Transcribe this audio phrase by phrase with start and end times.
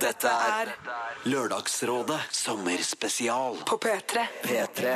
[0.00, 0.70] Dette er
[1.28, 4.22] Lørdagsrådet sommerspesial På P3.
[4.46, 4.92] P3.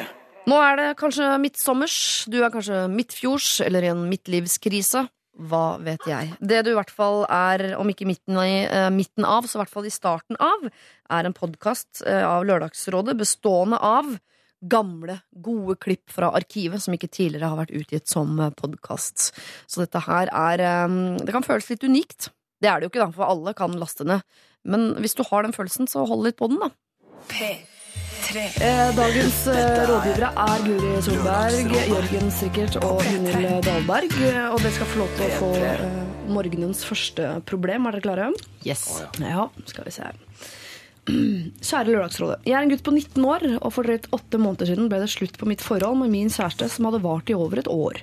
[0.48, 1.96] Nå er det kanskje midtsommers,
[2.30, 5.02] du er kanskje midtfjords eller i en midtlivskrise.
[5.34, 6.30] Hva vet jeg.
[6.38, 9.62] Det du i hvert fall er, om ikke midten, i, eh, midten av, så i
[9.64, 10.68] hvert fall i starten av,
[11.10, 14.14] er en podkast eh, av Lørdagsrådet bestående av
[14.62, 19.34] gamle, gode klipp fra arkivet som ikke tidligere har vært utgitt som podkast.
[19.66, 22.30] Så dette her er eh, Det kan føles litt unikt.
[22.62, 24.22] Det er det jo ikke, da, for alle kan laste ned.
[24.64, 26.70] Men hvis du har den følelsen, så hold litt på den, da.
[27.28, 28.44] P3.
[28.64, 34.16] Eh, dagens eh, rådgivere er Guri Solberg, Jørgen Sikkert og Gunhild Dahlberg.
[34.24, 35.52] eh, Og dere skal få lov til å få
[36.34, 37.86] morgenens første problem.
[37.90, 38.30] Er dere klare?
[38.64, 38.86] Yes.
[39.20, 40.08] Ja, skal vi se.
[41.68, 42.46] Kjære Lørdagsrådet.
[42.48, 45.10] Jeg er en gutt på 19 år, og for drøyt åtte måneder siden ble det
[45.12, 48.00] slutt på mitt forhold med min kjæreste, som hadde vart i over et år.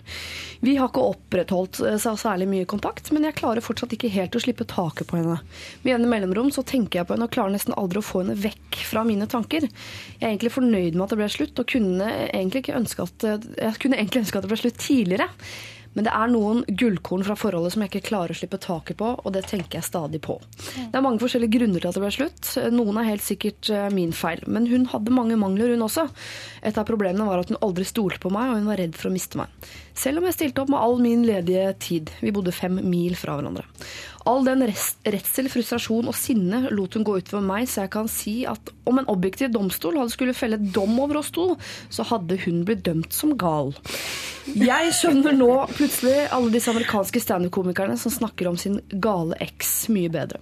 [0.62, 4.44] Vi har ikke opprettholdt seg særlig mye kontakt, men jeg klarer fortsatt ikke helt å
[4.44, 5.40] slippe taket på henne.
[5.82, 8.38] Med jevne mellomrom så tenker jeg på henne og klarer nesten aldri å få henne
[8.38, 9.66] vekk fra mine tanker.
[9.66, 13.82] Jeg er egentlig fornøyd med at det ble slutt, og kunne egentlig, ønske at, jeg
[13.82, 15.32] kunne egentlig ønske at det ble slutt tidligere.
[15.98, 19.10] Men det er noen gullkorn fra forholdet som jeg ikke klarer å slippe taket på,
[19.20, 20.38] og det tenker jeg stadig på.
[20.78, 22.52] Det er mange forskjellige grunner til at det ble slutt.
[22.72, 26.08] Noen er helt sikkert eh, min feil, men hun hadde mange mangler, hun også.
[26.64, 29.12] Et av problemene var at hun aldri stolte på meg, og hun var redd for
[29.12, 29.52] å miste meg.
[29.98, 32.14] Selv om jeg stilte opp med all min ledige tid.
[32.24, 33.68] Vi bodde fem mil fra hverandre.
[34.30, 38.36] All den redsel, frustrasjon og sinne lot hun gå utover meg, så jeg kan si
[38.50, 41.56] at om en objektiv domstol hadde skulle felle dom over oss to,
[41.90, 43.74] så hadde hun blitt dømt som gal.
[44.52, 50.12] Jeg skjønner nå plutselig alle disse amerikanske standup-komikerne som snakker om sin gale eks mye
[50.14, 50.42] bedre.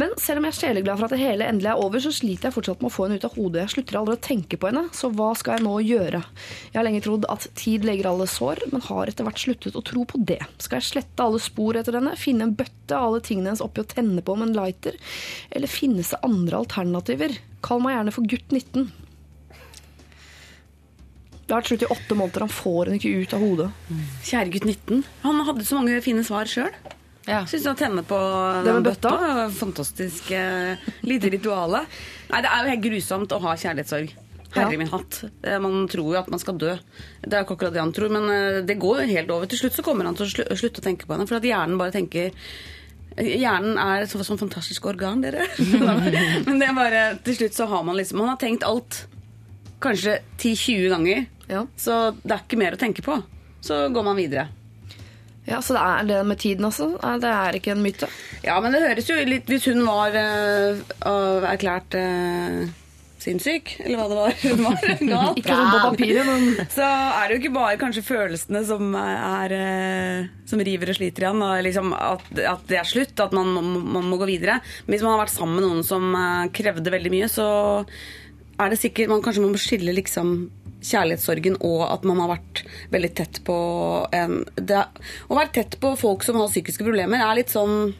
[0.00, 2.48] Men selv om jeg er sjeleglad for at det hele endelig er over, så sliter
[2.48, 3.60] jeg fortsatt med å få henne ut av hodet.
[3.60, 6.22] Jeg slutter aldri å tenke på henne, så hva skal jeg nå gjøre?
[6.70, 9.84] Jeg har lenge trodd at tid leger alle sår, men har etter hvert sluttet å
[9.84, 10.40] tro på det.
[10.64, 13.84] Skal jeg slette alle spor etter henne, finne en bøtte av alle tingene hennes oppi
[13.84, 14.96] og tenne på med en lighter?
[15.52, 17.36] Eller finnes det andre alternativer?
[17.62, 18.88] Kall meg gjerne for gutt 19.
[21.42, 23.68] Det har vært slutt i åtte måneder, han får henne ikke ut av hodet.
[24.24, 25.06] Kjære gutt 19.
[25.26, 26.72] Han hadde så mange fine svar sjøl.
[27.26, 27.44] Ja.
[27.46, 29.10] Syns han tenner på Det den med bøtta?
[29.14, 29.50] bøtta.
[29.54, 30.74] Fantastisk uh,
[31.06, 31.84] lite rituale.
[32.32, 34.14] Nei, det er jo helt grusomt å ha kjærlighetssorg.
[34.52, 34.78] Herre Ja.
[34.78, 35.22] min hatt.
[35.44, 36.74] Eh, Man tror jo at man skal dø.
[37.22, 39.46] Det er jo ikke akkurat det han tror, men eh, det går jo helt over.
[39.48, 41.78] Til slutt så kommer han til å slutte å tenke på henne, for at hjernen
[41.80, 42.32] bare tenker
[43.16, 45.44] Hjernen er et så- sånn fantastisk organ, dere.
[46.46, 49.06] men det er bare Til slutt så har man liksom Man har tenkt alt
[49.82, 51.66] kanskje 10-20 ganger, Ja.
[51.76, 53.16] så det er ikke mer å tenke på.
[53.60, 54.48] Så går man videre.
[55.48, 56.92] Ja, Så det er det med tiden, altså?
[57.20, 58.06] Det er ikke en myte?
[58.44, 60.78] Ja, men det høres jo litt Hvis hun var øh,
[61.50, 62.68] erklært øh,
[63.22, 67.26] sinnssyk, eller hva det var hun var, gal, Ikke sånn på papiret, men så er
[67.26, 71.42] det jo ikke bare kanskje følelsene som er øh, Som river og sliter igjen.
[71.46, 74.60] Og liksom at, at det er slutt, at man, man må gå videre.
[74.86, 76.10] Men hvis man har vært sammen med noen som
[76.54, 77.46] krevde veldig mye, så
[78.62, 80.36] er det sikkert man Kanskje man må skille liksom
[80.82, 83.56] kjærlighetssorgen og at man har vært veldig tett på
[84.14, 84.84] en det,
[85.28, 87.92] Å være tett på folk som har psykiske problemer, er litt sånn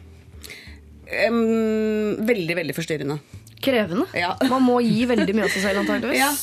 [1.29, 3.19] um, Veldig, veldig forstyrrende.
[3.63, 4.09] krevende.
[4.17, 4.35] Ja.
[4.51, 6.19] Man må gi veldig mye av seg selv, antageligvis.
[6.19, 6.33] Ja.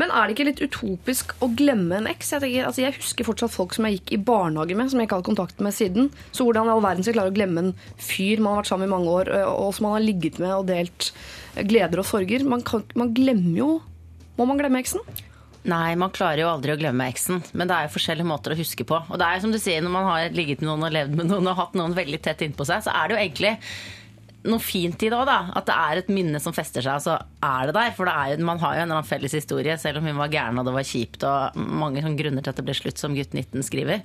[0.00, 2.30] Men er det ikke litt utopisk å glemme en eks?
[2.32, 5.08] Jeg, tenker, altså jeg husker fortsatt folk som jeg gikk i barnehage med, som jeg
[5.08, 6.08] ikke hadde kontakt med siden.
[6.32, 8.70] Så hvordan i all verden skal jeg klare å glemme en fyr man har vært
[8.70, 11.10] sammen med i mange år, og som man har ligget med og delt
[11.68, 12.46] gleder og sorger?
[12.48, 13.70] Man, kan, man glemmer jo
[14.38, 15.02] Må man glemme eksen?
[15.68, 18.58] Nei, man klarer jo aldri å glemme eksen, men det er jo forskjellige måter å
[18.58, 18.96] huske på.
[19.10, 21.16] Og det er jo som du sier, når man har ligget med noen og levd
[21.18, 23.56] med noen og hatt noen veldig tett innpå seg, så er det jo egentlig
[24.48, 25.40] noe fint i det òg, da.
[25.58, 27.92] At det er et minne som fester seg, så er det der.
[27.96, 30.32] For det jo, man har jo en eller annen felles historie, selv om hun var
[30.32, 33.18] gæren og det var kjipt og mange sånne grunner til at det ble slutt, som
[33.18, 34.00] gutt 19 skriver.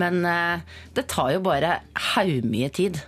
[0.00, 1.78] Men uh, det tar jo bare
[2.12, 3.00] haumye tid.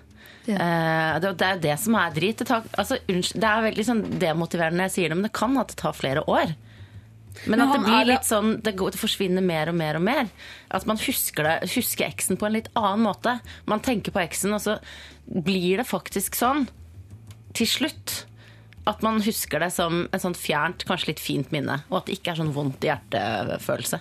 [0.44, 2.41] Eh, det, det er jo det som er drit.
[2.41, 5.37] Det, tar, altså, unnskyld, det er veldig sånn demotiverende når jeg sier det, men det
[5.37, 6.53] kan at det tar flere år.
[7.47, 10.05] Men Men at det blir litt sånn det, går, det forsvinner mer og mer og
[10.06, 10.28] mer.
[10.71, 13.39] At man husker, det, husker eksen på en litt annen måte.
[13.67, 14.78] Man tenker på eksen, og så
[15.27, 16.69] blir det faktisk sånn
[17.59, 18.25] til slutt.
[18.87, 21.81] At man husker det som en sånn fjernt, kanskje litt fint minne.
[21.91, 24.00] Og at det ikke er sånn vondt i hjertet-følelse.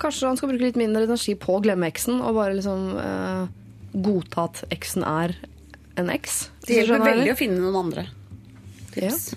[0.00, 3.44] Kanskje han skal bruke litt mindre energi på å glemme eksen, og bare liksom eh,
[4.04, 5.36] godta at eksen er
[6.00, 6.48] en eks?
[6.66, 8.06] Det hjelper veldig å finne noen andre.
[8.94, 9.10] Ja.
[9.10, 9.30] Tips.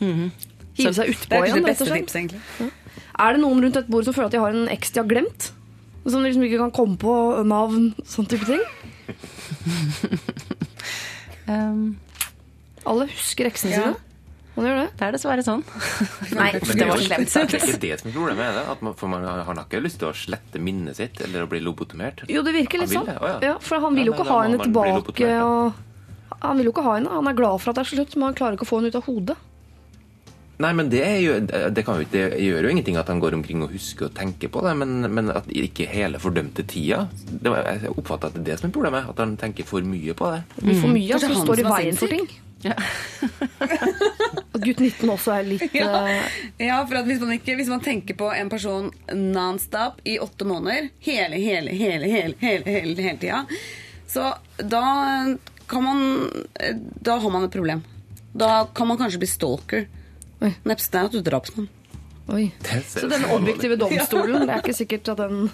[0.78, 2.04] Hive seg Det utpå er igjen, det rett og slett.
[2.06, 2.72] tipset, egentlig.
[3.20, 5.08] Er det noen rundt et bord som føler at de har en eks de har
[5.10, 5.52] glemt?
[6.08, 7.14] Som de liksom ikke kan komme på
[7.48, 8.62] navn, sånn type ting?
[11.48, 11.96] Um,
[12.84, 13.82] Alle husker eksene Ja.
[13.84, 13.96] sine.
[14.58, 14.90] Det.
[14.98, 15.62] det er dessverre sånn.
[16.36, 17.52] Nei, det var er sagt.
[17.54, 18.64] Det er ikke det som er problemet er det.
[18.74, 21.50] At man, for man har har ikke lyst til å slette minnet sitt eller å
[21.52, 22.24] bli lobotomert.
[22.28, 23.06] Jo, det virker litt sånn.
[23.06, 23.38] vil ja.
[23.52, 25.30] Ja, for han vil jo Ja, ikke ha henne tilbake.
[25.46, 25.84] Og
[26.42, 27.14] Han vil jo ikke ha henne.
[27.22, 28.90] Han er glad for at det er slutt, men han klarer ikke å få henne
[28.92, 29.38] ut av hodet.
[30.58, 33.36] Nei, men det, er jo, det, kan jo, det gjør jo ingenting at han går
[33.38, 37.52] omkring og husker og tenker på det, men, men at ikke hele fordømte tida det
[37.54, 39.12] var, Jeg oppfatter at det er det som er problemet.
[39.12, 40.42] At han tenker for mye på det.
[40.64, 40.74] Mm.
[40.82, 42.30] for mye altså, han står i veien for ting.
[42.64, 42.74] Ja.
[44.58, 46.08] At gutt 19 også er litt uh...
[46.58, 50.48] Ja, for at hvis man, ikke, hvis man tenker på en person non-stop i åtte
[50.50, 53.44] måneder, hele, hele, hele, hele, hele, hele, hele tida,
[54.10, 54.82] så da
[55.68, 56.00] kan man
[57.04, 57.84] Da har man et problem.
[58.34, 59.86] Da kan man kanskje bli stalker.
[60.42, 60.54] Oi.
[60.70, 61.70] Nepstad er at du drapsmann.
[62.28, 62.52] Oi.
[62.86, 65.48] Så den objektive domstolen, det er ikke sikkert at den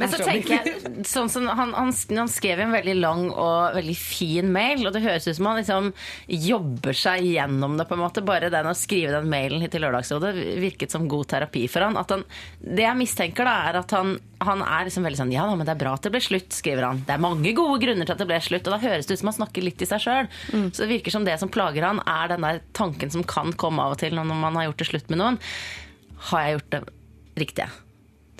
[0.00, 3.96] Men så tenker jeg, sånn som han, han, han skrev en veldig lang og veldig
[3.98, 5.90] fin mail, og det høres ut som han liksom
[6.26, 8.24] jobber seg gjennom det, på en måte.
[8.26, 11.98] Bare den å skrive den mailen hit til Lørdagsrådet virket som god terapi for han.
[12.00, 12.24] At han
[12.60, 15.68] det jeg mistenker, da, er at han, han er liksom veldig sånn Ja da, men
[15.68, 17.02] det er bra at det ble slutt, skriver han.
[17.06, 19.22] Det er mange gode grunner til at det ble slutt, og da høres det ut
[19.22, 20.30] som han snakker litt i seg sjøl.
[20.72, 23.84] Så det virker som det som plager han, er den der tanken som kan komme
[23.84, 25.40] av og til når man har gjort det slutt med noen.
[26.30, 26.82] Har jeg gjort det
[27.40, 27.70] riktige?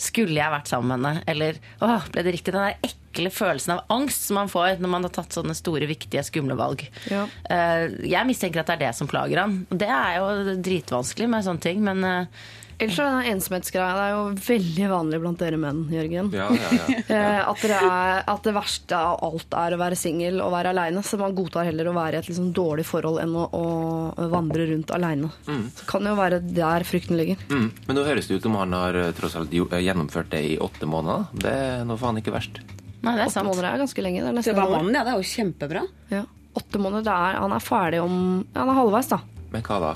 [0.00, 1.24] Skulle jeg vært sammen med henne?
[1.28, 2.54] Eller åh, ble det riktig?
[2.56, 5.88] Den der ekle følelsen av angst som man får når man har tatt sånne store,
[5.90, 6.86] viktige, skumle valg.
[7.12, 7.26] Ja.
[7.52, 9.58] Eh, Jeg mistenker at det er det som plager han.
[9.68, 12.40] Det er jo dritvanskelig med sånne ting, men eh,
[12.80, 16.30] Ellers er denne ensomhetsgreia det er jo veldig vanlig blant dere menn, Jørgen.
[16.32, 16.86] Ja, ja, ja.
[17.10, 20.70] Eh, at, dere er, at det verste av alt er å være singel og være
[20.72, 21.02] aleine.
[21.04, 24.68] Så man godtar heller å være i et liksom dårlig forhold enn å, å vandre
[24.70, 25.30] rundt aleine.
[25.74, 27.42] Så kan det jo være der frykten ligger.
[27.50, 27.66] Mm.
[27.88, 30.54] Men nå høres det ut som han har eh, tross alt eh, gjennomført det i
[30.62, 31.26] åtte måneder.
[31.42, 32.62] Det er nå faen ikke verst.
[33.02, 34.22] nei, det er Åtte måneder er ganske lenge.
[34.22, 34.76] Det er det år.
[34.76, 35.84] mannen, ja, det er jo kjempebra.
[36.14, 36.24] Ja.
[36.60, 38.16] Åtte måneder, det er, Han er ferdig om
[38.54, 39.20] ja, Han er halvveis, da.
[39.50, 39.92] Men hva da?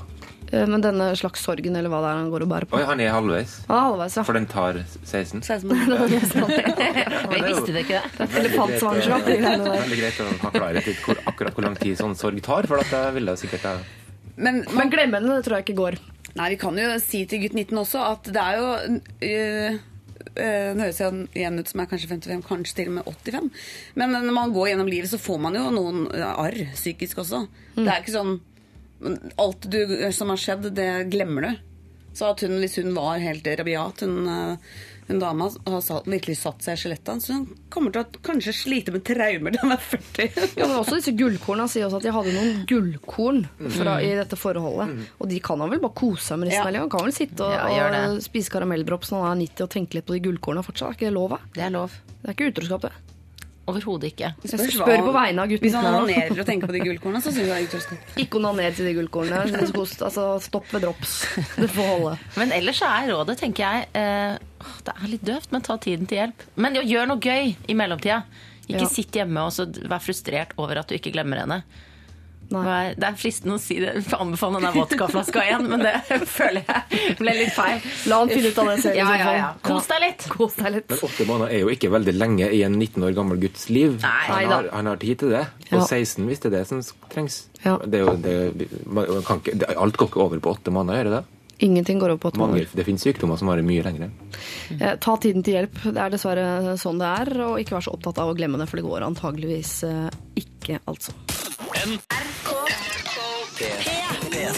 [0.55, 2.77] Eh, Men denne slags sorgen, eller hva det er han går og bærer på.
[2.79, 3.57] Oi, han er halvveis.
[3.67, 4.23] Han er halvveis, ja.
[4.27, 5.43] For den tar 16.
[5.43, 8.29] Så er det Vi visste det ikke det.
[8.41, 9.75] Elefantsvangerskap, er greiene.
[9.83, 12.79] Veldig greit å ha klarhet i hvor, akkurat hvor lang tid sånn sorg tar, for
[12.83, 13.75] at jeg ville sikkert ha
[14.37, 15.99] Men Men glemme henne, det tror jeg ikke går.
[16.35, 19.77] nei, vi kan jo si til gutt 19 også at det er jo øh,
[20.35, 20.99] øh, Det høres
[21.35, 23.47] igjen ut som jeg er kanskje 55, kanskje til og med 85.
[23.95, 27.45] Men når man går gjennom livet, så får man jo noen arr psykisk også.
[27.77, 28.35] Det er ikke sånn
[29.37, 29.79] Alt du,
[30.15, 31.55] som har skjedd, det glemmer du.
[32.15, 34.55] Så at hun, hvis hun var helt rabiat, hun, øh,
[35.09, 38.93] hun dama har virkelig satt seg i skjelettet, så hun kommer til å kanskje slite
[38.95, 40.29] med traumer til hun er 40.
[40.55, 43.43] Ja, men også disse gullkorna sier også at de hadde noen gullkorn
[43.75, 44.95] fra, i dette forholdet.
[45.19, 46.71] Og de kan han vel bare kose seg med resten Ja.
[46.71, 46.85] livet.
[46.87, 49.99] Han kan vel sitte og, Ja, og spise karamelldrops når han er 90 og tenke
[49.99, 50.95] litt på de gullkorna fortsatt.
[50.95, 51.35] Er ikke det lov?
[51.53, 51.99] Det er lov.
[52.23, 52.93] Det er ikke utroskap, det.
[53.65, 54.27] Overhodet ikke.
[54.45, 57.31] Jeg spør på vegne av gutten Hvis han onanerer og tenker på de gullkorna, så
[57.33, 58.11] syns jeg det er utroskap.
[58.21, 59.61] Ikke onaner til de gullkornene.
[60.05, 61.15] Altså, stopp ved drops.
[61.57, 62.11] Det får holde.
[62.37, 64.37] Men ellers så er rådet, tenker jeg eh,
[64.85, 66.45] Det er litt døvt, men ta tiden til hjelp.
[66.61, 68.21] Men jo, gjør noe gøy i mellomtida.
[68.67, 68.89] Ikke Ja.
[68.89, 71.63] sitt hjemme og så vær frustrert over at du ikke glemmer henne.
[72.53, 72.93] Nei.
[72.99, 75.93] Det er fristende å si det, anbefale den vodkaflaska igjen, men det
[76.37, 77.81] føler jeg ble litt feil.
[78.11, 78.99] La han finne ut av det selv.
[78.99, 79.49] Ja, ja, ja.
[79.65, 80.27] Kos deg litt.
[80.31, 80.89] Kos deg litt.
[80.93, 83.97] Men åtte måneder er jo ikke veldig lenge i en 19 år gammel gutts liv.
[84.03, 84.25] Nei.
[84.29, 85.45] han, har, han har tid til det.
[85.69, 85.79] Ja.
[85.79, 86.83] Og 16 hvis det er det som
[87.13, 87.45] trengs.
[87.65, 87.79] Ja.
[87.81, 91.01] Det er jo, det, man kan ikke, det, alt går ikke over på åtte måneder,
[91.01, 91.34] gjør det det?
[91.63, 92.75] Ingenting går over på åtte Mange, måneder.
[92.75, 94.09] det finnes sykdommer som varer mye lengre.
[94.79, 95.77] Eh, Ta tiden til hjelp.
[95.93, 97.31] Det er dessverre sånn det er.
[97.47, 100.09] Og ikke vær så opptatt av å glemme det, for det går antageligvis eh,
[100.43, 101.15] ikke, altså.
[103.55, 104.51] Jeg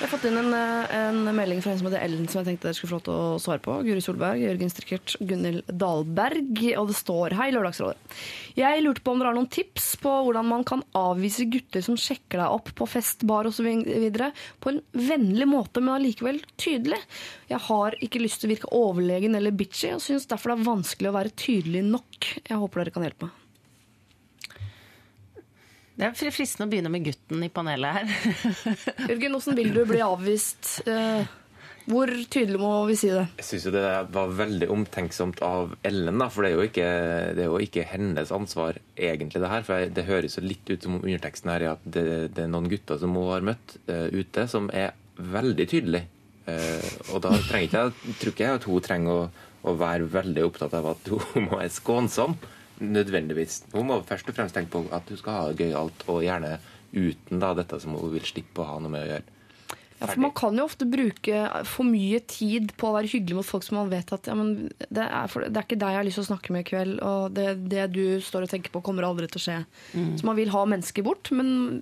[0.00, 2.66] har fått inn en, eh, en melding fra en som heter Ellen, som jeg tenkte
[2.66, 3.76] dere skulle få lov til å svare på.
[3.86, 6.58] Guri Solberg, Jørgen Strikkert, Gunhild Dahlberg.
[6.80, 8.16] Og det står Hei, Lørdagsrådet.
[8.58, 11.94] Jeg lurte på om dere har noen tips på hvordan man kan avvise gutter som
[11.94, 13.68] sjekker deg opp på fest, bar osv.
[14.58, 16.98] på en vennlig måte, men allikevel tydelig.
[17.48, 20.72] Jeg har ikke lyst til å virke overlegen eller bitchy, og syns derfor det er
[20.72, 22.34] vanskelig å være tydelig nok.
[22.42, 23.41] Jeg håper dere kan hjelpe meg.
[25.92, 28.10] Det er fristende å begynne med gutten i panelet her.
[29.10, 30.70] Jørgen, hvordan vil du bli avvist?
[30.88, 31.26] Eh,
[31.90, 33.24] hvor tydelig må vi si det?
[33.40, 33.82] Jeg syns det
[34.14, 36.88] var veldig omtenksomt av Ellen, da, for det er jo ikke,
[37.36, 39.66] det er jo ikke hennes ansvar egentlig, det her.
[39.66, 42.06] For det høres jo litt ut som om underteksten her er at det,
[42.36, 46.08] det er noen gutter som hun har møtt uh, ute, som er veldig tydelige.
[46.46, 49.28] Uh, og da trenger ikke jeg, tror ikke jeg at hun trenger å,
[49.66, 52.38] å være veldig opptatt av at hun må være skånsom.
[52.82, 53.62] Nødvendigvis.
[53.72, 56.56] Hun må først og fremst tenke på at hun skal ha det gøyalt, og gjerne
[56.92, 59.38] uten da dette som hun vil slippe å ha noe med å gjøre.
[60.02, 63.46] Ja, for Man kan jo ofte bruke for mye tid på å være hyggelig mot
[63.46, 66.00] folk som man vet at ja, men det, er for, det er ikke deg jeg
[66.00, 68.74] har lyst til å snakke med i kveld, og det, det du står og tenker
[68.74, 69.58] på, kommer aldri til å skje.
[70.18, 71.30] Så man vil ha mennesker bort.
[71.30, 71.78] Men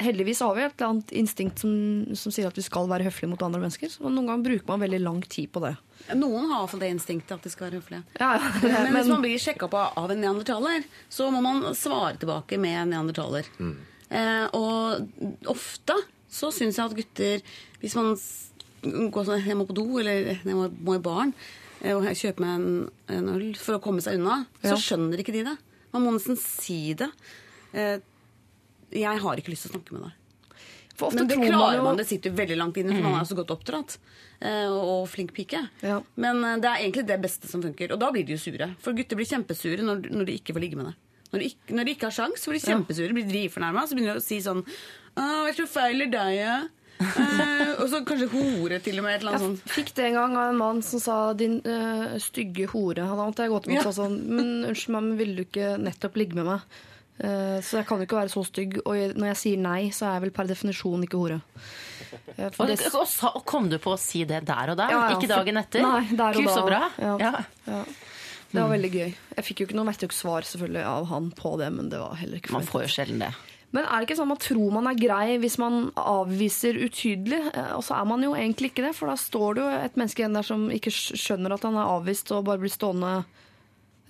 [0.00, 1.72] heldigvis har vi et eller annet instinkt som,
[2.16, 3.92] som sier at vi skal være høflige mot andre mennesker.
[3.92, 5.74] Så noen ganger bruker man veldig lang tid på det.
[6.16, 8.02] Noen har iallfall det instinktet at de skal være høflige.
[8.20, 8.50] Ja, ja.
[8.86, 12.78] Men hvis man blir sjekka på av en neandertaler, så må man svare tilbake med
[12.82, 13.48] en neandertaler.
[13.60, 15.96] Eh, og ofte
[16.30, 17.42] så syns jeg at gutter,
[17.82, 18.14] hvis man
[19.12, 21.34] går sånn jeg må på do, eller jeg må, må i baren,
[21.82, 22.68] eh, og kjøper meg en,
[23.12, 24.72] en øl for å komme seg unna, Ja.
[24.72, 25.56] så skjønner ikke de det.
[25.92, 27.10] Man må nesten si det.
[27.74, 27.98] Eh,
[28.92, 30.12] jeg har ikke lyst til å snakke med deg.
[31.00, 32.92] For ofte Men det tror man klarer jo man, det sitter jo veldig langt inne,
[32.92, 33.98] for man er jo så godt oppdratt.
[34.40, 35.62] eh, Og flink pike.
[35.82, 36.00] Ja.
[36.16, 37.92] Men eh, det er egentlig det beste som funker.
[37.92, 38.74] Og da blir de jo sure.
[38.80, 40.94] For gutter blir kjempesure når, når de ikke får ligge med deg.
[41.32, 43.86] Når de ikke, når de ikke har sjans, blir de kjempesure, blir drivfornærma.
[43.86, 44.64] Så begynner de å si sånn
[45.16, 46.58] Å, jeg tror feil er deg, ja.
[47.00, 49.14] Eh, og så kanskje hore, til og med.
[49.16, 49.62] Et eller annet sånt.
[49.64, 53.06] Jeg fikk det en gang av en mann som sa 'din eh, stygge hore'.
[53.08, 53.90] Han hadde jeg gått mot Ja.
[53.90, 56.60] sånn 'Men unnskyld meg, men ville du ikke nettopp ligge med meg?'
[57.20, 58.78] Eh, så jeg kan jo ikke være så stygg.
[58.86, 61.40] Og når jeg sier nei, så er jeg vel per definisjon ikke hore.
[62.38, 64.90] Eh, Og, det- og, og kom du på å si det der og der?
[64.94, 65.82] Ja, ja, ikke dagen etter?
[65.84, 66.82] Nei, der og Gud, så bra.
[66.98, 67.84] Ja.
[68.50, 69.12] Det var veldig gøy.
[69.36, 72.16] Jeg fikk jo ikke noe vettug svar selvfølgelig av han på det, men det var
[72.18, 73.28] heller ikke Man får jo sjelden det.
[73.70, 77.38] Men er det ikke sånn man tror man er grei hvis man avviser utydelig?
[77.54, 79.94] Eh, Og så er man jo egentlig ikke det, for da står det jo et
[80.00, 83.12] menneske igjen der som ikke skjønner at han er avvist og bare blir stående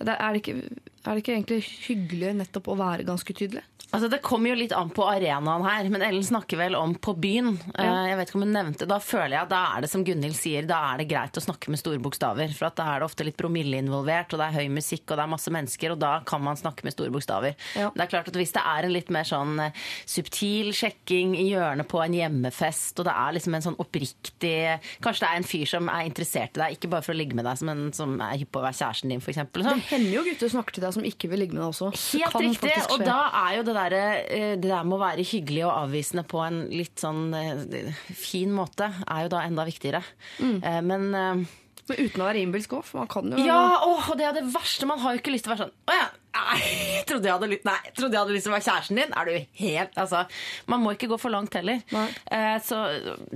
[0.07, 3.65] det er, det ikke, er det ikke egentlig hyggelig nettopp å være ganske tydelig?
[3.91, 7.11] Altså, det kommer jo litt an på arenaen her, men Ellen snakker vel om på
[7.19, 7.57] byen.
[7.75, 8.05] Ja.
[8.07, 10.37] Jeg vet ikke om hun nevnte Da føler jeg at da er det som Gunhild
[10.37, 12.53] sier, da er det greit å snakke med store bokstaver.
[12.55, 15.19] For at da er det ofte litt promille involvert, og det er høy musikk, og
[15.19, 17.57] det er masse mennesker, og da kan man snakke med store bokstaver.
[17.75, 17.89] Ja.
[17.91, 21.49] Det er klart at Hvis det er en litt mer sånn eh, subtil sjekking i
[21.49, 24.55] hjørnet på en hjemmefest, og det er liksom en sånn oppriktig
[25.03, 27.35] Kanskje det er en fyr som er interessert i deg, ikke bare for å ligge
[27.35, 29.43] med deg, men som er hypp på å være kjæresten din, f.eks.
[29.67, 29.83] Sånn.
[29.91, 31.89] Hender jo gutter snakker til deg som ikke vil ligge med deg også.
[32.15, 32.75] Helt riktig.
[32.95, 36.23] Og da er jo det der, eh, det der med å være hyggelig og avvisende
[36.31, 40.03] på en litt sånn eh, fin måte, er jo da enda viktigere.
[40.39, 40.57] Mm.
[40.63, 44.23] Eh, Men Men uten å være innbilsk òg, for man kan jo ja, og det
[44.29, 44.87] er det verste.
[44.87, 47.59] Man har jo ikke lyst til å være sånn Å ja, nei, trodde jeg hadde,
[47.67, 49.15] nei, trodde jeg hadde lyst til å være kjæresten din.
[49.17, 50.23] Er du helt Altså,
[50.71, 51.81] man må ikke gå for langt heller.
[51.91, 52.79] Eh, så,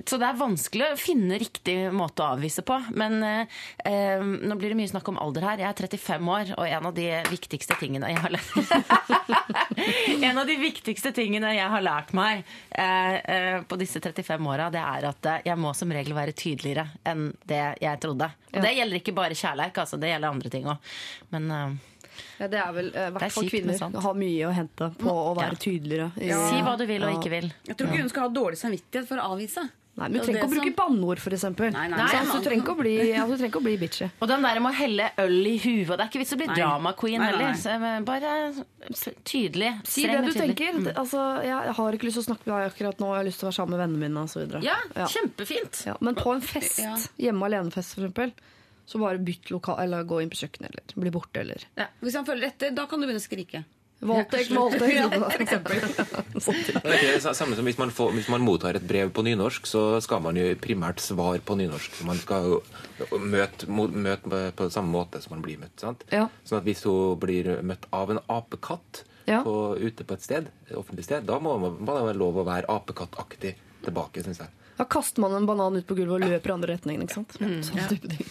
[0.08, 2.80] så det er vanskelig å finne riktig måte å avvise på.
[2.98, 5.64] Men eh, eh, nå blir det mye snakk om alder her.
[5.66, 8.54] Jeg er 35 år, og en av de viktigste tingene jeg har lært
[10.26, 14.70] En av de viktigste tingene jeg har lært meg eh, eh, på disse 35 åra,
[14.74, 18.30] det er at eh, jeg må som regel være tydeligere enn det jeg trodde.
[18.54, 20.96] Og det gjelder ikke bare kjærleik, altså, det gjelder andre ting òg.
[21.34, 21.78] Men
[22.40, 25.10] Ja, det er vel i Det er hvert fall kvinner har mye å hente på
[25.12, 25.64] å være Ja.
[25.68, 26.12] tydeligere.
[26.22, 26.50] Ja.
[26.50, 27.52] si hva du vil og ikke vil.
[27.68, 29.70] Jeg tror ikke hun skal ha dårlig samvittighet for å avvise.
[29.98, 31.42] Nei, men Du er trenger ikke å bruke som- banneord, f.eks.
[31.42, 34.10] Du trenger ikke å bli, altså, å bli bitchy.
[34.22, 35.88] Og den der med å helle øl i huet.
[35.88, 36.56] Det er ikke vits i å bli Nei.
[36.56, 37.56] drama queen heller.
[37.56, 38.54] Eh, bare
[39.24, 39.72] tydelig.
[39.88, 40.56] Si det du tydelig.
[40.58, 40.74] tenker.
[40.74, 40.94] Mm.
[40.96, 43.40] Altså, jeg har ikke lyst til å snakke med deg akkurat nå, jeg har lyst
[43.40, 44.64] til å være sammen med vennene mine osv.
[44.64, 44.76] Ja,
[45.08, 45.86] kjempefint.
[45.86, 46.96] Ja, men på en fest, Ja.
[47.18, 48.34] hjemme alene-fest f.eks.,
[48.86, 51.88] så bare bytt lokal, eller gå inn på kjøkkenet, eller bli borte, eller ja.
[52.02, 53.64] Hvis han følger etter, da kan du begynne å skrike.
[54.06, 54.92] Voldtekt, voldtekt.
[55.00, 55.80] Ja, for eksempel.
[55.80, 59.24] Det er ikke det samme som hvis man, får, hvis man mottar et brev på
[59.26, 62.02] nynorsk, så skal man jo primært svare på nynorsk.
[62.06, 62.60] Man skal jo
[63.24, 65.80] møte, møte på- på samme måte som man blir møtt.
[65.82, 66.04] Sant?
[66.12, 66.28] Ja.
[66.46, 69.42] Sånn at hvis hun blir møtt av en apekatt Ja.
[69.42, 72.36] på, ute på et sted, et offentlig sted, da må man, må det være lov
[72.38, 74.50] å være apekattaktig tilbake, syns jeg.
[74.76, 77.06] Da kaster man en banan ut på gulvet og løper i andre retningen.
[77.06, 77.38] ikke sant?
[77.40, 78.26] Sånn type ting.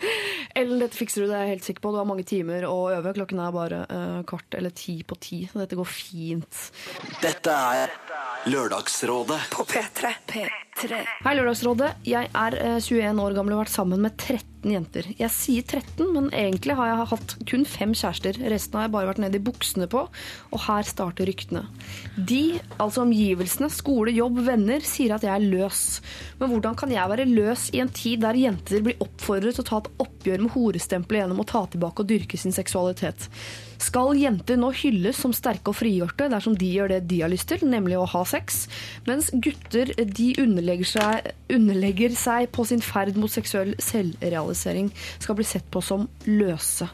[0.58, 1.92] Ellen, dette fikser du, det er jeg helt sikker på.
[1.94, 3.14] Du har mange timer å øve.
[3.14, 5.44] Klokken er bare uh, kvart eller ti på ti.
[5.50, 6.64] Så dette går fint.
[7.22, 7.94] Dette er
[8.50, 10.10] Lørdagsrådet På P3.
[10.28, 10.48] P3.
[10.74, 11.92] Hei, Lørdagsrådet.
[12.02, 15.06] Jeg er eh, 21 år gammel og har vært sammen med 13 jenter.
[15.20, 18.40] Jeg sier 13, men egentlig har jeg hatt kun fem kjærester.
[18.50, 21.62] Resten har jeg bare vært nede i buksene på, og her starter ryktene.
[22.18, 25.84] De, altså omgivelsene, skole, jobb, venner, sier at jeg er løs.
[26.40, 29.68] Men hvordan kan jeg være løs i en tid der jenter blir oppfordret til å
[29.70, 33.30] ta et oppgjør med horestempelet gjennom å ta tilbake og dyrke sin seksualitet?
[33.84, 37.50] Skal jenter nå hylles som sterke og frigjorte dersom de gjør det de har lyst
[37.50, 38.64] til, nemlig å ha sex,
[39.08, 45.48] mens gutter de underlegger seg, underlegger seg på sin ferd mot seksuell selvrealisering, skal bli
[45.48, 46.88] sett på som løse.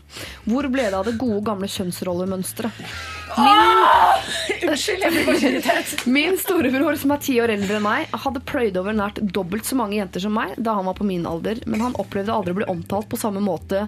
[0.49, 3.20] Hvor ble det av det gode, gamle kjønnsrollemønsteret?
[4.71, 6.05] Unnskyld, jeg blir bare irritert.
[6.17, 9.79] Min storebror, som er ti år eldre enn meg, hadde pløyd over nært dobbelt så
[9.79, 12.61] mange jenter som meg da han var på min alder, men han opplevde aldri å
[12.61, 13.87] bli omtalt på samme måte,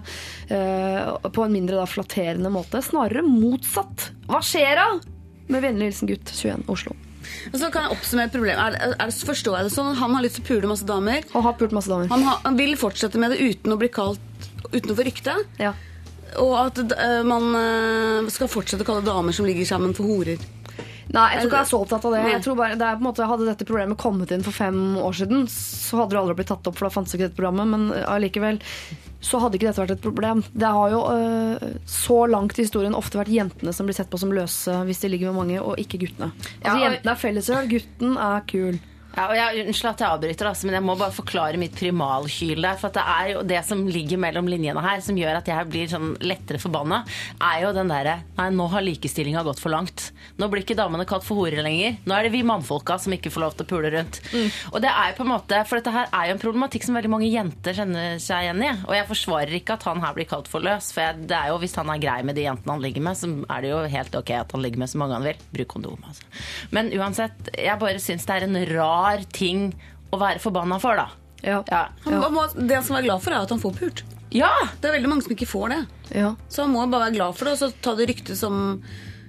[0.49, 2.81] uh, på en mindre da flatterende måte.
[2.83, 4.09] Snarere motsatt.
[4.29, 4.89] Hva skjer da?
[5.51, 6.95] Med vennlig hilsen gutt 21 Oslo.
[7.51, 8.77] Og så kan jeg oppsummere problemet.
[8.81, 9.93] Er, er, forstår jeg det sånn?
[9.99, 11.25] Han har lyst til å pule masse damer.
[11.33, 12.11] Han har pult masse damer.
[12.11, 14.29] Han, har, han vil fortsette med det uten å bli kalt
[14.73, 15.33] Uten å få rykte.
[15.61, 15.73] Ja.
[16.41, 20.41] Og at uh, man eh, skal fortsette å kalle damer som ligger sammen, for horer.
[21.13, 22.21] Nei, jeg tror ikke jeg er så opptatt av det.
[22.31, 24.95] Jeg tror bare, det er på en måte, Hadde dette problemet kommet inn for fem
[24.97, 27.69] år siden, så hadde det aldri blitt tatt opp, for da fantes ikke dette programmet.
[27.69, 28.61] Men allikevel
[29.23, 30.41] så hadde ikke dette vært et problem.
[30.51, 34.19] Det har jo øh, så langt i historien ofte vært jentene som blir sett på
[34.19, 36.31] som løse hvis de ligger med mange, og ikke guttene.
[36.33, 38.81] Altså, Ja, og- Jentene er fellesøl, gutten er kul.
[39.13, 42.63] Ja, og jeg, unnskyld at jeg avbryter, altså, men jeg må bare forklare mitt primalhyl
[42.65, 42.79] der.
[42.81, 45.67] For at det er jo det som ligger mellom linjene her, som gjør at jeg
[45.69, 47.03] blir sånn lettere forbanna,
[47.37, 50.07] er jo den derre Nei, nå har likestillinga gått for langt.
[50.41, 51.99] Nå blir ikke damene kalt for horer lenger.
[52.09, 54.17] Nå er det vi mannfolka som ikke får lov til å pule rundt.
[54.71, 56.97] Og det er jo på en måte For dette her er jo en problematikk som
[56.97, 58.71] veldig mange jenter kjenner seg igjen i.
[58.87, 61.51] Og jeg forsvarer ikke at han her blir kalt for løs, for jeg, det er
[61.53, 63.83] jo hvis han er grei med de jentene han ligger med, så er det jo
[63.93, 65.45] helt ok at han ligger med så mange han vil.
[65.53, 66.25] Bruk kondom, altså.
[66.73, 69.02] Men uansett, jeg bare syns det er en rar
[69.35, 69.69] ting
[70.13, 71.07] å være forbanna for, da.
[71.43, 71.61] Ja.
[71.71, 71.85] Ja.
[72.05, 74.03] Han, han må, det han skal være glad for, er at han får pult.
[74.33, 74.51] ja.
[74.79, 75.81] Det er veldig mange som ikke får det.
[76.21, 76.35] Ja.
[76.49, 78.55] Så han må bare være glad for det, og så ta det ryktet som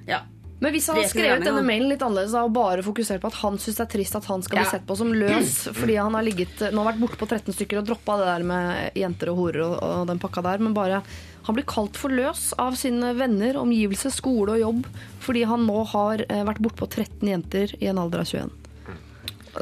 [0.06, 0.20] Ja.
[0.62, 3.36] Men hvis han ikke skrevet denne mailen litt annerledes da, og bare fokusert på at
[3.42, 6.14] han syns det er trist at han skal bli sett på som løs fordi han
[6.16, 9.32] har ligget, nå har vært borte på 13 stykker og droppa det der med jenter
[9.34, 11.02] og horer og, og den pakka der, men bare
[11.44, 14.86] han blir kalt for løs av sine venner, omgivelser, skole og jobb
[15.26, 18.54] fordi han nå har eh, vært borte på 13 jenter i en alder av 21.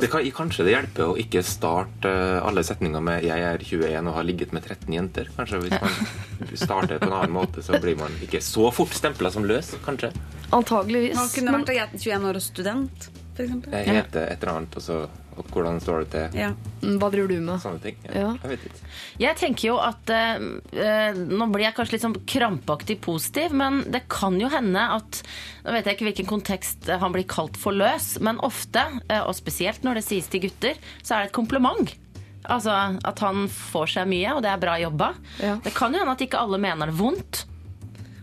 [0.01, 4.09] Det kan, kanskje det hjelper å ikke starte eh, alle setninger med 'jeg er 21
[4.09, 5.29] og har ligget med 13 jenter'.
[5.37, 9.31] Kanskje Hvis man starter på en annen måte, så blir man ikke så fort stempla
[9.31, 9.75] som løs.
[9.85, 10.13] kanskje.
[10.53, 11.17] Antageligvis.
[11.17, 13.11] Han kunne vært 21 år og student,
[13.41, 13.73] eksempel.
[13.73, 16.35] Jeg heter et eller annet, og så og hvordan står det til?
[16.43, 16.51] Ja.
[16.83, 17.61] Mm, Hva driver du med?
[17.63, 17.97] Sånne ting.
[18.05, 18.33] Ja.
[18.43, 18.91] Jeg vet ikke.
[19.23, 20.45] Jeg tenker jo at eh,
[20.77, 25.23] eh, Nå blir jeg kanskje litt sånn krampaktig positiv, men det kan jo hende at
[25.65, 29.23] Nå vet jeg ikke hvilken kontekst eh, han blir kalt for løs, men ofte, eh,
[29.25, 31.95] og spesielt når det sies til gutter, så er det et kompliment.
[32.43, 32.75] Altså
[33.07, 35.13] at han får seg mye, og det er bra jobba.
[35.41, 35.57] Ja.
[35.65, 37.45] Det kan jo hende at ikke alle mener det vondt.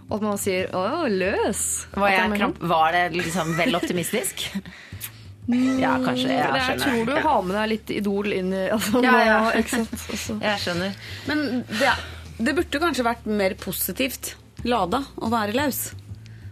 [0.10, 1.88] Og at man sier 'å, løs'.
[1.94, 4.50] Var, jeg kramp var det liksom vel optimistisk?
[5.50, 6.28] Ja, kanskje.
[6.28, 6.68] Det Jeg skjønner.
[6.70, 9.38] Jeg tror du har med deg litt Idol inn i altså, Ja, ja.
[9.48, 9.54] nå.
[9.58, 10.36] Altså.
[10.46, 11.00] Jeg skjønner.
[11.26, 11.94] Men det,
[12.38, 14.36] det burde kanskje vært mer positivt
[14.68, 15.96] lada å være laus.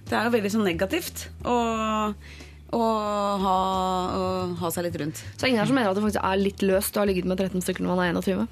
[0.07, 1.57] Det er jo veldig sånn negativt å,
[2.73, 2.81] å,
[3.43, 3.55] ha,
[4.17, 4.25] å
[4.63, 5.21] ha seg litt rundt.
[5.37, 7.37] Så ingen her som mener at det faktisk er litt løst å ha ligget med
[7.37, 8.47] 13 stykker når man er 21?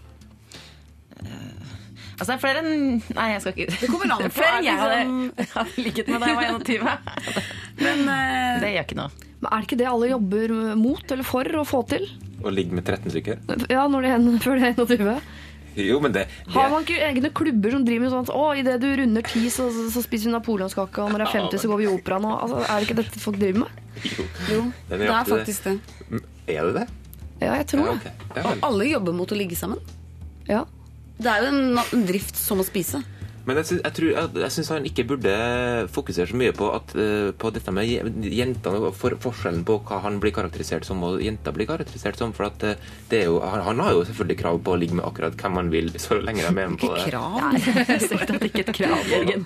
[2.15, 4.67] Altså, det er flere enn Nei, jeg skal ikke Det kommer an på, Flere enn
[4.69, 4.99] jeg hadde,
[5.35, 6.85] det hadde ligget med da jeg var 21.
[7.85, 9.25] Men uh, Det gjør ikke noe.
[9.41, 12.05] Men er det ikke det alle jobber mot eller for å få til?
[12.45, 13.41] Å ligge med 13 stykker?
[13.71, 15.19] Ja, når de er, før de er 21?
[15.75, 16.23] Jo, men det,
[16.53, 19.49] Har man ikke egne klubber som driver med sånn at å, idet du runder 10,
[19.51, 22.27] så, så spiser vi napoleonskake, og når det er 50, så går vi i operaen?
[22.29, 23.81] Og, altså, er det ikke dette folk driver med?
[24.05, 25.75] Jo, jo, det er det faktisk det.
[26.13, 26.21] det.
[26.55, 26.85] Er det det?
[27.41, 28.13] Ja, jeg tror Ja, det.
[28.37, 29.83] Ja, og Alle jobber mot å ligge sammen.
[30.47, 30.63] Ja.
[31.15, 32.99] Det er jo en, drift som å spise.
[33.45, 35.33] Men jeg, syns- jeg, tror- jeg, jeg syns han ikke burde
[35.93, 39.75] fokusere så mye på, at, eh, på dette med je- jentene og for, forskjellen på
[39.85, 42.33] hva han blir karakterisert som og jenter blir karakterisert som.
[42.33, 42.75] For at eh,
[43.11, 45.59] det er jo, han, han har jo selvfølgelig krav på å ligge med akkurat hvem
[45.61, 47.05] han vil, så lenge de er med på det.
[47.11, 47.37] Krav.
[48.01, 49.45] Strengt tatt ikke et krav, Jørgen.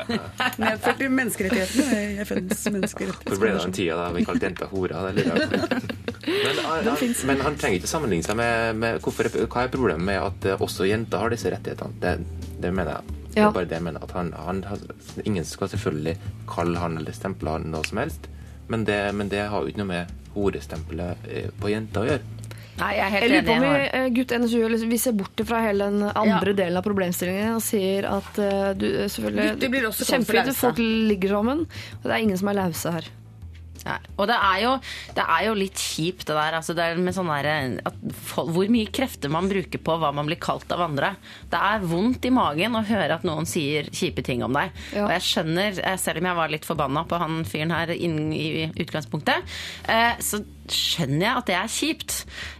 [0.63, 2.25] Nedfelt i menneskerettighetene.
[2.25, 5.09] FNs Hvor ble det den tida da vi kalte jenter horer?
[5.12, 5.95] Det lurer jeg på.
[6.29, 10.05] Men, han, han, men han trenger ikke sammenligne seg med, med hvorfor, Hva er problemet
[10.07, 11.99] med at eh, også jenter har disse rettighetene?
[11.99, 12.15] Det,
[12.63, 13.18] det mener jeg.
[13.34, 14.04] Det er bare det jeg mener.
[14.04, 14.63] At han, han,
[15.26, 16.15] ingen skal selvfølgelig
[16.50, 18.30] kalle han eller stemple han noe som helst,
[18.70, 22.39] men det, men det har jo ikke noe med horestempelet eh, på jenta å gjøre.
[22.80, 25.15] Nei, jeg er helt Jeg lurer på om vi, eh, gutt NSU, eller vi ser
[25.20, 26.58] bort fra hele den andre Ja.
[26.62, 30.80] delen av problemstillingen og sier at uh, du selvfølgelig Gutter blir også Kjempefint at folk
[30.80, 31.65] ligger sammen,
[32.00, 33.10] og det er ingen som er lause her.
[33.88, 33.98] Nei.
[34.18, 34.74] Og det er, jo,
[35.18, 36.58] det er jo litt kjipt, det der.
[36.60, 37.80] Altså, det er med sånn der
[38.30, 41.13] folk, hvor mye krefter man bruker på hva man blir kalt av andre.
[41.52, 44.76] Det er vondt i magen å høre at noen sier kjipe ting om deg.
[44.94, 45.08] Ja.
[45.08, 48.32] Og jeg skjønner, eh, selv om jeg var litt forbanna på han fyren her inn
[48.36, 48.48] i
[48.80, 50.44] utgangspunktet, eh, så
[50.75, 52.15] skjønner jeg at det er kjipt.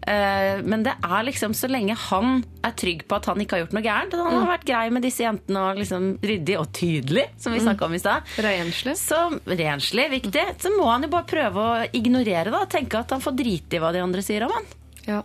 [0.10, 3.64] Eh, men det er liksom så lenge han er trygg på at han ikke har
[3.64, 7.26] gjort noe gærent, han har vært grei med disse jentene og liksom ryddig og tydelig,
[7.40, 8.34] som vi snakka om i stad.
[8.44, 8.96] Renslig.
[9.00, 10.46] Så renslig, viktig.
[10.62, 12.58] Så må han jo bare prøve å ignorere det.
[12.60, 14.68] og Tenke at han får drite i hva de andre sier om han.
[15.08, 15.22] Ja.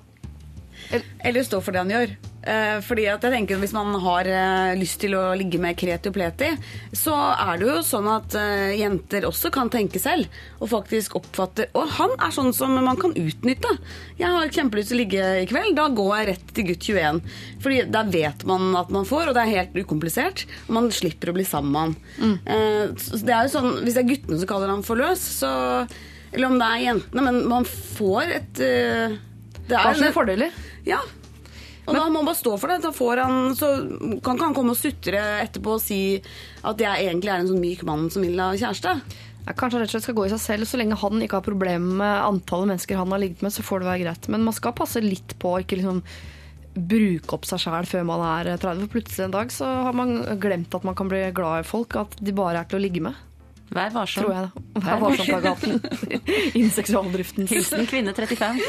[1.25, 2.17] Eller stå for det han gjør.
[2.45, 6.11] Eh, fordi at jeg tenker Hvis man har eh, lyst til å ligge med kreti
[6.11, 6.51] og pleti,
[6.93, 10.29] så er det jo sånn at eh, jenter også kan tenke selv.
[10.61, 13.73] Og faktisk oppfatte Og han er sånn som man kan utnytte.
[14.21, 15.77] Jeg har kjempelyst til å ligge i kveld.
[15.79, 17.23] Da går jeg rett til gutt 21.
[17.65, 20.45] Fordi der vet man at man får, og det er helt ukomplisert.
[20.67, 21.95] Og man slipper å bli sammen med han.
[22.15, 22.37] Mm.
[23.27, 25.51] det er jo sånn, Hvis det er guttene som kaller han for løs, så
[26.35, 28.63] Eller om det er jentene, men man får et
[29.65, 30.53] det er sine fordeler.
[30.85, 31.01] ja.
[31.85, 33.21] Og da må han bare stå for det.
[33.21, 33.71] Han, så
[34.25, 36.01] kan ikke han komme og sutre etterpå og si
[36.65, 38.95] at jeg egentlig er en sånn myk mann som vil ha kjæreste.
[39.45, 40.69] Ja, kanskje han rett og slett skal gå i seg selv.
[40.69, 43.83] Så lenge han ikke har problemer med antallet mennesker han har ligget med, så får
[43.83, 44.31] det være greit.
[44.33, 46.01] Men man skal passe litt på ikke liksom
[46.75, 48.87] bruke opp seg sjæl før man er 30.
[48.87, 52.01] For plutselig en dag så har man glemt at man kan bli glad i folk,
[52.01, 53.21] at de bare er til å ligge med.
[53.75, 54.25] Vær varsom.
[54.25, 54.63] Tror jeg da.
[54.85, 55.81] Vær varsom-plakaten.
[56.55, 57.49] Innen seksualdriften.
[57.51, 58.61] Hilsen kvinne 35.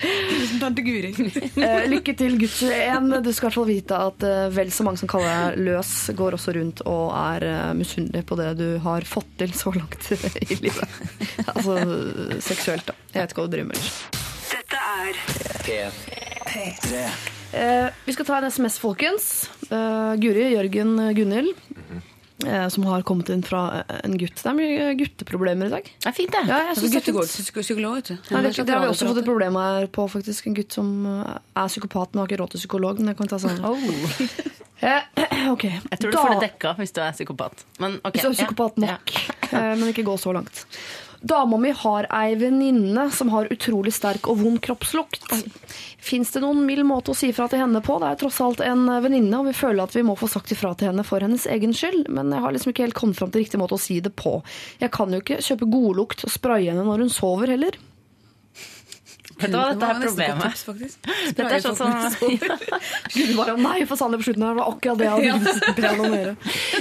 [0.00, 1.12] Tusen Tante Guri.
[1.60, 3.10] Eh, lykke til, gutt 1.
[3.22, 5.92] Du skal i hvert fall vite at eh, vel så mange som kaller deg løs,
[6.18, 10.10] går også rundt og er uh, misunnelige på det du har fått til så langt
[10.10, 11.00] i livet.
[11.54, 11.78] altså
[12.42, 12.96] seksuelt, da.
[13.14, 13.82] Jeg vet ikke hva du driver med.
[14.50, 15.20] Dette er
[16.50, 17.04] P3.
[17.52, 19.50] Eh, vi skal ta en SMS, folkens.
[19.70, 21.54] Eh, Guri, Jørgen, Gunhild.
[21.76, 22.09] eh,
[22.72, 24.38] som har kommet inn fra en gutt.
[24.40, 25.90] Det er mye gutteproblemer i dag.
[25.90, 26.44] Det er fint, det.
[26.48, 27.60] Ja, jeg synes det er fint.
[27.60, 28.30] psykolog, vet du.
[28.32, 30.48] Nei, det, det har vi også fått et problem her på, faktisk.
[30.48, 33.02] En gutt som eh, er psykopat, men har ikke råd til psykolog.
[33.02, 33.60] Men det kan vi ta sånn.
[33.66, 34.48] Oh.
[35.50, 35.76] Okay.
[35.90, 37.64] Jeg tror du får det dekka hvis du er psykopat.
[37.82, 38.16] Men, okay.
[38.16, 39.14] Hvis du er psykopat nok,
[39.50, 39.62] ja.
[39.76, 40.64] men ikke gå så langt.
[41.20, 45.26] Dama mi har ei venninne som har utrolig sterk og vond kroppslukt.
[46.00, 47.98] Fins det noen mild måte å si ifra til henne på?
[48.00, 50.72] Det er tross alt en venninne, og vi føler at vi må få sagt ifra
[50.72, 53.44] til henne for hennes egen skyld, men jeg har liksom ikke helt kommet fram til
[53.44, 54.38] riktig måte å si det på.
[54.80, 57.76] Jeg kan jo ikke kjøpe godlukt og spraye henne når hun sover heller.
[59.40, 60.52] Vet var dette her problemet.
[61.36, 61.90] Dette er sånn som
[63.14, 66.00] Gud bare, nei, for Sander på slutten her, det var akkurat det jeg hadde prøvd
[66.00, 66.34] å gjøre.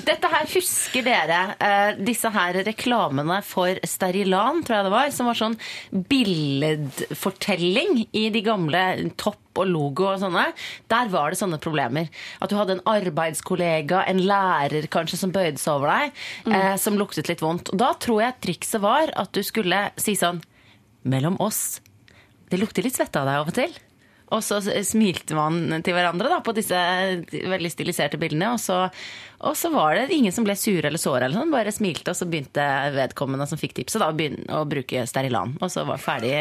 [0.09, 5.29] Dette her husker dere eh, disse her reklamene for Sterilan, tror jeg det var, som
[5.29, 5.59] var sånn
[6.11, 8.83] billedfortelling i de gamle
[9.19, 10.45] topp og logo og sånne.
[10.91, 12.07] Der var det sånne problemer.
[12.39, 16.21] At du hadde en arbeidskollega, en lærer kanskje som bøyde seg over deg,
[16.53, 17.73] eh, som luktet litt vondt.
[17.73, 20.43] Og da tror jeg trikset var at du skulle si sånn
[21.09, 21.79] Mellom oss
[22.49, 23.77] det lukter litt svette av deg av og til.
[24.29, 26.77] Og så smilte man til hverandre da, på disse
[27.31, 28.51] veldig stiliserte bildene.
[28.53, 28.83] Og så,
[29.41, 32.13] og så var det ingen som ble sure eller såre, eller sånn, bare smilte.
[32.13, 35.55] Og så begynte vedkommende som fikk tipset, da, å begynne å bruke Sterilan.
[35.57, 36.35] Og så var ferdig,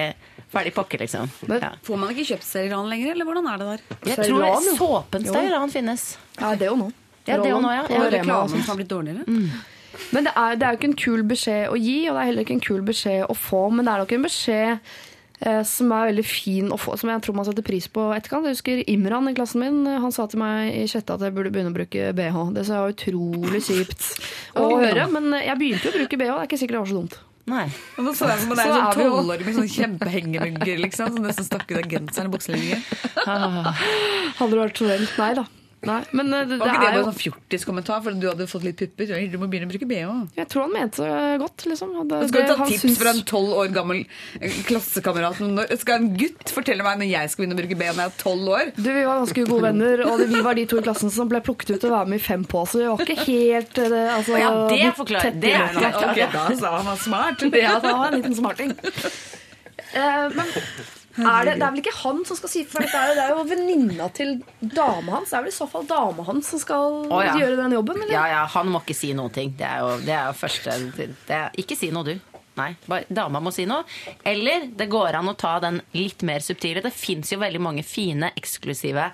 [0.53, 1.33] ferdig pokker, liksom.
[1.49, 1.73] Ja.
[1.88, 3.88] Får man ikke kjøpt Sterilan lenger, eller hvordan er det der?
[3.97, 4.77] Jeg tror Sterilan, jo.
[4.83, 6.07] såpen Sterilan finnes.
[6.37, 6.92] Ja, det er jo nå.
[7.25, 7.88] Ja, det er jo nå, ja.
[7.88, 9.40] Og Reklamen som har blitt dårligere?
[10.12, 12.29] Men det er, det er jo ikke en kul beskjed å gi, og det er
[12.35, 13.68] heller ikke en kul beskjed å få.
[13.73, 14.90] Men det er nok en beskjed
[15.62, 18.48] som er veldig fin å få, som jeg tror man setter pris på etterkant.
[18.48, 19.81] Jeg husker Imran i klassen min.
[19.87, 22.40] Han sa til meg i sjette at jeg burde begynne å bruke bh.
[22.57, 24.09] Det sa jeg var utrolig kjipt
[24.59, 26.27] å høre, men jeg begynte jo å bruke bh.
[26.33, 27.18] Det er ikke sikkert det var så dumt.
[27.48, 27.64] Nei.
[27.96, 31.14] Og så er, det Så er er sånn vi jo- tolvåring med sånn kjempehengemugger, liksom,
[31.14, 32.83] som nesten stakk ut av genseren i bukselinjen.
[34.38, 35.07] Hadde det vært så vel?
[35.18, 35.46] Nei da.
[35.87, 38.64] Nei, men det, det, Var ikke det bare en sånn fjortiskommentar fordi du hadde fått
[38.67, 39.12] litt pupper?
[39.31, 40.09] Du må begynne å bruke BH.
[40.35, 41.93] Jeg tror han mente det godt, liksom.
[42.11, 44.01] Det, Skal du ta tips syns- fra en tolv år gammel
[44.41, 45.38] eh, klassekamerat?
[45.79, 48.19] Skal en gutt fortelle meg når jeg skal begynne å bruke BH når jeg er
[48.25, 48.73] tolv år?
[48.75, 51.43] Du, Vi var ganske gode venner, og vi var de to i klassen som ble
[51.47, 52.64] plukket ut til å være med i Fem på.
[52.67, 55.55] Så vi var ikke helt eh, det, altså, Ja, det forklarer det.
[55.62, 55.95] er noe.
[56.11, 57.47] Okay, da sa han var smart.
[57.55, 58.75] Ja, det var en liten smarting.
[59.88, 60.45] Eh, men
[61.19, 63.25] er det, det er vel ikke han som skal si for dette er jo, det
[63.25, 65.33] er jo venninna til dama hans.
[65.33, 67.37] Det er vel i så fall dama hans som skal oh, ja.
[67.41, 68.15] gjøre den jobben, eller?
[68.15, 69.55] Ja, ja, han må ikke si noen ting.
[69.59, 72.39] Det er jo, det er jo første det er, Ikke si noe, du.
[72.59, 73.87] Nei, bare dama må si noe.
[74.27, 76.83] Eller det går an å ta den litt mer subtile.
[76.83, 79.09] Det fins jo veldig mange fine, eksklusive,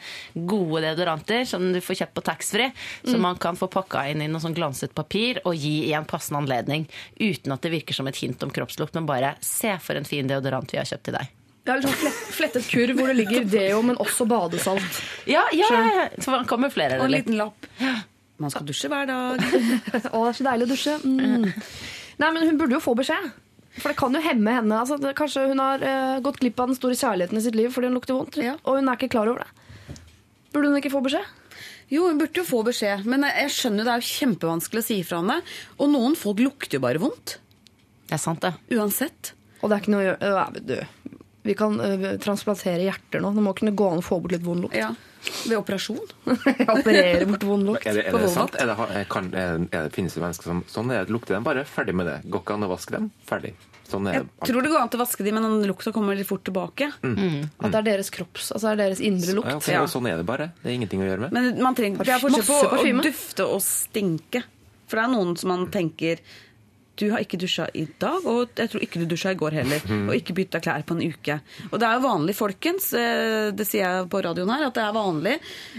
[0.48, 2.72] gode deodoranter som du får kjøpt på taxfree.
[3.04, 6.08] Som man kan få pakka inn i noe sånn glanset papir og gi i en
[6.08, 6.88] passende anledning.
[7.20, 10.28] Uten at det virker som et hint om kroppslukt, men bare se for en fin
[10.28, 11.43] deodorant vi har kjøpt til deg.
[11.64, 14.98] Det liksom flettet kurv hvor det ligger deo, men også badesalt.
[15.30, 16.08] Ja, ja, ja.
[16.20, 17.68] Så man kamuflerer Og en liten lapp.
[18.36, 19.40] Man skal dusje hver dag.
[20.14, 20.98] Å, det er så deilig å dusje.
[21.06, 21.46] Mm.
[22.20, 23.30] Nei, men hun burde jo få beskjed.
[23.78, 24.80] For det kan jo hemme henne.
[24.82, 27.72] Altså, det, kanskje hun har uh, gått glipp av den store kjærligheten i sitt liv
[27.74, 28.36] fordi hun lukter vondt.
[28.42, 28.58] Ja.
[28.66, 29.96] Og hun er ikke klar over det.
[30.54, 31.30] Burde hun ikke få beskjed?
[31.94, 34.98] Jo, hun burde jo få beskjed, men jeg skjønner det er jo kjempevanskelig å si
[35.02, 35.40] ifra om det.
[35.78, 37.38] Og noen folk lukter jo bare vondt.
[38.04, 38.52] Det er sant, det.
[38.76, 39.32] Uansett.
[39.60, 40.76] Og det er ikke noe å gjøre du,
[41.44, 43.34] Vi kan uh, transplantere hjerter nå.
[43.36, 44.76] Det må kunne gå an å få bort litt vond lukt.
[44.78, 44.94] Ja.
[45.44, 46.00] Ved operasjon.
[46.74, 47.84] Operere bort vond lukt.
[47.84, 48.56] Er det, er det sant?
[48.60, 51.66] Er det, kan, er, er, finnes det mennesker som sånn er, det, lukter den bare?
[51.68, 52.16] Ferdig med det.
[52.32, 53.10] Går ikke an å vaske dem?
[53.28, 53.52] Ferdig.
[53.84, 56.16] Sånn er Jeg tror det går an til å vaske dem, men den lukta kommer
[56.16, 56.88] litt fort tilbake.
[56.96, 59.52] At det er deres kropps, altså det er deres indre lukt.
[59.52, 59.84] Ja, okay, ja.
[59.92, 60.48] Sånn er det bare.
[60.62, 61.36] Det er ingenting å gjøre med.
[61.36, 64.46] Men man trenger, det er forskjell på å dufte og stinke.
[64.88, 66.24] For det er noen som man tenker
[67.00, 69.82] du har ikke dusja i dag, og jeg tror ikke du dusja i går heller.
[70.04, 71.38] Og ikke bytta klær på en uke.
[71.70, 74.84] Og det er jo vanlig, folkens, eh, det sier jeg på radioen her, at det
[74.84, 75.34] er vanlig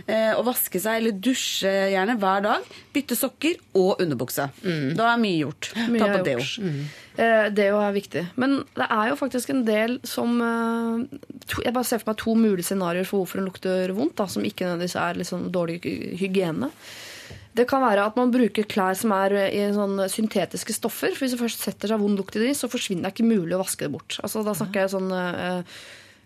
[0.06, 2.68] eh, å vaske seg eller dusje gjerne hver dag.
[2.96, 4.50] Bytte sokker og underbukse.
[4.98, 5.72] Da er mye gjort.
[5.88, 6.46] Mye Ta på deo.
[6.66, 6.86] Mm.
[7.16, 8.26] Eh, Deo er viktig.
[8.42, 12.68] Men det er jo faktisk en del som Jeg bare ser for meg to mulige
[12.68, 15.80] scenarioer for hvorfor den lukter vondt, da, som ikke nødvendigvis er liksom dårlig
[16.20, 16.74] hygiene.
[17.56, 21.14] Det kan være at man bruker klær som er i sånne syntetiske stoffer.
[21.16, 23.56] For hvis det først setter seg vond lukt i de, så forsvinner det ikke mulig
[23.56, 24.18] å vaske det bort.
[24.26, 25.72] Altså, da snakker jeg sånn eh,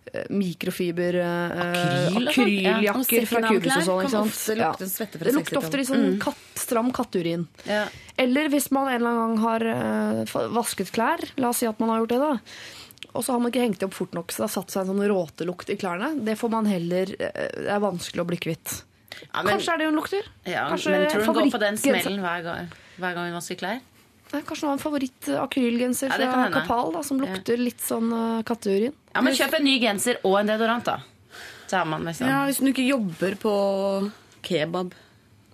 [0.10, 4.10] eh, mikrofiber eh, Akryl og Akryljakker Ja, Akryljakker fra kubus Cubus og sånn.
[4.10, 7.46] kan ofte lukte svette fra Det lukter ofte litt sånn katt, stram katteurin.
[7.70, 7.86] Ja.
[8.20, 11.78] Eller hvis man en eller annen gang har eh, vasket klær, la oss si at
[11.84, 12.34] man har gjort det, da.
[13.14, 14.84] Og så har man ikke hengt det opp fort nok, så det har satt seg
[14.84, 16.12] en sånn råtelukt i klærne.
[16.26, 18.82] Det får man heller eh, Det er vanskelig å bli kvitt.
[19.10, 20.28] Ja, men, Kanskje er det hun lukter?
[20.46, 22.70] ja, Kanskje men tror du hun går på den smellen hver gang,
[23.02, 23.82] hver gang hun vasker klær?
[24.30, 27.62] Nei, Kanskje hun har en favoritt-akrylgenser Ja, det kan fra ja, Kapal da, som lukter
[27.62, 28.94] litt sånn uh, katteurin.
[29.16, 31.00] Ja, men Kjøp en ny genser og en deodorant, da.
[31.70, 32.30] Så man sånn.
[32.30, 33.54] Ja, Hvis du ikke jobber på
[34.46, 34.96] kebab.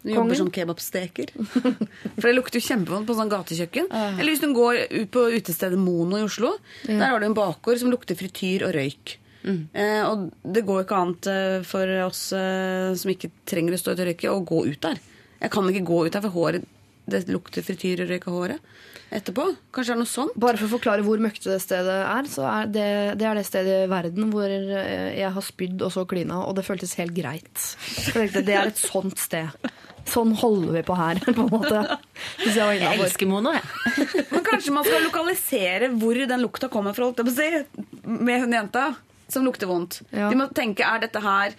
[0.06, 0.20] Du Kongen?
[0.20, 1.32] jobber som kebabsteker.
[2.20, 3.88] For det lukter jo kjempevondt på sånn gatekjøkken.
[3.90, 6.52] Eller hvis du går ut på utestedet Mono i Oslo.
[6.86, 9.16] Der har du en bakgård som lukter frityr og røyk.
[9.46, 13.94] Eh, og det går ikke annet eh, for oss eh, som ikke trenger å stå
[13.94, 15.02] i og å gå ut der.
[15.42, 16.72] Jeg kan ikke gå ut der, for håret
[17.06, 18.76] det lukter frityr og røyk av håret
[19.16, 19.46] etterpå.
[19.76, 20.38] Kanskje det er noe sånt?
[20.42, 22.88] Bare for å forklare hvor møkkete det stedet er, så er det,
[23.22, 26.58] det er det stedet i verden hvor eh, jeg har spydd og så klina, og
[26.58, 27.66] det føltes helt greit.
[28.02, 29.70] Jeg tenkte, det er et sånt sted.
[30.10, 32.00] Sånn holder vi på her, på en måte.
[32.42, 34.26] Hvis jeg Jeg elsker Mono, jeg.
[34.34, 38.06] Men kanskje man skal lokalisere hvor den lukta kommer fra, holdt jeg på å si,
[38.06, 38.90] med hun jenta
[39.28, 40.02] som lukter vondt.
[40.12, 40.30] Ja.
[40.30, 41.56] De må tenke, er dette her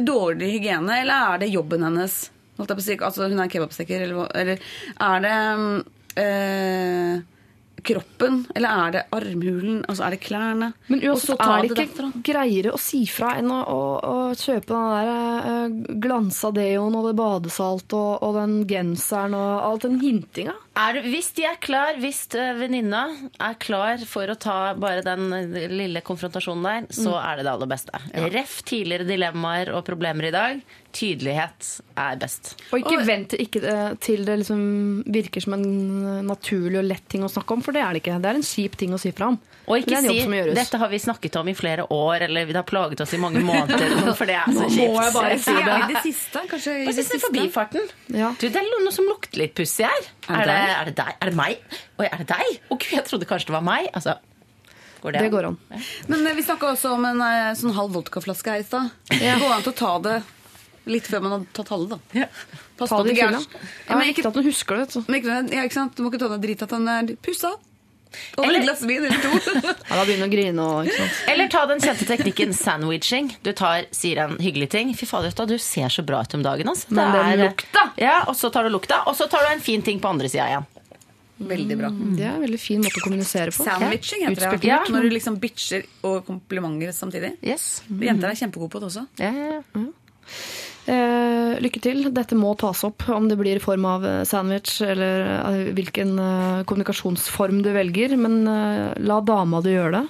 [0.00, 2.30] dårlig hygiene, eller er det jobben hennes?
[2.62, 4.62] Altså Hun er kebabsteker, eller, eller
[5.02, 5.36] er det
[6.22, 7.22] eh,
[7.86, 10.72] kroppen, eller er det armhulen, altså er det klærne?
[10.88, 14.72] Men uansett er det ikke det greiere å si fra enn å, å, å kjøpe
[14.72, 15.12] den der
[15.46, 20.56] uh, glansa deoen og det badesalt og, og den genseren og alt den hintinga.
[20.78, 23.02] Er, hvis de er klar, hvis eh, venninna
[23.36, 27.52] er klar for å ta bare den eh, lille konfrontasjonen der, så er det det
[27.52, 28.00] aller beste.
[28.32, 30.62] Ref tidligere dilemmaer og problemer i dag.
[30.92, 32.52] Tydelighet er best.
[32.72, 34.60] Og ikke vent ikke, eh, til det liksom
[35.12, 38.02] virker som en eh, naturlig og lett ting å snakke om, for det er det
[38.02, 38.18] ikke.
[38.20, 39.38] Det er en kjip ting å si fra om.
[39.70, 40.16] Og ikke si.
[40.52, 43.40] 'dette har vi snakket om i flere år', eller 'det har plaget oss i mange
[43.50, 44.12] måneder'.
[44.18, 44.82] For det er så kjipt.
[44.82, 45.76] Nå må jeg bare si det.
[45.78, 47.20] I det siste, kanskje i Bare det siste.
[47.26, 47.88] forbifarten.
[48.08, 48.34] Ja.
[48.38, 50.10] Du, det er noe som lukter litt pussig her.
[50.28, 51.14] Er det Er det, deg?
[51.14, 51.32] er det?
[51.32, 51.64] Er meg?
[51.98, 52.60] Oi, er det deg?
[52.68, 53.88] Å gud, jeg trodde kanskje det var meg.
[53.94, 54.18] Altså,
[55.02, 55.58] går det, Det går an.
[56.08, 57.24] Men eh, vi snakka også om en
[57.56, 58.90] sånn halv vodkaflaske her i stad.
[59.08, 60.22] Det går an til å ta det
[60.86, 62.28] litt før man har tatt halve, da.
[62.78, 63.42] Pass Ta på det i fylla.
[63.88, 65.02] Ja, men ikke at du husker det.
[65.06, 65.94] Men ikke, ja, ikke sant?
[65.96, 67.52] Du må ikke ta deg drit at den er pussa.
[68.36, 69.30] Og et glass vin eller to.
[69.88, 71.20] Ja, da begynner å grine og ikke sant.
[71.32, 73.30] Eller ta den kjente teknikken sandwiching.
[73.46, 74.92] Du tar, sier en hyggelig ting.
[74.98, 76.68] Fy fader, du, ser så bra ut om dagen.
[76.72, 76.92] Altså.
[76.92, 77.86] Men det er- lukta!
[78.00, 80.28] Ja, og så tar du lukta, og så tar du en fin ting på andre
[80.28, 80.68] sida igjen.
[81.42, 81.88] Veldig bra.
[81.90, 83.64] Det er en veldig fin måte å kommunisere på.
[83.66, 84.68] Sandwiching heter det.
[84.68, 84.82] Ja.
[84.86, 87.32] Når du liksom bitcher og komplimenter samtidig.
[87.42, 87.80] Yes.
[87.88, 89.06] Jenter er kjempegode på det også.
[89.18, 89.86] Ja, ja, ja.
[90.90, 92.00] Eh, lykke til.
[92.14, 96.16] Dette må tas opp, om det blir i form av eh, sandwich eller eh, hvilken
[96.18, 98.16] eh, kommunikasjonsform du velger.
[98.18, 100.04] Men eh, la dama di gjøre det.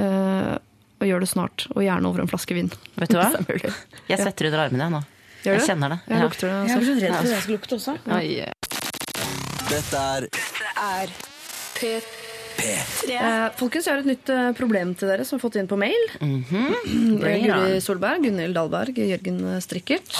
[0.00, 0.54] Eh,
[0.96, 1.66] og gjør det snart.
[1.74, 2.72] Og gjerne over en flaske vin.
[2.96, 3.28] Vet du hva?
[4.10, 5.02] Jeg svetter under armene jeg nå.
[5.44, 5.66] Gjør Jeg det?
[5.68, 5.98] kjenner det.
[6.08, 6.56] Jeg lukter det.
[6.56, 7.96] Jeg er så redd for at jeg skal lukte også.
[8.06, 8.50] Ja.
[9.66, 10.30] Dette er
[10.76, 11.16] er
[12.56, 13.12] P3.
[13.16, 15.78] Eh, folkens, jeg har et nytt eh, problem til dere som har fått inn på
[15.80, 16.08] mail.
[16.18, 17.84] Bring it Guri on.
[17.84, 20.10] Solberg, Gunhild Dahlberg, Jørgen Strikkert.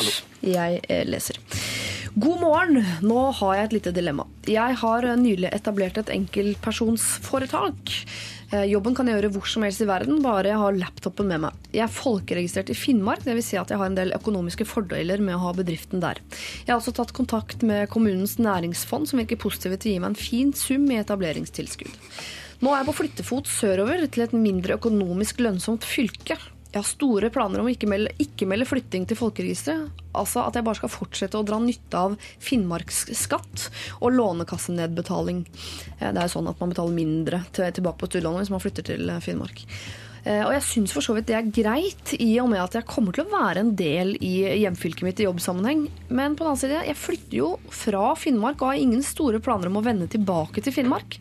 [0.45, 1.41] Jeg eh, leser.
[2.17, 2.79] God morgen.
[3.05, 4.25] Nå har jeg et lite dilemma.
[4.49, 7.93] Jeg har eh, nylig etablert et enkeltpersonsforetak.
[8.55, 11.43] Eh, Jobben kan jeg gjøre hvor som helst i verden, bare jeg har laptopen med
[11.45, 11.67] meg.
[11.77, 13.51] Jeg er folkeregistrert i Finnmark, dvs.
[13.51, 16.23] Si at jeg har en del økonomiske fordeler med å ha bedriften der.
[16.63, 20.15] Jeg har også tatt kontakt med kommunens næringsfond, som virker positive til å gi meg
[20.15, 22.01] en fin sum i etableringstilskudd.
[22.65, 26.41] Nå er jeg på flyttefot sørover til et mindre økonomisk lønnsomt fylke.
[26.77, 30.03] Jeg har store planer om å ikke melde, ikke melde flytting til folkeregisteret.
[30.13, 33.69] Altså at jeg bare skal fortsette å dra nytte av finnmarksskatt
[34.03, 35.41] og lånekassenedbetaling.
[36.01, 38.85] Eh, Det er jo sånn at man betaler mindre tilbake på studielånet hvis man flytter
[38.93, 39.65] til eh, Finnmark.
[40.27, 42.89] Eh, Og jeg syns for så vidt det er greit, i og med at jeg
[42.93, 45.89] kommer til å være en del i hjemfylket mitt i jobbsammenheng.
[46.11, 49.73] Men på den annen side, jeg flytter jo fra Finnmark og har ingen store planer
[49.73, 51.21] om å vende tilbake til Finnmark.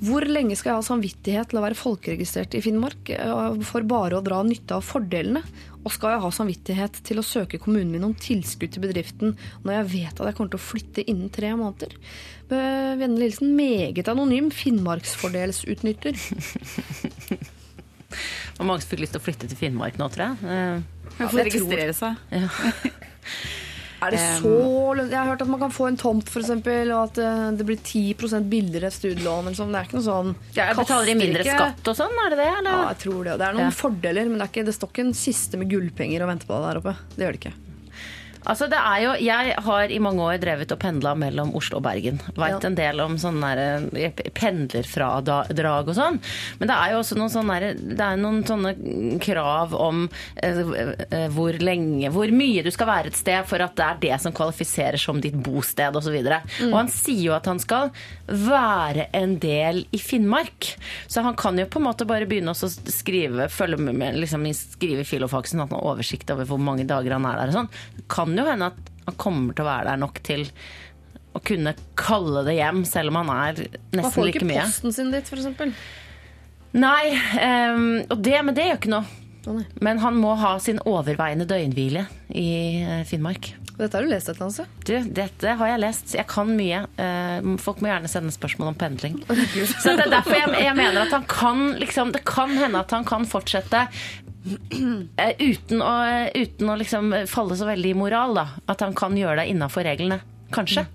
[0.00, 4.16] Hvor lenge skal jeg ha samvittighet til å være folkeregistrert i Finnmark eh, for bare
[4.16, 5.42] å dra nytte av fordelene?
[5.80, 9.78] Og skal jeg ha samvittighet til å søke kommunen min om tilskudd til bedriften når
[9.78, 11.96] jeg vet at jeg kommer til å flytte innen tre måneder?
[12.50, 16.16] Med Vennlig hilsen meget anonym finnmarksfordelsutnytter.
[18.56, 20.36] Hvor mange som fikk lyst til å flytte til Finnmark nå, tror jeg.
[21.14, 22.18] Ja, for å registrere seg.
[24.02, 27.18] Er det så Jeg har hørt at man kan få en tomt, eksempel, og at
[27.18, 28.14] eh, det blir 10
[28.48, 29.46] billigere studielån.
[29.46, 29.72] eller sånn.
[29.72, 32.38] Det er ikke noe sånn Jeg betaler de mindre ikke- skatt og sånn, er det
[32.38, 32.50] det?
[32.64, 33.38] Ja, jeg tror det.
[33.38, 33.70] Det er noen Ja.
[33.70, 36.64] fordeler, men det, ikke, det står ikke en kiste med gullpenger og venter på deg
[36.74, 36.96] der oppe.
[37.16, 37.69] Det gjør det ikke.
[38.48, 41.84] Altså det er jo, Jeg har i mange år drevet og pendla mellom Oslo og
[41.84, 42.20] Bergen.
[42.36, 43.50] Veit en del om sånne
[43.98, 46.18] eh, pendlerfradrag og sånn.
[46.60, 47.58] Men det er jo også noen sånne,
[47.96, 48.72] det er noen sånne
[49.22, 50.06] krav om
[50.42, 50.60] eh,
[51.10, 54.20] eh, hvor lenge, hvor mye du skal være et sted for at det er det
[54.24, 56.16] som kvalifiserer som ditt bosted osv.
[56.20, 56.72] Og, Mm.
[56.72, 57.90] og han sier jo at han skal
[58.26, 60.74] være en del i Finnmark.
[61.10, 65.04] Så han kan jo på en måte bare begynne å skrive, følge med, liksom, skrive
[65.04, 67.70] i filofaksen at han har oversikt over hvor mange dager han er der og sånn.
[67.96, 70.46] Det kan jo hende at han kommer til å være der nok til
[71.30, 73.64] å kunne kalle det hjem, selv om han er
[73.94, 74.02] nesten like mye.
[74.02, 75.80] Han får ikke posten sin dit, f.eks.
[76.70, 77.10] Nei,
[77.70, 79.16] um, og det, men det gjør ikke noe.
[79.80, 82.04] Men han må ha sin overveiende døgnhvile
[82.36, 82.50] i
[82.82, 83.54] eh, Finnmark.
[83.78, 84.74] Dette har du lest et eller annet sted?
[84.84, 86.12] Du, dette har jeg lest.
[86.18, 86.82] Jeg kan mye.
[87.00, 89.16] Eh, folk må gjerne sende spørsmål om pendling.
[89.24, 92.92] Så det er derfor jeg, jeg mener at han kan liksom, Det kan hende at
[92.92, 93.86] han kan fortsette
[95.50, 95.92] uten å,
[96.32, 98.34] uten å liksom falle så veldig i moral.
[98.38, 100.20] da At han kan gjøre det innafor reglene.
[100.54, 100.86] Kanskje.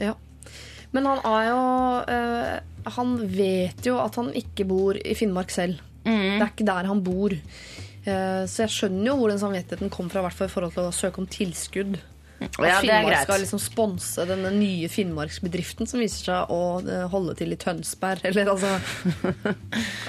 [0.00, 0.16] Ja.
[0.94, 1.60] Men han er jo
[2.14, 5.80] øh, Han vet jo at han ikke bor i Finnmark selv.
[6.04, 6.36] Mm.
[6.36, 7.32] Det er ikke der han bor.
[8.04, 10.74] Eh, så jeg skjønner jo hvor den samvittigheten kom fra, i hvert fall i forhold
[10.76, 11.96] til å søke om tilskudd.
[12.44, 17.34] At Ja, Finnmark skal liksom sponse denne nye finnmarksbedriften som viser seg å eh, holde
[17.38, 18.24] til i Tønsberg.
[18.30, 18.74] Eller altså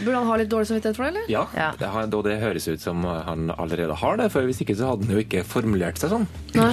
[0.03, 1.29] Burde han ha litt dårlig samvittighet for det, eller?
[1.31, 1.71] Ja, Ja.
[1.79, 4.91] Det, har- da det høres ut som han allerede har det, for hvis ikke så
[4.91, 6.27] hadde han jo ikke formulert seg sånn.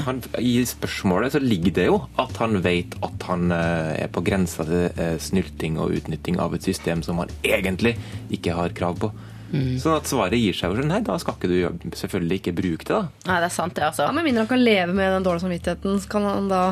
[0.06, 4.22] Han, I spørsmålet så ligger det jo at han vet at han eh, er på
[4.26, 7.96] grensa til eh, snylting og utnytting av et system som han egentlig
[8.34, 9.12] ikke har krav på.
[9.52, 12.86] Sånn at svaret gir seg jo sånn, nei, da skal ikke du selvfølgelig ikke bruke
[12.86, 13.02] det, da.
[13.28, 14.06] Nei, det er sant, det, altså.
[14.08, 16.62] Ja, Med mindre han kan leve med den dårlige samvittigheten, så kan han da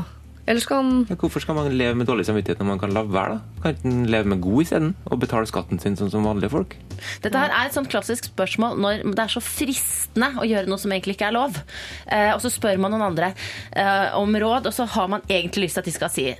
[0.48, 3.04] Eller skal han ja, hvorfor skal man leve med dårlig samvittighet når man kan la
[3.06, 3.62] være, da?
[3.62, 6.76] Kan ikke man leve med god isteden, og betale skatten sin sånn som vanlige folk?
[7.22, 10.80] Dette her er et sånt klassisk spørsmål når det er så fristende å gjøre noe
[10.80, 11.60] som egentlig ikke er lov.
[12.08, 13.34] Eh, og så spør man noen andre
[13.76, 16.30] eh, om råd, og så har man egentlig lyst til at de skal si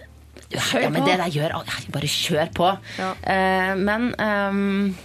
[0.50, 1.52] ja, men det der gjør
[1.94, 2.70] Bare kjør på.
[2.98, 3.12] Ja.
[3.22, 4.96] Eh, men ehm,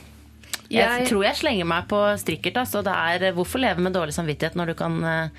[0.69, 2.57] jeg, Jeg- tror jeg slenger meg på strikkert.
[2.63, 5.29] Altså, det er, hvorfor leve med dårlig samvittighet når du kan uh,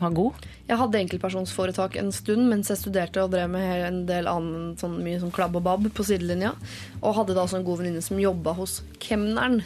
[0.00, 0.32] ha god?
[0.68, 5.00] Jeg hadde enkeltpersonsforetak en stund mens jeg studerte og drev med en del annen sånn
[5.04, 6.54] mye sånn klabb og babb på sidelinja.
[7.02, 9.60] Og hadde da også en god venninne som jobba hos kemneren.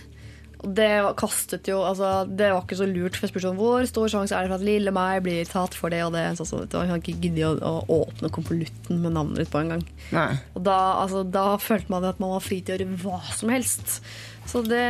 [0.58, 3.84] Og det kastet jo, altså, det var ikke så lurt, for jeg spurte sånn, hvor
[3.86, 6.24] stor sjanse er det for at lille meg blir tatt for det og det.
[6.34, 7.52] Så, så, jeg kan ikke gidde å,
[7.86, 9.84] å åpne konvolutten med navnet ditt på en gang.
[10.10, 10.32] Nei.
[10.58, 13.54] Og da, altså, da følte man at man var fri til å gjøre hva som
[13.54, 14.00] helst.
[14.48, 14.84] Så det,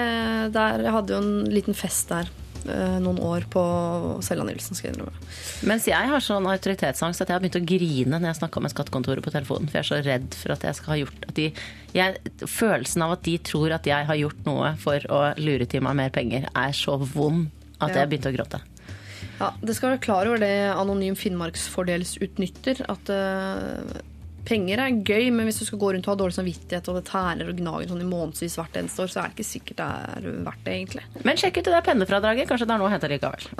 [0.55, 2.29] der, jeg hadde jo en liten fest der
[2.71, 3.63] eh, noen år på
[4.23, 5.19] Selja Nilsen, skal jeg innrømme.
[5.67, 8.71] Mens jeg har sånn autoritetsangst at jeg har begynt å grine når jeg snakka med
[8.75, 9.67] skattekontoret på telefonen.
[9.67, 11.49] For jeg er så redd for at jeg skal ha gjort de,
[11.97, 15.83] jeg, Følelsen av at de tror at jeg har gjort noe for å lure til
[15.89, 17.49] meg mer penger, er så vond
[17.81, 18.03] at Ja.
[18.05, 18.63] jeg begynte å gråte.
[19.39, 22.81] Ja, det skal være klar over det Anonym Finnmarksfordelsutnytter.
[22.91, 24.01] At eh,
[24.49, 27.05] penger er gøy, men hvis du skal gå rundt og ha dårlig samvittighet, og det
[27.11, 29.89] tærer og gnager sånn i månedsvis hvert eneste år, så er det ikke sikkert det
[29.89, 31.05] er verdt det, egentlig.
[31.29, 32.49] Men sjekk ut det der pennefradraget.
[32.51, 33.49] Kanskje det er noe å hente likevel.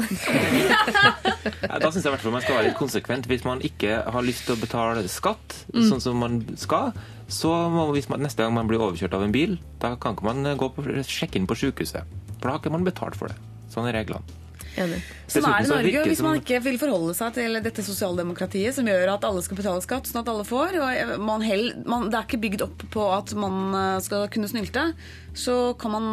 [1.79, 3.29] Da syns jeg i hvert fall man skal være litt konsekvent.
[3.31, 6.93] Hvis man ikke har lyst til å betale skatt sånn som man skal,
[7.31, 10.27] så må hvis man, neste gang man blir overkjørt av en bil, da kan ikke
[10.29, 12.19] man gå på, sjekke inn på sykehuset.
[12.39, 13.39] For da har ikke man betalt for det.
[13.73, 14.48] Sånn er reglene.
[14.79, 15.01] Enig.
[15.29, 18.77] Sånn er det i Norge virker hvis man ikke vil forholde seg til dette sosialdemokratiet
[18.77, 20.79] som gjør at alle skal betale skatt, sånn at alle får.
[20.79, 24.51] Og man hell, man, det er ikke bygd opp på at man eh, skal kunne
[24.51, 24.91] snylte.
[25.39, 26.09] Så kan man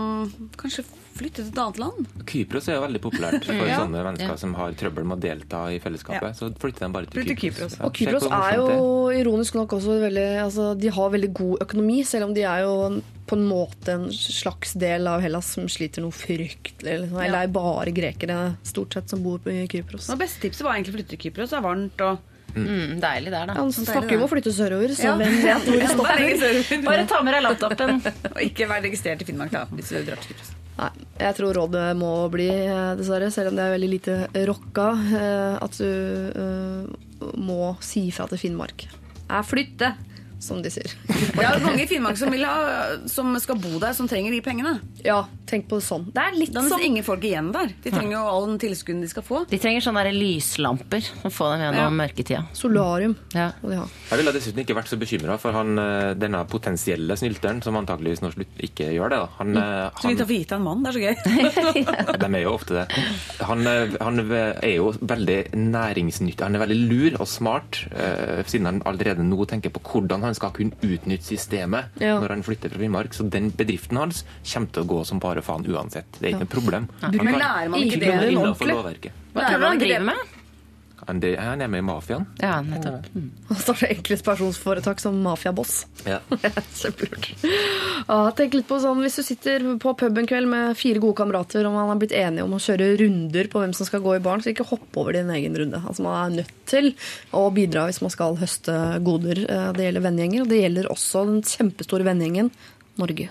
[0.60, 2.08] kanskje flytte til et annet land.
[2.28, 3.80] Kypros er jo veldig populært for Ja.
[3.82, 4.36] sånne mennesker Ja.
[4.42, 6.30] som har trøbbel med å delta i fellesskapet.
[6.30, 6.38] Ja.
[6.38, 7.76] Så flytter de bare til Kypros.
[7.76, 7.80] Kypros.
[7.88, 8.70] Og Kypros er jo
[9.16, 13.02] ironisk nok også veldig altså, De har veldig god økonomi, selv om de er jo
[13.26, 17.00] på en måte en slags del av Hellas som sliter noe fryktelig.
[17.08, 17.18] Liksom.
[17.18, 20.12] Eller det er bare grekere stort sett som bor på Kypros.
[20.12, 21.50] Det beste tipset var egentlig å flytte til Kypros.
[21.56, 23.54] Det er varmt og Mm, deilig der, da.
[23.58, 25.16] Han deilig, snakker jo om å flytte sørover, så Ja.
[25.20, 26.84] hvem vet hvor det stopper.
[26.86, 27.98] Bare ta med deg laptopen.
[28.32, 30.54] Og ikke være registrert i Finnmark, da, hvis du drar til Kypros.
[30.76, 30.90] Nei,
[31.22, 34.16] jeg tror rådet må bli, eh, dessverre, selv om det er veldig lite
[34.50, 34.90] rocka,
[35.22, 35.88] eh, at du
[36.36, 38.88] eh, må si fra til Finnmark.
[39.30, 39.96] Jeg flytter,
[40.46, 40.94] som de sier.
[41.36, 42.56] Det er jo mange i Finnmark som, vil ha,
[43.12, 44.78] som skal bo der, som trenger de pengene.
[45.06, 46.08] Ja, tenk på det sånn.
[46.14, 47.74] Det er litt er som ingen folk igjen der.
[47.84, 49.44] De trenger jo all den tilskudd de skal få.
[49.50, 52.44] De trenger sånne lyslamper som får dem gjennom mørketida.
[52.56, 53.16] solarium.
[53.36, 53.52] Ja.
[53.62, 53.88] må de ha.
[54.12, 58.22] Jeg ville dessuten ikke vært så bekymra for han, eh, denne potensielle snylteren, som antakeligvis
[58.24, 59.20] nå slutt ikke gjør det.
[59.24, 59.30] da.
[59.40, 60.84] Han, eh, Så vi tar han, for gitt av en mann.
[60.84, 62.20] Det er så gøy.
[62.24, 62.86] de er jo ofte det.
[63.50, 66.44] Han, eh, han er jo veldig næringsnyttig.
[66.46, 70.35] Han er veldig lur og smart, eh, siden han allerede nå tenker på hvordan han
[70.36, 72.20] skal kunne utnytte systemet Ja.
[72.20, 73.14] når han flytter fra Finnmark.
[73.18, 76.06] Så den bedriften hans kommer til å gå som bare faen uansett.
[76.20, 76.90] Det er ikke noe problem.
[77.02, 79.12] Han Men lærer man ikke Ikke det noe innenfor lovverket.
[79.36, 80.35] Hva tror du han driver med?
[81.08, 82.26] Han det- er med i mafiaen.
[82.42, 83.06] Ja, nettopp.
[83.14, 83.30] Mm.
[83.50, 85.86] Han starter enkeltpersonsforetak som mafiaboss.
[86.06, 86.20] Ja.
[86.74, 87.28] Kjempelurt.
[88.08, 91.18] Ja, tenk litt på sånn, Hvis du sitter på pub en kveld med fire gode
[91.18, 94.16] kamerater og man har blitt enige om å kjøre runder på hvem som skal gå
[94.18, 95.82] i baren, så ikke hopp over din egen runde.
[95.86, 96.92] Altså Man er nødt til
[97.34, 99.46] å bidra hvis man skal høste goder.
[99.50, 102.50] Eh, Det gjelder vennegjenger, og det gjelder også den kjempestore vennegjengen
[102.98, 103.30] Norge.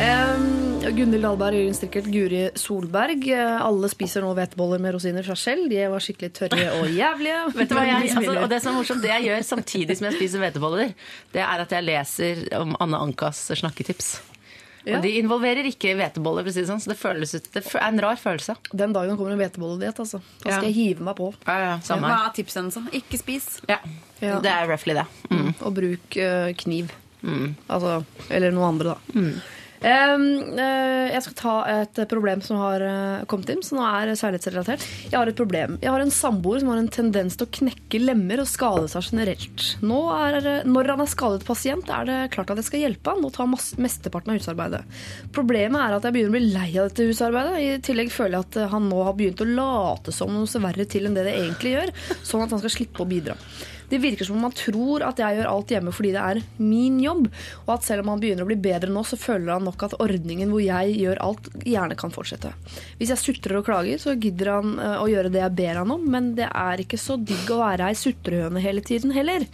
[0.00, 3.24] Um, Gunhild Dahlberg, Jørgen Strikkelt, Guri Solberg.
[3.32, 5.64] Eh, Alle spiser nå hveteboller med rosiner fra Skjell.
[5.70, 7.38] De var skikkelig tørre og jævlige.
[7.56, 10.08] Vet du hva jeg, altså, og det som er morsomt, det jeg gjør samtidig som
[10.10, 10.92] jeg spiser hveteboller,
[11.32, 14.12] det er at jeg leser om Anne Ankas snakketips.
[14.84, 14.98] Ja.
[14.98, 18.52] Og de involverer ikke hveteboller, sånn, så det, føles ut, det er en rar følelse.
[18.76, 20.20] Den dagen det kommer en hvetebollediett, altså.
[20.42, 20.68] Da skal Ja.
[20.68, 21.30] jeg hive meg på.
[21.48, 22.92] Ja, ja, samme Hva er tipset hennes?
[23.00, 23.46] Ikke spis.
[23.70, 23.78] Ja.
[24.20, 24.42] Ja.
[24.44, 25.06] Det er roughly det.
[25.32, 25.54] Mm.
[25.64, 26.92] Og bruk eh, kniv.
[27.24, 29.22] Altså, eller noe andre, da.
[29.24, 29.40] Eh,
[29.84, 34.84] jeg skal ta et problem som har eh, kommet inn, som nå er særlighetsrelatert.
[35.10, 35.76] Jeg har et problem.
[35.82, 39.10] Jeg har en samboer som har en tendens til å knekke lemmer og skade seg
[39.10, 39.66] generelt.
[39.84, 43.28] Er, eh, når han er skadet pasient, er det klart at jeg skal hjelpe han
[43.28, 44.82] og ta mesteparten av husarbeidet.
[45.36, 47.60] Problemet er at jeg begynner å bli lei av dette husarbeidet.
[47.60, 50.62] I tillegg føler jeg at eh, han nå har begynt å late som noe så
[50.64, 53.38] verre til enn det det egentlig gjør, sånn at han skal slippe å bidra.
[53.94, 56.96] Det virker som om man tror at jeg gjør alt hjemme fordi det er min
[56.98, 57.28] jobb,
[57.62, 59.94] og at selv om han begynner å bli bedre nå, så føler han nok at
[60.02, 62.50] ordningen hvor jeg gjør alt, gjerne kan fortsette.
[62.98, 65.92] Hvis jeg sutrer og klager, så gidder han eh, å gjøre det jeg ber han
[65.94, 69.46] om, men det er ikke så digg å være ei sutrehøne hele tiden heller.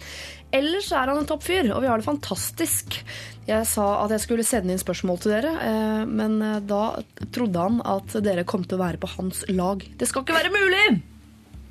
[0.57, 2.97] Ellers er han en topp fyr, og vi har det fantastisk.
[3.45, 6.81] Jeg sa at jeg skulle sende inn spørsmål til dere, eh, men eh, da
[7.29, 9.85] trodde han at dere kom til å være på hans lag.
[10.01, 10.83] Det skal ikke være mulig!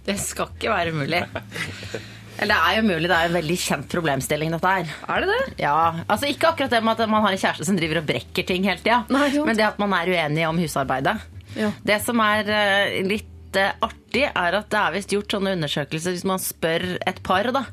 [0.06, 1.26] Det skal ikke være mulig.
[2.40, 4.92] Eller det er jo mulig, det er en veldig kjent problemstilling, dette her.
[5.12, 5.40] Er det det?
[5.60, 8.46] Ja, altså Ikke akkurat det med at man har en kjæreste som driver og brekker
[8.48, 11.18] ting hele tida, men det at man er uenig om husarbeidet.
[11.58, 11.72] Ja.
[11.84, 16.14] Det som er eh, litt eh, artig, er at det er visst gjort sånne undersøkelser
[16.14, 17.64] hvis man spør et par da,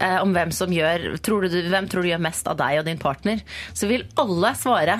[0.00, 2.88] eh, om hvem som gjør tror du, Hvem tror du gjør mest av deg og
[2.88, 3.44] din partner,
[3.76, 4.98] så vil alle svare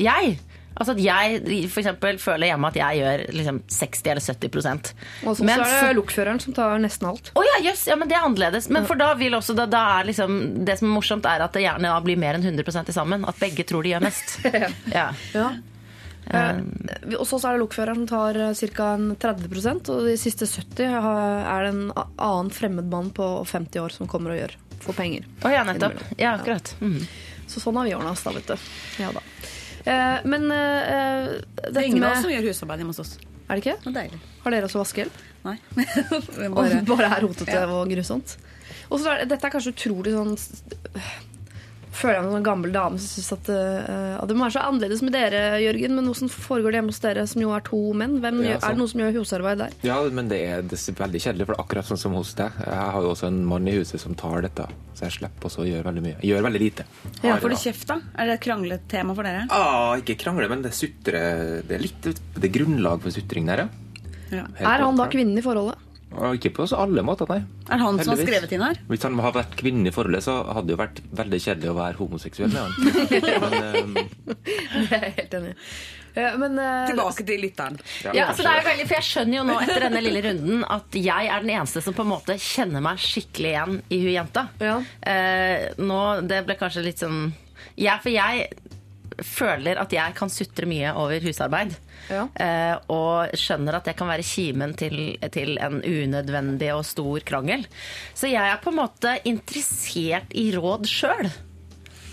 [0.00, 0.36] jeg.
[0.72, 4.92] Altså at jeg for eksempel, føler hjemme at jeg gjør liksom 60 eller 70
[5.28, 7.32] Og så, er det lokføreren som tar nesten alt.
[7.36, 8.70] å ja, yes, ja, men det er annerledes.
[8.72, 11.52] Men for da vil også da, da er liksom Det som er morsomt, er at
[11.56, 13.26] det gjerne da blir mer enn 100 til sammen.
[13.28, 14.38] At begge tror de gjør mest.
[14.92, 15.10] Ja.
[15.34, 15.50] Ja.
[16.32, 16.68] Um,
[17.18, 18.38] hos oss er det lokføreren som tar
[18.76, 18.90] ca.
[19.24, 24.10] 30% og de siste 70 er det en annen fremmed mann på 50 år som
[24.10, 25.26] kommer og gjør for penger.
[25.42, 25.98] Å ja, nettopp.
[26.16, 26.74] Ja, akkurat.
[26.80, 27.02] Mm.
[27.50, 28.70] Så sånn har vi ordna oss, da, vet du.
[29.02, 29.22] Ja da.
[29.84, 31.28] Eh, men eh,
[31.68, 33.16] Det er ingen av oss som gjør husarbeid hjemme hos oss.
[33.48, 33.76] Er det ikke?
[33.84, 34.20] Det deilig.
[34.44, 35.20] Har dere også vaskehjelp?
[35.42, 35.56] Nei.
[36.14, 37.64] Og Bare, bare er rotete Ja.
[37.66, 38.36] og grusomt.
[38.92, 40.36] Og så er dette er kanskje utrolig sånn
[41.92, 44.54] Føler jeg meg som en gammel dame som syns at uh, at det må være
[44.54, 45.92] så annerledes med dere, Jørgen.
[45.98, 48.14] Men hvordan foregår det hjemme hos dere, som jo er to menn?
[48.22, 49.76] Hvem, Ja, gjør, er det noen som gjør husarbeid der?
[49.84, 52.32] Ja, men det er, det er veldig kjedelig, for det er akkurat sånn som hos
[52.38, 52.56] deg.
[52.64, 54.66] Jeg har jo også en mann i huset som tar dette,
[54.96, 56.16] så jeg slipper også å gjøre veldig mye.
[56.22, 56.88] Jeg gjør veldig lite.
[57.20, 57.98] ja, Har får du kjeft, da?
[58.16, 59.44] Er det et krangletema for dere?
[59.52, 63.66] Ah, ikke krangle, men det sutrer Det er litt det er grunnlag for sutring der,
[63.66, 63.68] ja.
[64.32, 64.46] Ja.
[64.64, 65.76] Er han da kvinnen i forholdet?
[66.32, 67.40] Ikke på alle måter, nei.
[67.68, 68.78] Er det han som har skrevet inn her?
[68.90, 71.78] Hvis han hadde vært kvinne i forholdet, så hadde det jo vært veldig kjedelig å
[71.78, 72.72] være homoseksuell med han.
[73.42, 73.98] Men, um...
[74.90, 75.54] Jeg er helt enig.
[76.14, 77.78] Eh, Men uh, Tilbake til lytteren.
[78.12, 80.98] Ja, altså det er veldig, for Jeg skjønner jo nå etter denne lille runden at
[80.98, 84.46] jeg er den eneste som på en måte kjenner meg skikkelig igjen i hun jenta.
[84.62, 84.76] Ja.
[85.06, 87.32] Uh, nå, Det ble kanskje litt sånn
[87.80, 88.50] Ja, for jeg
[89.20, 91.76] føler at jeg kan sutre mye over husarbeid.
[92.10, 92.26] Ja.
[92.34, 94.98] Eh, og skjønner at det kan være kimen til,
[95.34, 97.66] til en unødvendig og stor krangel.
[98.14, 101.30] Så jeg er på en måte interessert i råd sjøl.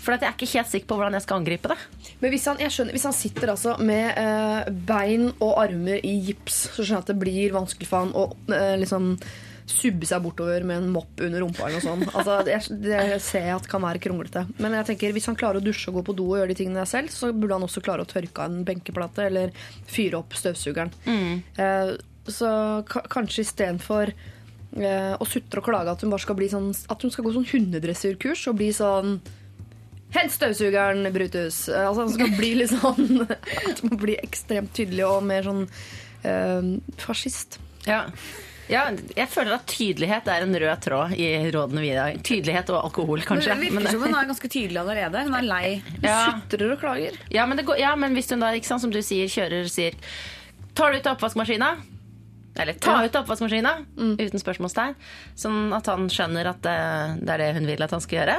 [0.00, 1.78] For at jeg er ikke helt sikker på hvordan jeg skal angripe det.
[2.22, 6.16] Men hvis han, jeg skjønner, hvis han sitter altså med eh, bein og armer i
[6.30, 8.26] gips, så skjønner jeg at det blir vanskelig for han å
[8.56, 9.12] eh, liksom
[9.70, 12.10] subbe seg bortover med en mopp under rumpa eller noe sånt.
[12.14, 14.44] Altså, det, det ser jeg at kan være kronglete.
[14.60, 16.58] Men jeg tenker, hvis han klarer å dusje og gå på do og gjøre de
[16.60, 19.54] tingene der selv, så burde han også klare å tørke av en benkeplate eller
[19.90, 20.92] fyre opp støvsugeren.
[21.56, 21.92] Eh,
[22.30, 22.50] så
[22.90, 27.02] ka kanskje istedenfor eh, å sutre og klage at hun bare skal bli sånn At
[27.02, 29.16] hun skal gå sånn hundedressurkurs og bli sånn
[30.14, 31.64] Hent støvsugeren, Brutus!
[31.70, 33.24] Eh, Altså, han skal bli litt sånn
[33.72, 35.64] At man blir ekstremt tydelig og mer sånn
[36.28, 37.58] eh, fascist.
[37.88, 38.04] Ja.
[38.70, 38.84] Ja,
[39.16, 42.18] jeg føler at tydelighet er en rød tråd i rådene vi gir.
[42.26, 43.56] Tydelighet og alkohol, kanskje.
[43.56, 45.24] Men det virker som hun er ganske tydelig allerede.
[45.26, 45.64] Hun er lei.
[46.04, 46.18] ja.
[46.30, 47.18] Sutrer og klager.
[47.34, 49.68] Ja, men, det går, ja, men hvis hun da, ikke sant, som du sier, kjører
[49.70, 49.98] sier
[50.78, 51.72] Tar du ut oppvaskmaskina?
[52.60, 54.94] Eller ta ut oppvaskmaskina, uten spørsmålstegn.
[55.38, 56.78] Sånn at han skjønner at det,
[57.26, 58.36] det er det hun vil at han skal gjøre.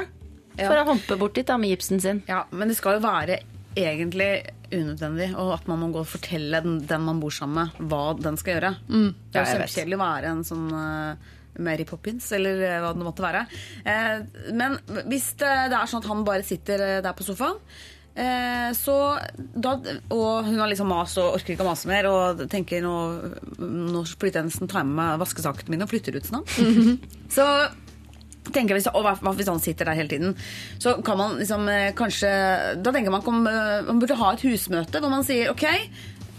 [0.56, 0.66] Ja.
[0.66, 2.22] For han humpe bort dit da med gipsen sin.
[2.28, 3.40] Ja, Men det skal jo være
[3.78, 4.30] egentlig
[4.72, 8.02] unødvendig, og at man må gå og fortelle den, den man bor sammen med, hva
[8.18, 8.74] den skal gjøre.
[8.88, 11.30] Det er jo kjempekjedelig å være en sånn uh,
[11.62, 13.46] Mary Poppins, eller eh, hva det måtte være.
[13.84, 14.78] Uh, men
[15.10, 17.60] hvis det, det er sånn at han bare sitter der på sofaen,
[18.14, 18.96] eh, så
[19.36, 19.76] da,
[20.12, 22.96] og hun har liksom mast og orker ikke å mase mer, og tenker nå,
[23.60, 26.56] nå flytter jeg nesten tar med meg vaskesakene mine og flytter ut snart.
[27.36, 27.46] Så
[28.54, 30.36] tenker jeg og hva, hvis han sitter der hele tiden
[30.82, 32.32] Så kan man liksom eh, kanskje
[32.82, 35.66] Da tenker man om eh, man burde ha et husmøte hvor man sier OK,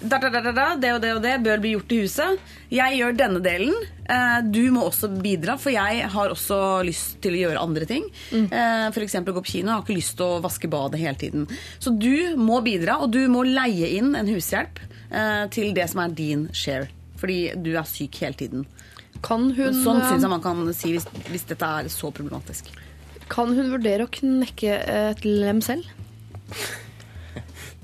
[0.04, 2.42] da, da, da, da, da, det og det og det bør bli gjort i huset.
[2.74, 3.78] Jeg gjør denne delen.
[4.04, 8.10] Eh, du må også bidra, for jeg har også lyst til å gjøre andre ting.
[8.36, 8.50] Mm.
[8.92, 9.16] F.eks.
[9.24, 9.70] gå på kino.
[9.70, 11.48] Jeg har ikke lyst til å vaske badet hele tiden.
[11.80, 14.84] Så du må bidra, og du må leie inn en hushjelp
[15.56, 16.92] til det som er din share.
[17.24, 18.68] Fordi du er syk hele tiden.
[19.24, 22.72] Kan hun, Sånn eh, syns jeg man kan si hvis, hvis dette er så problematisk.
[23.32, 25.88] kan hun vurdere å knekke et lem selv?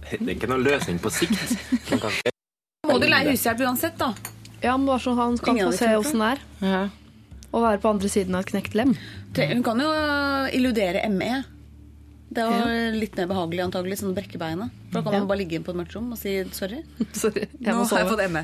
[0.10, 1.56] Det er ikke noen løsning på sikt.
[1.92, 2.34] Man kan ikke
[2.90, 4.12] Må du leie hushjelp uansett, da?
[4.64, 6.42] Ja, men bare så han kan få se åssen det er.
[6.66, 6.82] Ja.
[7.50, 8.92] Å være på andre siden av et knekt lem.
[9.38, 9.90] Hun kan jo
[10.58, 11.44] illudere ME.
[12.30, 14.70] Det er jo litt mer behagelig antagelig, sånn å brekke beinet.
[14.92, 15.20] For da kan Ja.
[15.24, 16.84] man bare ligge på et mørkt rom og si sorry.
[17.14, 18.44] Sorry, jeg Nå må har jeg fått ME.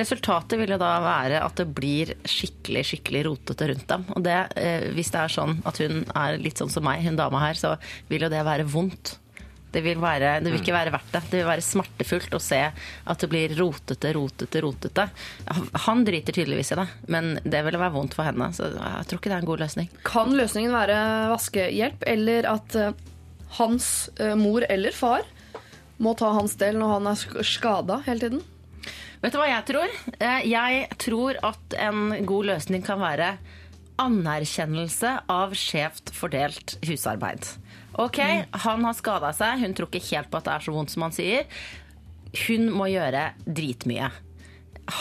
[0.00, 4.06] Resultatet vil jo da være at det blir skikkelig skikkelig rotete rundt dem.
[4.16, 7.16] Og det, eh, hvis det er sånn at hun er litt sånn som meg, hun
[7.20, 7.74] dama her, så
[8.08, 9.18] vil jo det være vondt.
[9.74, 11.22] Det vil, være, det vil ikke være verdt det.
[11.32, 15.08] Det vil være smertefullt å se at det blir rotete, rotete, rotete.
[15.88, 18.52] Han driter tydeligvis i det, men det vil være vondt for henne.
[18.54, 19.90] Så jeg tror ikke det er en god løsning.
[20.06, 20.98] Kan løsningen være
[21.34, 22.92] vaskehjelp, eller at eh,
[23.58, 23.90] hans
[24.22, 25.26] eh, mor eller far
[26.02, 28.40] må ta hans del når han er sk- skada hele tiden?
[29.24, 29.92] Vet du hva jeg tror?
[30.18, 33.34] Eh, Jeg tror at en god løsning kan være
[34.02, 37.46] anerkjennelse av skjevt fordelt husarbeid.
[38.00, 38.18] Ok,
[38.64, 41.06] han har skada seg, hun tror ikke helt på at det er så vondt som
[41.06, 41.46] han sier.
[42.46, 44.10] Hun må gjøre dritmye.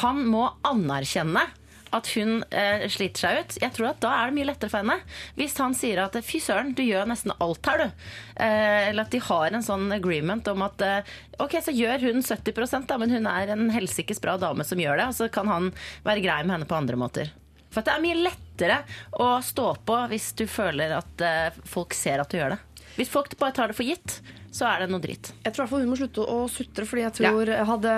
[0.04, 1.48] Han må anerkjenne
[1.94, 3.56] at hun eh, sliter seg ut.
[3.62, 4.98] Jeg tror at Da er det mye lettere for henne.
[5.38, 8.08] Hvis han sier at fy søren, du gjør nesten alt her, du.
[8.42, 11.14] Eh, eller at de har en sånn agreement om at eh,
[11.44, 15.00] ok, så gjør hun 70 da, men hun er en helsikes bra dame som gjør
[15.02, 15.08] det.
[15.12, 15.72] Og så kan han
[16.06, 17.34] være grei med henne på andre måter.
[17.74, 18.82] For det er mye lettere
[19.22, 22.62] å stå på hvis du føler at eh, folk ser at du gjør det.
[22.98, 24.20] Hvis folk bare tar det for gitt,
[24.54, 25.32] så er det noe dritt.
[25.44, 27.94] Jeg tror i hvert fall hun må slutte å sutre, fordi jeg tror jeg hadde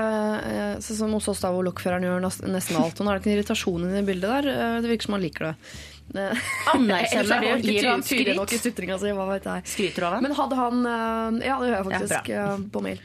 [0.86, 3.02] Sånn som hos oss da hvor lokføreren gjør nesten alt.
[3.02, 4.48] Er det ikke en irritasjon i det bildet der.
[4.54, 5.56] eh, Det virker som han liker det.
[6.16, 7.68] Eh, Anerkjenner er du?
[7.74, 8.72] Gir han ty- nok i skryt?
[8.72, 9.68] sutringa si, hva vet jeg.
[9.74, 10.24] Skryter du av ham?
[10.24, 13.00] Men hadde han Ja, det gjør jeg faktisk Ja, på mail.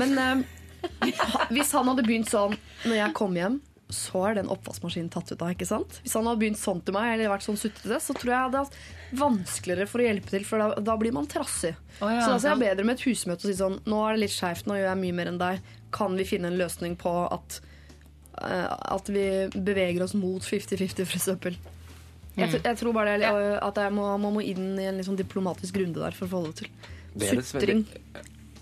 [0.00, 0.44] Men
[1.54, 3.60] hvis han hadde begynt sånn når jeg kom hjem,
[3.94, 5.52] så er den oppvaskmaskinen tatt ut av.
[5.54, 6.00] ikke sant?
[6.04, 8.40] Hvis han hadde begynt sånn til meg, eller vært sånn suttete, så tror jeg det
[8.42, 11.74] hadde vært vanskeligere for å hjelpe til, for da, da blir man trassig.
[12.00, 14.00] Oh, ja, så da er jeg det bedre med et husmøte og si sånn Nå
[14.08, 15.70] er det litt skeivt, nå gjør jeg mye mer enn deg.
[15.94, 17.60] Kan vi finne en løsning på at,
[18.42, 18.66] eh,
[18.98, 19.24] at vi
[19.54, 21.56] beveger oss mot 50-50, for eksempel?
[22.34, 25.06] Jeg, jeg tror bare det, er- at jeg må, man må inn i en litt
[25.06, 26.70] sånn diplomatisk runde der for å få det til.
[27.46, 27.84] Sutring.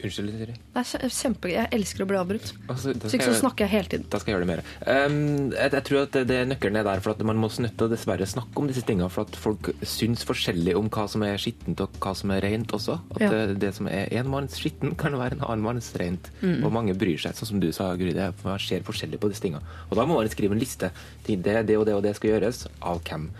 [0.02, 0.54] Unnskyld, Siri.
[0.74, 2.52] Er kje- Jeg elsker å bli avbrutt.
[2.68, 4.06] Altså, Så ikke så snakker jeg hele tiden.
[4.10, 4.62] Da skal jeg gjøre det mer.
[5.06, 7.86] Um, jeg, jeg tror at det, det nøkkelen er der for at man må snutte
[7.86, 9.08] å dessverre snakke om disse tingene.
[9.10, 12.74] For at folk syns forskjellig om hva som er skittent og hva som er rent
[12.74, 12.98] også.
[13.14, 13.30] At Ja.
[13.30, 16.30] det, det som er en manns skitten, kan være en annen manns rent.
[16.42, 16.64] Mm.
[16.64, 18.12] Og mange bryr seg, sånn som du sa, Guri.
[18.12, 19.62] det Man ser forskjellig på disse tingene.
[19.90, 20.90] Og da må man skrive en liste.
[21.24, 22.66] til Det, det og det og det skal gjøres.
[22.82, 23.30] Av hvem.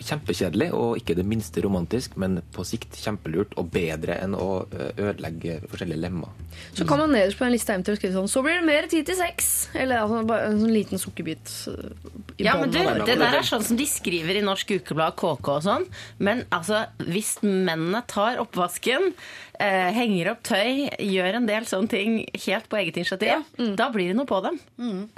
[0.00, 5.60] Kjempekjedelig og ikke det minste romantisk, men på sikt kjempelurt og bedre enn å ødelegge
[5.70, 6.32] forskjellige lemmer.
[6.74, 9.06] Så kan man nederst på en liste eventuelt skrive sånn Så blir det mer tid
[9.08, 9.52] til sex!
[9.74, 11.54] Eller altså, bare en sånn liten sukkerbit
[12.38, 15.48] i Ja, men du, Det der er sånn som de skriver i Norsk Ukeblad KK
[15.54, 15.88] og sånn.
[16.18, 22.16] Men altså, hvis mennene tar oppvasken, eh, henger opp tøy, gjør en del sånne ting
[22.46, 23.44] helt på eget initiativ,
[23.78, 24.58] da blir det noe på dem.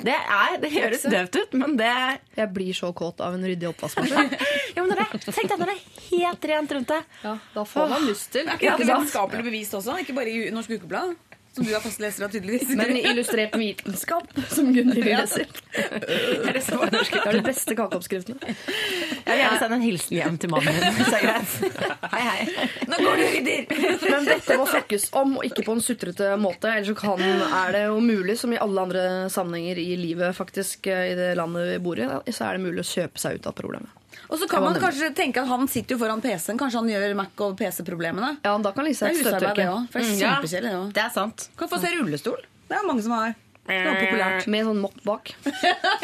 [0.02, 3.44] Det, er, det høres døvt ut, men det er Jeg blir så kåt av en
[3.48, 4.34] ryddig oppvaskmaskin.
[4.76, 7.14] ja, men det Tenk deg når det er helt rent rundt deg.
[7.24, 8.46] ja, da får man lyst til.
[8.46, 9.96] Er Ikke det vitenskapelig bevist også?
[10.02, 11.16] Ikke bare i Norsk Ukeblad?
[11.56, 12.68] Som du er fastleser av, tydeligvis.
[12.76, 15.46] Men illustrert vitenskap, som Gunhild leser.
[15.72, 18.52] Det er de beste kakeoppskriftene.
[18.52, 20.98] Jeg vil gjerne sende en hilsen hjem til mannen min.
[20.98, 21.80] hvis det er greit.
[22.12, 22.68] Hei, hei.
[22.92, 23.80] Nå går du videre!
[24.04, 26.74] Men dette må snakkes om, og ikke på en sutrete måte.
[26.74, 30.90] Ellers så kan, er det jo mulig, som i alle andre sammenhenger i livet, faktisk,
[30.92, 33.48] eh, i det landet vi bor i, så er det mulig å kjøpe seg ut
[33.48, 34.05] av problemet.
[34.28, 36.58] Og så kan man kanskje tenke at han sitter jo foran PC-en.
[36.58, 38.36] Kanskje han gjør Mac- og PC-problemene.
[38.44, 39.88] Ja, da kan Lise Det er husarbeid, det òg.
[39.92, 40.92] For det er Mm, ja, kjempekjedelig.
[40.94, 41.48] det er sant.
[41.56, 42.40] Kan få se rullestol.
[42.68, 43.34] Det er mange som har.
[43.66, 44.46] Det var populært.
[44.46, 45.34] Med sånn mopp bak.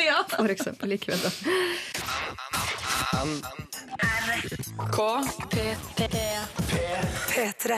[0.02, 0.22] ja.
[0.36, 0.92] For eksempel.
[0.96, 2.52] Ikke vet det.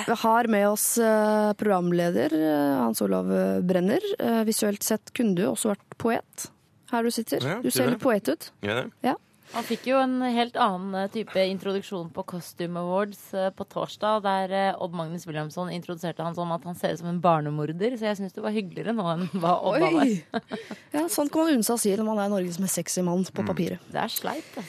[0.06, 3.28] Vi har med oss eh, programleder eh, Hans Olav
[3.62, 4.00] Brenner.
[4.18, 6.48] Eh, Visuelt sett kunne du også vært poet
[6.92, 7.42] her du sitter.
[7.42, 8.50] Ja, Du ser litt poet ut.
[8.62, 9.14] Ja.
[9.54, 14.24] Han fikk jo en helt annen eh, type introduksjon på Costume Awards eh, på torsdag,
[14.24, 17.94] der eh, Odd Magnus Williamson introduserte han som at han ser ut som en barnemorder.
[18.00, 20.00] Så jeg syns det var hyggeligere nå enn hva Odd var.
[20.02, 20.16] Oi!
[20.94, 23.22] Ja, sånn kan man unne seg å si når man er Norges mest sexy mann
[23.24, 23.30] Mm.
[23.36, 23.82] på papiret.
[23.94, 24.64] Det er sleipt, det.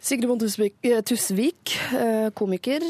[0.00, 1.74] Sigrid Bonde Tusvik,
[2.38, 2.86] komiker.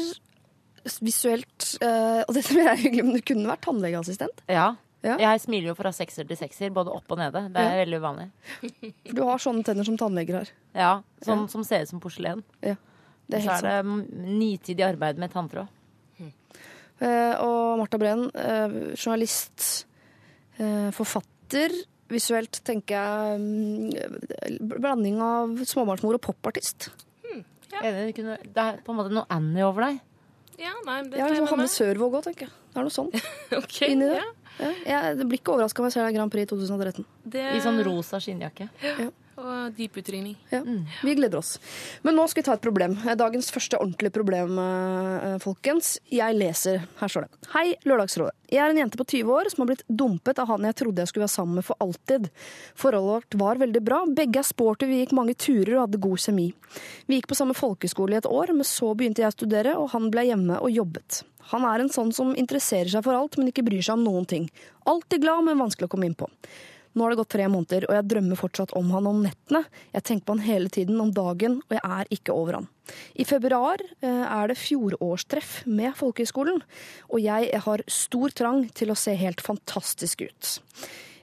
[1.03, 4.45] Visuelt Og dette er hyggelig, men du kunne vært tannlegeassistent.
[4.49, 4.69] Ja.
[5.03, 5.15] Ja.
[5.17, 7.41] Jeg smiler jo fra sekser til sekser, både opp og nede.
[7.53, 7.85] Det er Ja.
[7.85, 8.27] veldig uvanlig.
[9.07, 10.49] For du har sånne tenner som tannleger har.
[10.77, 10.91] Ja,
[11.25, 12.43] Sånn som ser ut som porselen.
[12.61, 12.75] Ja,
[13.29, 14.01] det er Så er det mm,
[14.37, 15.67] nitidig arbeid med tanntråd.
[17.01, 19.85] Eh, og Marta Breen, eh, journalist,
[20.59, 21.73] eh, forfatter.
[22.11, 26.91] Visuelt tenker jeg mm, blanding av småbarnsmor og popartist.
[27.81, 30.01] Enig, det, det er på en måte noe Annie over deg.
[30.61, 31.71] Ja, nei, det ja, tar er jeg liksom Hanne.
[31.71, 32.53] Sørvåg òg, tenker jeg.
[32.69, 33.09] Det er noe sånn
[33.63, 34.19] Ok, inni det.
[34.19, 34.27] ja.
[34.61, 37.05] Ja, jeg det blir ikke overraska om jeg ser deg i Grand Prix 2013.
[37.35, 38.69] Det, I sånn rosa skinnjakke.
[39.41, 40.35] Og dyputringning.
[40.53, 40.61] Ja,
[41.01, 41.55] Vi gleder oss.
[42.05, 42.93] Men nå skal vi ta et problem.
[43.17, 45.97] Dagens første ordentlige problem, eh, folkens.
[46.11, 46.85] Jeg leser.
[46.99, 47.49] Her står det.
[47.55, 48.35] Hei, Lørdagsrådet.
[48.51, 50.99] Jeg er en jente på 20 år som har blitt dumpet av han jeg trodde
[50.99, 52.29] jeg skulle være sammen med for alltid.
[52.75, 54.05] Forholdet vårt var veldig bra.
[54.05, 56.53] Begge er sporty, vi gikk mange turer og hadde god kjemi.
[57.07, 59.89] Vi gikk på samme folkeskole i et år, men så begynte jeg å studere, og
[59.95, 61.23] han ble hjemme og jobbet.
[61.51, 64.27] Han er en sånn som interesserer seg for alt, men ikke bryr seg om noen
[64.27, 64.51] ting.
[64.85, 66.29] Alltid glad, men vanskelig å komme inn på.
[66.93, 69.61] Nå har det gått tre måneder, og jeg drømmer fortsatt om han om nettene.
[69.93, 72.67] Jeg tenker på han hele tiden om dagen, og jeg er ikke over han.
[73.15, 76.59] I februar eh, er det fjorårstreff med folkehøyskolen,
[77.07, 80.57] og jeg har stor trang til å se helt fantastisk ut.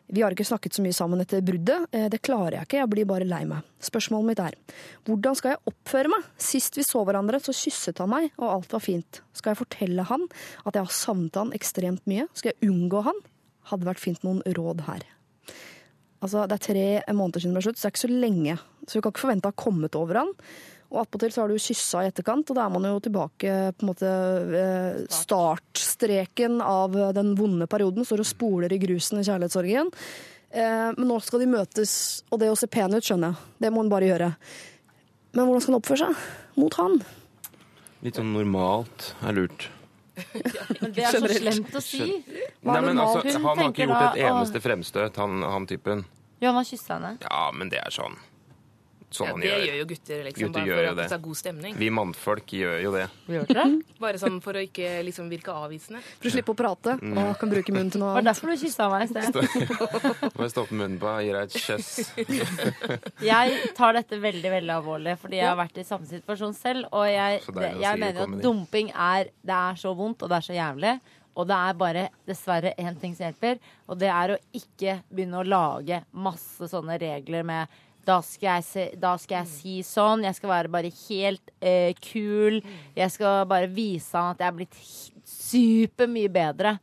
[0.09, 1.85] Vi har ikke snakket så mye sammen etter bruddet.
[1.93, 3.67] Eh, Det klarer jeg ikke, jeg blir bare lei meg.
[3.85, 4.57] Spørsmålet mitt er,
[5.05, 6.25] hvordan skal jeg oppføre meg?
[6.41, 9.21] Sist vi så hverandre, så kysset han meg, og alt var fint.
[9.37, 10.25] Skal jeg fortelle han
[10.65, 12.25] at jeg har savnet han ekstremt mye?
[12.33, 13.21] Skal jeg unngå han?
[13.69, 15.05] Hadde vært fint noen råd her.
[16.19, 18.57] Altså, det er tre måneder siden det ble slutt, så det er ikke så lenge.
[18.89, 20.33] Så vi kan ikke forvente å ha kommet over han.
[20.89, 23.85] Og attpåtil så har du kyssa i etterkant, og da er man jo tilbake på
[23.85, 24.13] en måte
[24.49, 28.07] ved startstreken av den vonde perioden.
[28.09, 29.93] Står og spoler i grusen i kjærlighetssorgen.
[30.51, 31.95] Eh, Men nå skal de møtes,
[32.33, 33.55] og det å se pen ut skjønner jeg.
[33.61, 34.33] Det må hun bare gjøre.
[35.37, 36.99] Men hvordan skal han oppføre seg mot han?
[38.03, 39.69] Litt sånn normalt er lurt.
[40.81, 42.01] Men det er så slemt å si.
[42.63, 45.69] Hva Nei, men altså, Hun han har ikke gjort da, et eneste fremstøt, han, han
[45.71, 46.05] typen.
[46.39, 47.13] Jo, han har kyssa henne.
[47.25, 48.19] Ja, men det er sånn.
[49.11, 49.63] Sånn Ja, han det gjør.
[49.65, 50.49] gjør jo gutter, liksom.
[50.53, 51.13] Gutter bare for at det.
[51.17, 51.77] er god stemning.
[51.81, 53.05] Vi mannfolk gjør jo det.
[53.33, 53.97] Gjør dere det?
[54.05, 56.03] Bare sånn for å ikke liksom virke avvisende.
[56.21, 57.17] For å slippe å prate Mm.
[57.23, 59.35] og kan bruke munnen til noe Det var derfor du kyssa meg i sted.
[60.37, 61.89] Må jeg stoppe munnen på, gir deg et kjøss.
[63.33, 66.89] Jeg tar dette veldig veldig alvorlig, fordi jeg har vært i samme situasjon selv.
[66.93, 70.29] Og jeg, det, jeg si mener jo at dumping er Det er så vondt, og
[70.33, 70.95] det er så jævlig.
[71.39, 75.39] Og det er bare dessverre én ting som hjelper, og det er å ikke begynne
[75.39, 77.69] å lage masse sånne regler med
[78.09, 80.25] da skal, jeg se, da skal jeg si sånn.
[80.25, 82.63] Jeg skal være bare helt eh, kul.
[82.97, 84.79] Jeg skal bare vise han at jeg er blitt
[85.29, 86.79] supermye bedre.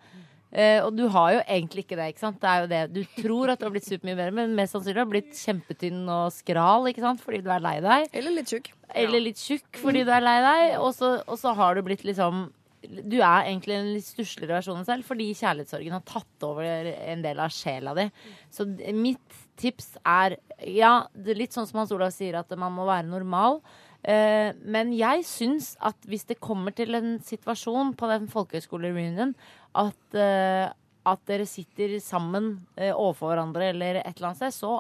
[0.56, 2.12] Eh, og du har jo egentlig ikke det.
[2.14, 2.38] ikke sant?
[2.40, 2.82] Det er jo det.
[2.96, 6.04] Du tror at du har blitt supermye bedre, men mest sannsynlig har du blitt kjempetynn
[6.08, 7.24] og skral ikke sant?
[7.24, 8.08] fordi du er lei deg.
[8.16, 8.70] Eller litt tjukk.
[8.96, 10.78] Eller litt tjukk fordi du er lei deg.
[10.80, 12.48] Og så, og så har du blitt liksom
[12.86, 16.92] Du er egentlig en litt stussligere versjon av deg selv fordi kjærlighetssorgen har tatt over
[16.94, 18.08] en del av sjela di.
[18.54, 22.74] Så mitt tips er Ja, det er litt sånn som Hans Olav sier, at man
[22.76, 23.60] må være normal.
[24.06, 29.34] Eh, men jeg syns at hvis det kommer til en situasjon på den folkehøyskolereunionen
[29.82, 30.70] at, eh,
[31.10, 34.76] at dere sitter sammen eh, overfor hverandre eller et eller annet sted, så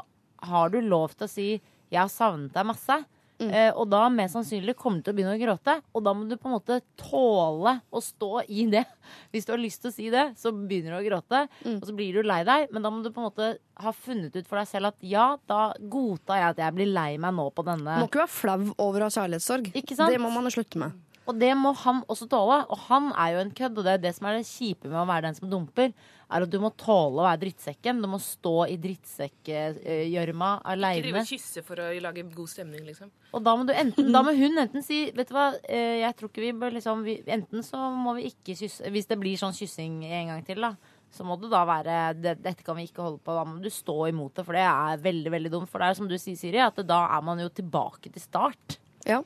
[0.45, 1.49] har du lov til å si
[1.89, 3.05] 'jeg har savnet deg masse'.
[3.43, 5.75] Eh, og da mest sannsynlig kommer du til å begynne å gråte.
[5.95, 8.85] Og da må du på en måte tåle å stå i det.
[9.35, 11.45] Hvis du har lyst til å si det, så begynner du å gråte.
[11.75, 13.49] Og så blir du lei deg, men da må du på en måte
[13.83, 17.09] ha funnet ut for deg selv at ja, da godtar jeg at jeg blir lei
[17.19, 19.73] meg nå på denne Må ikke være flau over å ha kjærlighetssorg.
[19.75, 20.95] Det må man slutte med.
[21.25, 22.61] Og det må han også tåle.
[22.69, 25.01] Og han er jo en kødd, og det er det som er det kjipe med
[25.01, 25.91] å være den som dumper.
[26.35, 28.01] Er at du må tåle å være drittsekken.
[28.03, 31.21] Du må stå i drittsekkgjørma Ikke drive aleine.
[31.21, 33.11] og kysse for å lage god stemning, liksom.
[33.31, 36.17] Og da må, du enten, da må hun enten si Vet du hva, eh, jeg
[36.19, 39.39] tror ikke vi bør liksom vi, Enten så må vi ikke kysse Hvis det blir
[39.39, 40.73] sånn kyssing en gang til, da.
[41.15, 43.35] Så må det da være det, Dette kan vi ikke holde på.
[43.35, 45.71] Da må du stå imot det, for det er veldig veldig dumt.
[45.71, 48.79] For det er som du sier, Siri, at da er man jo tilbake til start.
[49.07, 49.21] Ja.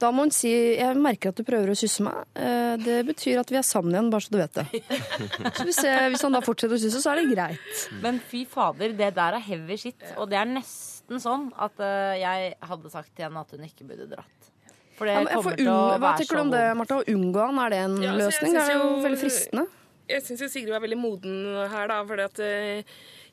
[0.00, 2.22] Da må hun si Jeg merker at du prøver å kysse meg.
[2.34, 4.66] Eh, Det betyr at vi er sammen igjen, bare så du vet det.
[5.58, 7.82] Så hvis, jeg, hvis han da fortsetter å kysse, så er det greit.
[8.02, 10.00] Men fy fader, det der er heavy shit.
[10.16, 13.84] Og det er nesten sånn at eh, jeg hadde sagt til henne at hun ikke
[13.90, 14.48] burde dratt.
[14.96, 16.64] For det Ja, kommer får til å unng- Hva være tenker du om det.
[16.76, 16.96] Martha?
[17.00, 18.52] Å unngå han, er det en Ja, altså, løsning?
[18.56, 19.66] Det er jo jo- veldig fristende.
[20.10, 21.34] Jeg syns Sigrid var veldig moden
[21.70, 22.00] her, da.
[22.04, 22.82] For at, eh,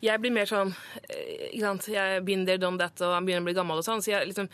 [0.03, 0.75] jeg blir mer sånn
[1.09, 1.87] ikke sant?
[1.89, 4.03] Jeg been there, done that, og han begynner å bli gammel og sånn.
[4.03, 4.49] Så jeg liksom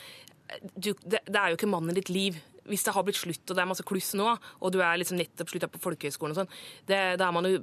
[0.76, 2.42] du, det, det er jo ikke mannen i ditt liv.
[2.64, 5.18] Hvis det har blitt slutt, og det er masse kluss nå, og du er liksom
[5.20, 6.54] nettopp slutta på folkehøyskolen og sånn,
[6.88, 7.58] da er man jo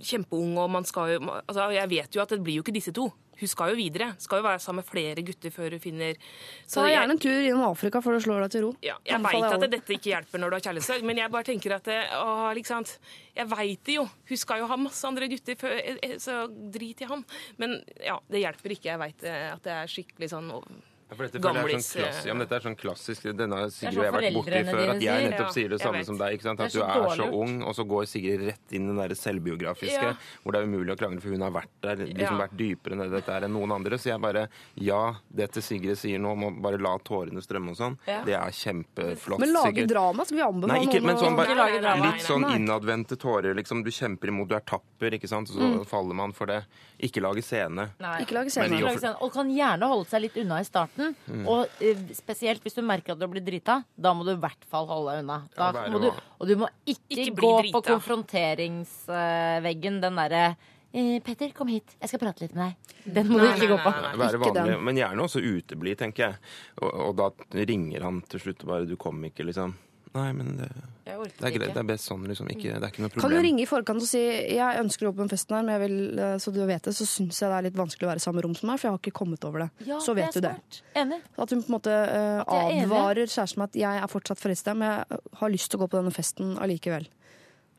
[0.00, 2.94] kjempeung, og man skal jo altså, Jeg vet jo at det blir jo ikke disse
[2.96, 3.10] to.
[3.36, 4.14] Hun skal jo videre.
[4.16, 6.16] Skal jo være sammen med flere gutter før hun finner
[6.64, 8.72] Så Ta gjerne en tur innom Afrika før du slår deg til ro.
[8.80, 11.76] ja, jeg veit at dette ikke hjelper når du har kjærlighetssorg, men jeg bare tenker
[11.76, 12.88] at det, å, liksom,
[13.36, 14.08] Jeg veit det jo.
[14.32, 17.28] Hun skal jo ha masse andre gutter, før, eh, eh, så drit i han.
[17.60, 18.88] Men ja, det hjelper ikke.
[18.94, 20.64] Jeg veit at det er skikkelig sånn å-
[21.08, 23.56] Ja, for dette, føler jeg er sånn klassisk, ja, men dette er sånn klassisk Denne
[23.60, 24.88] har Sigrid og jeg har vært borti før.
[24.90, 26.34] At jeg nettopp sier det samme som deg.
[26.34, 26.60] ikke sant?
[26.60, 30.02] At du er så ung, og så går Sigrid rett inn i den der selvbiografiske,
[30.02, 30.14] Ja.
[30.42, 33.10] hvor det er umulig å krangle, for hun har vært der, liksom vært dypere nedi
[33.14, 33.96] dette er enn noen andre.
[34.02, 37.76] Så jeg bare Ja, dette Sigrid sier nå, om å bare la tårene strømme og
[37.76, 39.38] sånn, det er kjempeflott.
[39.38, 39.88] Men lage Sigrid.
[39.88, 40.24] drama?
[40.26, 42.04] Skal vi anbefale Nei, ikke, men sånn bare, Ikke lage drama.
[42.12, 43.54] litt sånn innadvendte tårer.
[43.54, 45.46] liksom Du kjemper imot, du er tapper, ikke sant?
[45.48, 45.86] Så Mm.
[45.86, 46.64] faller man for det.
[47.00, 47.90] Ikke lage scene.
[48.00, 48.22] Nei.
[48.24, 48.72] Ikke lage scene.
[48.72, 49.16] i Ikke lage scene.
[49.22, 50.95] Og kan gjerne holde seg litt unna i starten.
[50.96, 51.44] Mm.
[51.48, 54.64] Og eh, spesielt hvis du merker at du blir drita, da må du i hvert
[54.70, 55.38] fall holde deg unna.
[55.56, 60.44] Da Ja, må du, og du må ikke, Ikke gå på konfronteringsveggen, den derre
[60.92, 61.96] eh, 'Petter, kom hit.
[62.00, 62.76] Jeg skal prate litt med deg.'
[63.18, 63.90] Den må du ikke nei, gå på.
[63.92, 64.16] nei, nei.
[64.24, 66.34] Være vanlig, men gjerne også utebli, tenker jeg.
[66.82, 67.26] Og, og da
[67.68, 69.70] ringer han til slutt og bare 'Du kom ikke', liksom.
[70.16, 70.66] Nei, men det,
[71.06, 71.62] Jeg orker det er greit.
[71.66, 71.74] ikke.
[71.76, 72.48] Det er best sånn, liksom.
[72.54, 74.22] Ikke, det er ikke noe Kan du ringe i forkant og si
[74.56, 76.88] jeg ønsker å gå på den festen her, men jeg vil, eh, så du vet
[76.88, 78.80] det, så syns jeg det er litt vanskelig å være i samme rom som meg,
[78.80, 79.70] for jeg har ikke kommet over det.
[79.90, 80.82] Ja, så vet det du det.
[81.02, 81.20] Enig.
[81.36, 82.82] At hun på en måte enig.
[82.86, 85.90] advarer kjæresten med at jeg er fortsatt forelska, men jeg har lyst til å gå
[85.92, 87.06] på denne festen allikevel.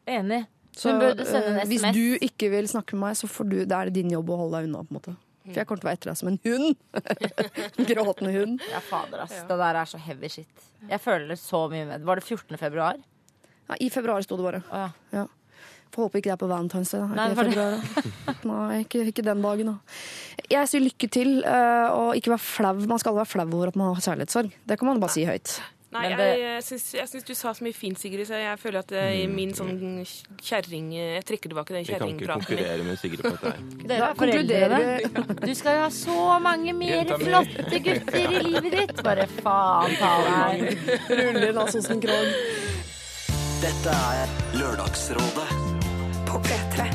[0.08, 0.46] Enig.
[0.78, 3.50] Så Hun burde sende en eh, hvis du ikke vil snakke med meg, så får
[3.50, 4.84] du, det er det din jobb å holde deg unna.
[4.86, 5.16] på en måte.
[5.48, 6.76] For jeg kommer til å være etter deg som en hund.
[7.92, 8.68] Gråtende hund.
[8.72, 9.36] Ja, fader, ass.
[9.48, 10.68] Det der er så heavy shit.
[10.90, 12.08] Jeg føler så mye med det.
[12.10, 12.58] Var det 14.
[12.62, 13.00] februar?
[13.68, 14.62] Ja, I februar sto det bare.
[14.72, 14.90] Å ja.
[15.16, 15.26] Ja.
[15.96, 17.00] Får håpe ikke det er på Valentine's Day.
[17.00, 17.08] da.
[17.16, 18.34] Nei, det ikke?
[18.52, 20.02] Nei, ikke, ikke den dagen, da.
[20.52, 22.74] Jeg sier lykke til, eh, og ikke vær flau.
[22.92, 24.52] Man skal aldri være flau over at man har kjærlighetssorg.
[24.68, 25.58] Det kan man bare si høyt.
[25.88, 28.36] Nei, Men jeg, det- jeg, syns, jeg syns du sa så mye fint, Sigrid, så
[28.36, 29.36] jeg føler at eh, mm.
[29.38, 30.02] min sånn
[30.44, 33.62] kjerring Jeg trekker tilbake den Vi kan ikke konkurrere med Sigrid på dette her.
[33.88, 38.76] Dere Da er konkluderer Du skal jo ha så mange mer flotte gutter i livet
[38.76, 39.02] ditt.
[39.08, 40.86] Bare faen ta deg.
[41.08, 42.36] Rulle inn Assosen Krog.
[43.64, 45.50] Dette er Lørdagsrådet
[46.28, 46.92] På P3.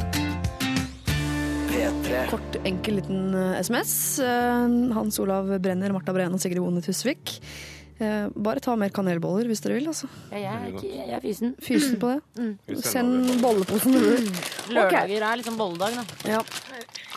[1.73, 2.25] P3.
[2.29, 3.95] Kort, enkel liten eh, SMS.
[4.21, 7.39] Eh, Hans Olav Brenner, Marta Breen og Sigrid Bonde Tusvik.
[8.03, 9.89] Eh, Bare ta mer kanelboller hvis dere vil.
[9.93, 10.09] altså.
[10.33, 11.55] Ja, jeg er jeg er fysen.
[11.63, 12.21] Fysen på det.
[12.39, 12.83] Mm.
[12.83, 13.99] Send bolleposen.
[14.75, 16.37] Lørdager er liksom bolledag, da.
[16.37, 16.41] Ja.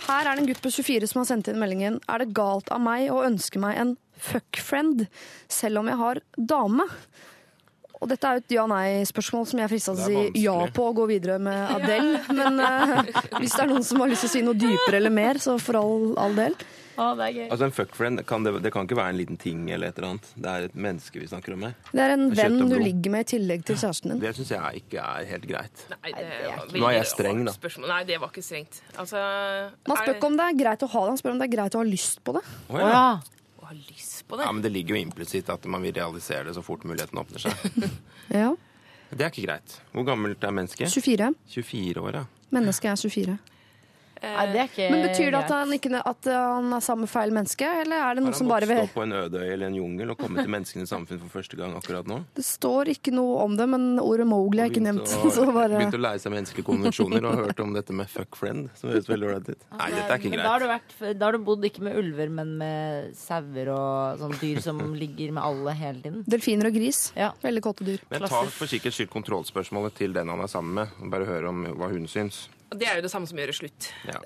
[0.05, 1.97] Her er det en gutt på 24 som har sendt inn meldingen.
[2.11, 5.07] Er det galt av meg å ønske meg en fuckfriend
[5.51, 6.85] selv om jeg har dame?
[7.95, 10.83] Og dette er jo et ja-nei-spørsmål som jeg er frista til å si ja på
[10.91, 12.19] og gå videre med Adele.
[12.35, 15.13] Men eh, hvis det er noen som har lyst til å si noe dypere eller
[15.15, 16.53] mer, så for all, all del.
[16.95, 17.45] Å, det er gøy.
[17.51, 20.13] Altså En fuckfriend kan det, det kan ikke være en liten ting eller et eller
[20.13, 20.29] annet.
[20.35, 21.75] Det er et menneske vi snakker om her.
[21.91, 24.21] Det er en venn du ligger med i tillegg til kjæresten din.
[24.23, 25.85] Det syns jeg ikke er helt greit.
[25.95, 27.55] Nei, det var Nå er jeg streng, da.
[27.57, 27.91] spørsmål.
[27.91, 28.81] Nei, det var ikke strengt.
[29.01, 29.23] Altså,
[29.87, 31.55] Man spør ikke om det er greit å ha det, han spør om det er
[31.57, 32.45] greit å ha lyst på det.
[32.71, 32.91] Å ja.
[32.93, 33.49] ja.
[33.59, 34.47] å ha lyst på det.
[34.47, 37.47] ja, Men det ligger jo implisitt at man vil realisere det så fort muligheten åpner
[37.47, 37.91] seg.
[38.33, 38.55] Ja.
[39.15, 39.75] Det er ikke greit.
[39.93, 40.89] Hvor gammelt er mennesket?
[40.89, 41.27] 24.
[41.53, 42.23] 24 år, ja.
[42.55, 43.35] Mennesket er 24.
[44.23, 47.11] Nei, det er ikke Men Betyr det at han, ikke, at han er sammen med
[47.11, 49.67] feil menneske, eller er det noe som bare vokst vil opp på en ødøy eller
[49.67, 52.21] en jungel og kommet til menneskenes samfunn for første gang akkurat nå?
[52.37, 55.05] Det står ikke noe om det, men ordet Mowgli er ikke nevnt.
[55.25, 58.35] å- Så bare Begynt å lære seg menneskelige konvensjoner og hørt om dette med fuck
[58.39, 59.67] friend, som høres veldig ålreit ut.
[59.77, 60.45] Nei, dette er ikke greit.
[60.45, 64.39] Da har, vært, da har du bodd ikke med ulver, men med sauer og sånne
[64.41, 66.23] dyr som ligger med alle hele tiden.
[66.25, 67.03] delfiner og gris.
[67.19, 67.33] Ja.
[67.43, 68.01] Veldig kåte dyr.
[68.09, 70.97] Men ta for sikkerhets skyld kontrollspørsmålet til den han er sammen med.
[71.03, 72.45] og Bare høre om hva hun syns.
[72.73, 73.89] Det er jo det samme som å gjøre slutt.
[74.09, 74.19] Ja.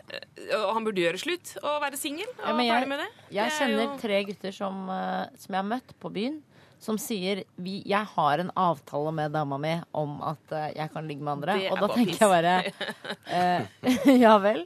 [0.61, 2.29] Og han burde gjøre slutt og være singel.
[2.39, 3.09] Ja, jeg, jeg, med det.
[3.29, 6.39] jeg Det er kjenner jo- tre gutter som, eh, som jeg har møtt på byen,
[6.79, 11.07] som sier vi, jeg har en avtale med dama mi om at eh, jeg kan
[11.09, 11.57] ligge med andre.
[11.59, 14.65] Det er Og da tenker tenker jeg bare eh, Ja vel.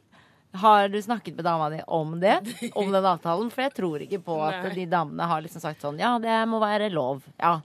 [0.53, 2.35] Har du snakket med dama di om det?
[2.77, 3.49] Om den avtalen?
[3.49, 4.73] For jeg tror ikke på at Nei.
[4.75, 7.23] de damene har liksom sagt sånn Ja, det må være lov.
[7.41, 7.55] Ja.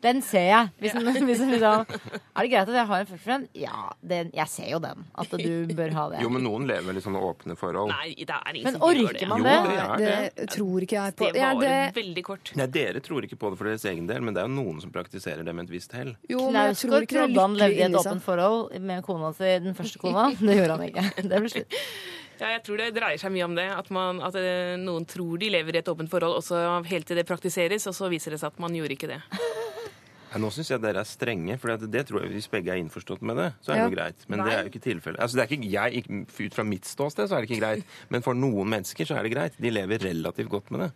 [0.00, 0.68] Den ser jeg.
[0.80, 1.82] Hvis den, hvis den liksom,
[2.36, 3.48] er det greit at jeg har en fuck friend?
[3.58, 5.02] Ja, den, jeg ser jo den.
[5.20, 6.22] At du bør ha det.
[6.24, 7.92] Jo, men noen lever i sånne åpne forhold.
[7.92, 9.28] Nei, det er ingen Men som gjør orker det.
[9.28, 9.56] man Jo, det?
[9.60, 10.30] det er det.
[10.40, 11.28] Det tror ikke jeg på.
[11.34, 12.52] Det Ja, det, veldig kort.
[12.56, 14.80] Nei, Dere tror ikke på det for deres egen del, men det er jo noen
[14.80, 16.14] som praktiserer det med et visst hell.
[16.30, 18.80] jo, men jeg tror Knausgård ikke det er trodde han levde i et åpent forhold
[18.90, 20.26] med kona si, den første kona.
[20.40, 21.06] Det gjorde han ikke.
[21.30, 21.78] Det ble slutt.
[22.40, 23.66] Ja, jeg tror det dreier seg mye om det.
[23.68, 27.04] At, man, at eh, noen tror de lever i et åpent forhold, og så helt
[27.10, 29.18] til det praktiseres, og så viser det seg at man gjorde ikke det.
[30.30, 32.78] Nei, nå syns jeg dere er strenge, for det, det tror jeg hvis begge er
[32.78, 33.88] innforstått med det, så er det Ja.
[33.88, 34.26] jo greit.
[34.28, 35.18] Men det er jo ikke tilfellet.
[35.18, 36.04] Altså, er ikke jeg,
[36.40, 39.22] Ut fra mitt ståsted så er det ikke greit, men for noen mennesker så er
[39.26, 39.52] det greit.
[39.60, 40.92] De lever relativt godt med det.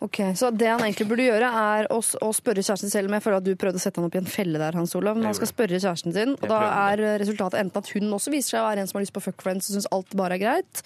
[0.00, 3.08] Ok, Så det han egentlig burde gjøre, er å, å spørre kjæresten selv.
[3.08, 4.94] om jeg føler at du prøvde å sette han opp i en felle der, Hans
[4.98, 5.16] Olav.
[5.16, 6.60] Men han skal spørre kjæresten sin, og da
[6.92, 9.22] er resultatet enten at hun også viser seg å være en som har lyst på
[9.24, 10.82] fuck friends og syns alt bare er greit.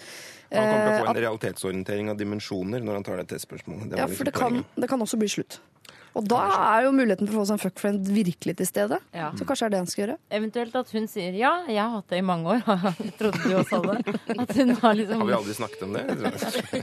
[0.51, 3.89] Han kommer til å Eh, få en realitetsorientering av dimensjoner når han tar det testspørsmålet.
[3.91, 5.59] Det Ja, for liksom det kan, det kan også bli slutt.
[6.17, 6.41] Og da
[6.75, 8.97] er jo muligheten for å få seg en fuckfriend virkelig til stede.
[9.15, 9.29] Ja.
[9.39, 10.15] Så kanskje det er det han skal gjøre.
[10.39, 12.63] Eventuelt at hun sier ja, jeg har hatt det i mange år.
[13.01, 14.15] Jeg trodde du også hadde.
[14.41, 16.03] At hun har liksom Har vi aldri snakket om det?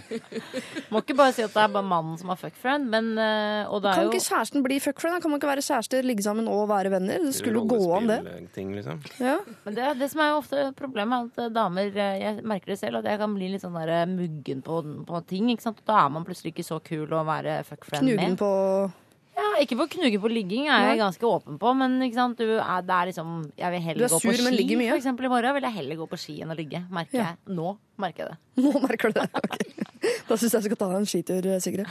[0.93, 3.83] Må ikke bare si at det er bare mannen som har fuckfriend, men eh, Og
[3.85, 5.20] det er Kan jo ikke kjæresten bli fuckfriend?
[5.22, 7.26] Kan man ikke være kjærester, ligge sammen og være venner?
[7.29, 8.20] Det skulle jo gå an, det.
[8.57, 9.03] Liksom.
[9.22, 9.37] Ja.
[9.66, 12.79] Men det, det som er jo ofte problemet, er at damer eh, Jeg merker det
[12.81, 15.53] selv, at jeg kan bli litt sånn der eh, muggen på, på ting.
[15.53, 15.85] ikke sant?
[15.89, 18.16] Da er man plutselig ikke så kul å være fuckfriend med.
[18.16, 18.53] Knugen på
[19.39, 22.41] Ja, ikke å knuge på ligging er jeg ganske åpen på, men ikke sant?
[22.41, 24.89] Du er, det er liksom Jeg vil Du heller er gå sur, på ski, mye.
[24.91, 25.28] for eksempel.
[25.28, 26.80] I morgen vil jeg heller gå på ski enn å ligge.
[26.91, 27.26] Merker Ja.
[27.30, 27.55] jeg.
[27.55, 28.39] Nå merker jeg det.
[28.64, 29.28] Nå merker du det.
[29.39, 29.57] Ok.
[30.28, 31.86] Da syns jeg du skal ta deg en skitur, Sigrid.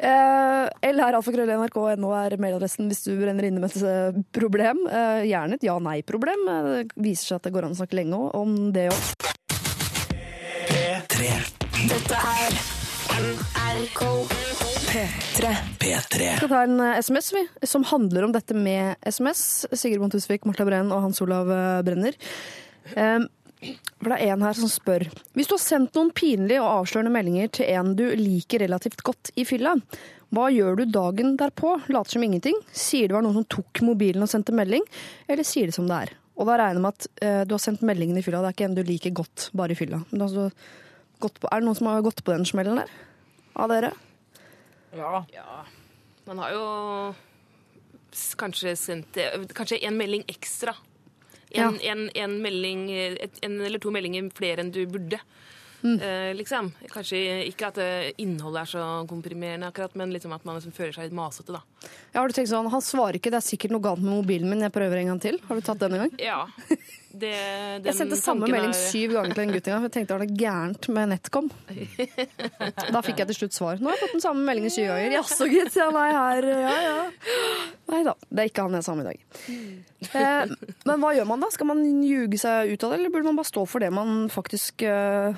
[0.00, 4.82] Eh, LR-alfakrøll.nrk.no er mailadressen hvis du brenner inne med et eh, problem.
[4.88, 6.48] Eh, gjerne et ja-nei-problem.
[6.48, 9.00] Eh, Det viser seg at det går an å snakke lenge om det òg.
[11.88, 12.60] Dette er
[13.18, 14.02] NRK
[14.88, 15.48] P3.
[15.78, 16.18] P3.
[16.18, 19.66] Vi skal ta en eh, SMS vi, som handler om dette med SMS.
[19.72, 22.16] Sigrid Bonde Tusvik, Marta Brenn og Hans Olav eh, Brenner.
[22.96, 23.26] Um,
[23.98, 25.02] for det er en her som spør
[25.36, 29.32] Hvis du har sendt noen pinlige og avslørende meldinger til en du liker relativt godt
[29.36, 29.74] i fylla,
[30.32, 31.74] hva gjør du dagen derpå?
[31.92, 32.56] Later som ingenting?
[32.72, 34.88] Sier det var noen som tok mobilen og sendte melding,
[35.28, 36.16] eller sier det som det er?
[36.38, 38.56] Og da regner jeg med at uh, du har sendt meldingen i fylla, det er
[38.56, 40.00] ikke en du liker godt bare i fylla.
[40.14, 40.48] Men altså,
[41.20, 43.00] på, er det noen som har gått på den smellen der?
[43.58, 43.92] Av dere?
[44.96, 45.24] Ja.
[46.28, 46.64] Man har jo
[48.40, 50.74] kanskje sendt eh, Kanskje en melding ekstra.
[51.50, 52.90] En, en, en, melding,
[53.40, 55.20] en eller to meldinger flere enn du burde.
[55.84, 56.72] Eh, liksom.
[56.90, 60.92] Kanskje ikke at eh, innholdet er så komprimerende, akkurat, men liksom at man liksom føler
[60.96, 61.54] seg litt masete.
[61.54, 61.62] da.
[62.12, 64.48] Ja, har du tenkt sånn, Han svarer ikke, det er sikkert noe galt med mobilen
[64.50, 65.36] min, jeg prøver en gang til.
[65.46, 66.14] Har du tatt den en gang?
[66.22, 66.38] Ja.
[67.12, 67.30] Det,
[67.82, 69.94] den Jeg sendte samme melding er- syv ganger til en gutt en gang, for jeg
[69.98, 71.50] tenkte det var noe gærent med NetCom.
[72.94, 73.78] Da fikk jeg til slutt svar.
[73.80, 75.14] Nå har jeg fått den samme meldingen syv ganger.
[75.18, 75.76] Jaså, gitt.
[75.78, 76.96] Ja, nei, her, ja, ja.
[77.92, 79.20] Nei da, det er ikke han jeg sa om i dag.
[80.08, 80.56] Eh,
[80.88, 81.50] men hva gjør man da?
[81.54, 84.26] Skal man ljuge seg ut av det, eller burde man bare stå for det man
[84.32, 85.36] faktisk eh,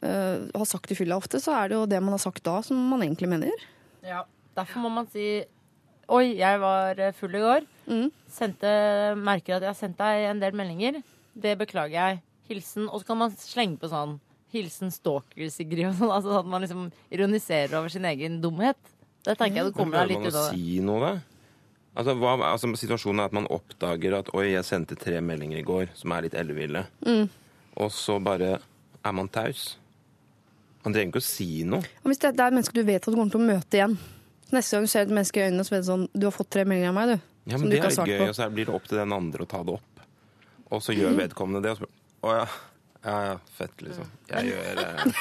[0.00, 1.20] eh, har sagt i fylla?
[1.20, 3.68] Ofte så er det jo det man har sagt da, som man egentlig mener.
[4.06, 4.24] Ja,
[4.56, 5.28] derfor må man si
[6.08, 7.66] Oi, jeg var eh, full i går.
[7.88, 8.06] Mm.
[8.32, 8.70] Sendte,
[9.20, 11.02] merker at jeg har sendt deg en del meldinger.
[11.36, 12.20] Det beklager jeg.
[12.48, 12.86] Hilsen.
[12.88, 14.16] Og så kan man slenge på sånn
[14.54, 15.90] Hilsen stalker, Sigrid.
[15.90, 18.80] Og sånn, altså at man liksom ironiserer over sin egen dumhet.
[19.26, 20.56] Det tenker jeg du kommer deg litt ut ut å av det.
[20.56, 21.12] si noe, da?
[21.98, 25.66] Altså, hva, altså, situasjonen er at man oppdager at oi, jeg sendte tre meldinger i
[25.66, 26.86] går som er litt elleville.
[27.04, 27.26] Mm.
[27.84, 29.74] Og så bare er man taus.
[30.86, 31.84] Man trenger ikke å si noe.
[32.00, 33.76] Og hvis det, det er et menneske du vet at du kommer til å møte
[33.76, 33.98] igjen
[34.52, 36.48] Neste gang du ser et menneske i øynene, så vet du sånn Du har fått
[36.54, 37.28] tre meldinger av meg, du.
[37.48, 38.28] Ja, som men du Det ikke har er svart gøy, på.
[38.28, 40.02] og så blir det opp til den andre å ta det opp.
[40.70, 41.88] Og så gjør vedkommende det, og så
[42.28, 42.48] Å ja.
[43.06, 44.08] Ja ja, fett, liksom.
[44.32, 45.12] Jeg gjør eh,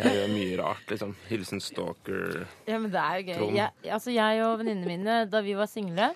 [0.00, 1.10] Jeg gjør mye rart, liksom.
[1.28, 2.46] Hilsen stalker.
[2.66, 3.34] Ja, men det er jo gøy.
[3.36, 3.56] Trond.
[3.58, 6.08] Jeg, altså, jeg og venninnene mine, da vi var single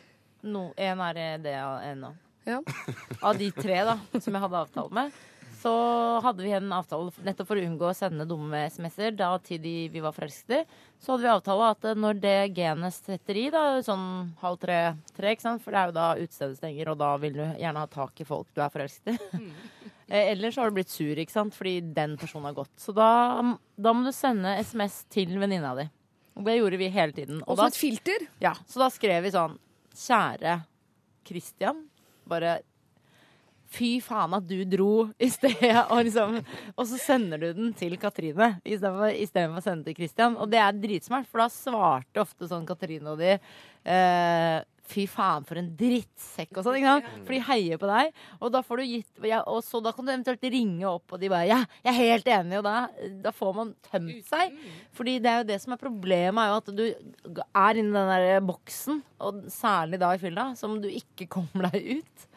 [0.42, 1.52] no, En er det
[1.90, 2.14] ennå.
[2.48, 2.58] Ja.
[3.24, 5.12] Av de tre da, som jeg hadde avtale med,
[5.64, 5.72] så
[6.20, 9.72] hadde vi en avtale nettopp for å unngå å sende dumme SMS-er da til de
[9.92, 10.80] vi var forelsket i.
[11.00, 14.78] Så hadde vi avtale at eh, når det genet setter i, da, sånn halv tre,
[15.16, 15.64] tre ikke sant?
[15.64, 18.28] for det er jo da utestedet stenger, og da vil du gjerne ha tak i
[18.28, 19.16] folk du er forelsket i.
[20.04, 21.56] Ellers Eller så har du blitt sur, ikke sant?
[21.56, 22.74] fordi den personen har gått.
[22.80, 23.08] Så da,
[23.80, 25.88] da må du sende SMS til venninna di.
[26.34, 27.40] Og det gjorde vi hele tiden.
[27.46, 28.28] Og da, som et filter.
[28.42, 29.56] ja, så da skrev vi sånn
[29.94, 30.58] Kjære
[31.24, 31.84] Christian.
[32.28, 32.58] Bare
[33.74, 35.72] Fy faen at du dro i stedet.
[35.88, 36.36] Og, liksom,
[36.74, 40.36] og så sender du den til Katrine istedenfor å sende til Christian.
[40.38, 45.46] Og det er dritsmart, for da svarte ofte sånn Katrine og de eh, Fy faen,
[45.48, 46.74] for en drittsekk og sånn.
[46.76, 47.06] ikke sant?
[47.24, 48.10] For de heier på deg.
[48.44, 51.22] Og da får du gitt ja, Og så da kan du eventuelt ringe opp, og
[51.22, 52.74] de bare Ja, jeg er helt enig, og da,
[53.24, 54.52] da får man tømt seg.
[54.92, 56.84] Fordi det er jo det som er problemet, er jo at du
[57.40, 62.02] er inni den der boksen, og særlig da i fylla, som du ikke kommer deg
[62.02, 62.28] ut.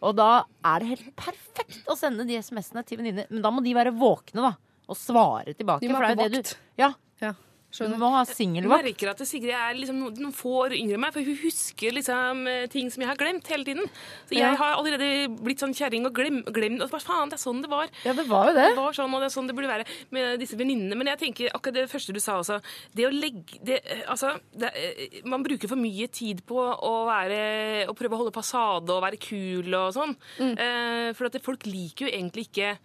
[0.00, 0.30] Og da
[0.64, 3.28] er det helt perfekt å sende de SMS-ene til venninner.
[3.30, 4.54] Men da må de være våkne, da.
[4.90, 5.84] Og svare tilbake.
[5.84, 6.54] De må være på vakt.
[6.56, 6.94] du Ja.
[7.20, 7.34] Ja,
[7.70, 7.98] Skjønner.
[8.02, 8.82] må ha Jeg singelvakt.
[8.84, 12.46] merker at Sigrid er liksom noen, få år yngre enn meg, for hun husker liksom
[12.50, 13.86] eh, ting som jeg har glemt hele tiden.
[14.26, 14.54] Så jeg Ja.
[14.56, 17.70] har allerede blitt sånn kjerring og glem, glemt og bare, Faen, det er sånn det
[17.70, 17.86] var.
[18.04, 18.68] Ja, det var jo det.
[18.74, 20.96] Det var sånn, og det er sånn det burde være med disse venninnene.
[20.96, 22.60] Men jeg tenker akkurat det første du sa også.
[22.94, 27.06] Det å legge det, eh, Altså, det, eh, man bruker for mye tid på å
[27.06, 30.16] være Å prøve å holde fasade og være kul og sånn.
[30.40, 32.78] Eh, for at det, folk liker jo egentlig ikke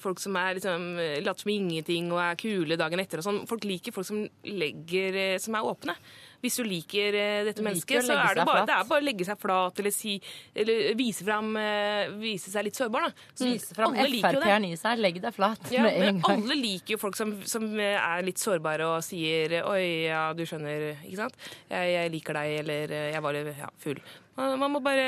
[0.00, 3.40] folk som er liksom eh, later som ingenting og er kule dagen etter og sånn.
[3.50, 5.96] Folk liker folk som legger eh, som er åpne.
[6.40, 9.26] Hvis du liker eh, dette mennesket, så er det bare, det er bare å legge
[9.28, 10.14] seg flat eller, si,
[10.56, 13.10] eller vise, fram, eh, vise seg litt sårbar.
[13.10, 13.26] Da.
[13.36, 13.98] Så Vise fram.
[13.98, 15.02] Frp-eren i seg.
[15.04, 16.46] Legg deg flat Ja, med en men gang.
[16.46, 21.02] alle liker jo folk som, som er litt sårbare og sier 'oi, ja, du skjønner',
[21.04, 21.36] ikke sant?
[21.68, 24.00] 'Jeg, jeg liker deg', eller eh, 'jeg var ja, full'.
[24.40, 25.02] Man, man må bare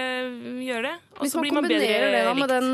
[0.60, 2.66] gjøre det, og Hvis så man blir man kombinerer det da med den,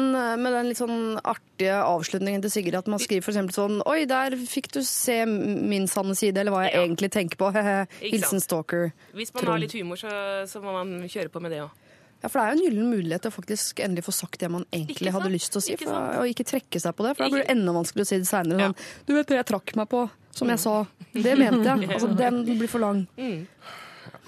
[0.43, 4.35] med den litt sånn artige avslutningen til Sigrid, at man skriver eksempel sånn Oi, der
[4.43, 6.83] fikk du se min sanne side, eller hva jeg Ja.
[6.83, 7.53] egentlig tenker på.
[8.03, 8.91] Hilsen stalker.
[9.15, 9.53] Hvis man Trond.
[9.55, 10.11] har litt humor, så,
[10.51, 11.71] så må man kjøre på med det òg.
[12.19, 14.49] Ja, for det er jo en gyllen mulighet til å faktisk endelig få sagt det
[14.51, 17.13] man egentlig hadde lyst til å si, Ikke for, og ikke trekke seg på det.
[17.15, 18.59] For da blir det enda vanskeligere å si det seinere.
[18.59, 18.71] Ja.
[18.75, 20.01] Sånn, du vet det jeg trakk meg på,
[20.35, 20.75] som jeg sa.
[21.15, 21.87] Det mente jeg.
[21.95, 23.05] Altså, den blir for lang.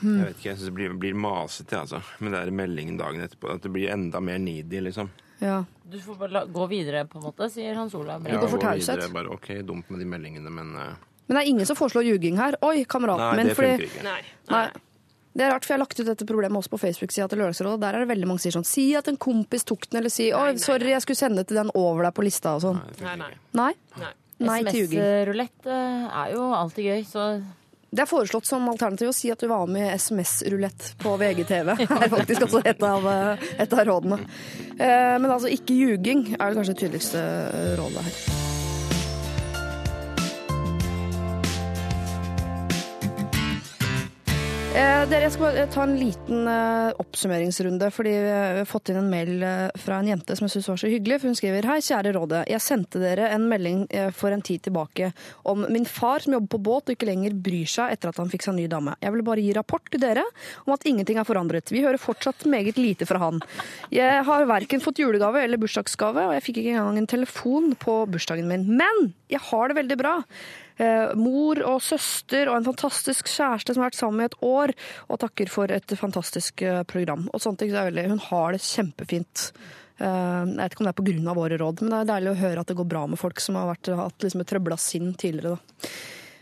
[0.00, 2.00] Jeg vet ikke, jeg synes det blir, blir masete, altså.
[2.20, 3.50] Med den er meldingen dagen etterpå.
[3.54, 5.10] At det blir enda mer needy, liksom.
[5.40, 5.62] Ja.
[5.90, 8.26] Du får bare la, gå videre, på en måte, sier Hans Olav.
[8.28, 8.40] Ja.
[8.46, 8.96] for gå taushet.
[9.00, 10.92] videre, Bare OK, dumt med de meldingene, men uh...
[11.26, 12.56] Men det er ingen som foreslår ljuging her.
[12.66, 14.04] Oi, kameraten Nei, det fordi- funker ikke.
[14.06, 14.22] Nei.
[14.50, 14.68] Nei.
[15.30, 17.78] Det er rart, for jeg har lagt ut dette problemet også på Facebook-sida til Lørdagsrådet.
[17.84, 20.10] Der er det veldig mange som sier sånn Si at en kompis tok den, eller
[20.10, 22.80] si Oi, sorry, jeg skulle sende til den over deg på lista og sånn.
[22.98, 23.30] Nei, Nei, nei.
[23.60, 23.70] Nei?
[24.02, 24.10] nei.
[24.40, 27.26] SMS-rulett er jo alltid gøy, så
[27.90, 31.72] Det er foreslått som alternativ å si at du var med SMS-rulett på VGTV.
[32.02, 34.20] Er faktisk også et av, eh, et av rådene.
[34.78, 37.24] Eh, Men altså ikke ljuging er det kanskje det tydeligste
[37.80, 38.39] rådet her.
[44.70, 47.88] Eh, dere, Jeg skal bare ta en liten eh, oppsummeringsrunde.
[47.90, 50.78] fordi Vi har fått inn en mail eh, fra en jente som jeg synes var
[50.78, 51.18] så hyggelig.
[51.18, 52.44] for Hun skriver Hei, kjære Rådet.
[52.46, 55.10] Jeg sendte dere en melding eh, for en tid tilbake
[55.50, 58.30] om min far som jobber på båt og ikke lenger bryr seg etter at han
[58.30, 58.94] fikk seg ny dame.
[59.02, 60.22] Jeg vil bare gi rapport til dere
[60.62, 61.74] om at ingenting er forandret.
[61.74, 63.42] Vi hører fortsatt meget lite fra han.
[63.90, 68.04] Jeg har verken fått julegave eller bursdagsgave, og jeg fikk ikke engang en telefon på
[68.06, 68.70] bursdagen min.
[68.70, 70.20] Men jeg har det veldig bra.
[70.80, 74.72] Eh, mor og søster og en fantastisk kjæreste som har vært sammen i et år,
[75.10, 77.26] og takker for et fantastisk eh, program.
[77.34, 79.50] Og sånne ting så er veldig, Hun har det kjempefint.
[80.00, 81.34] Eh, jeg vet ikke om det er pga.
[81.36, 83.60] våre råd, men det er deilig å høre at det går bra med folk som
[83.60, 85.58] har vært, hatt liksom et trøbla sinn tidligere.
[85.58, 85.90] Da.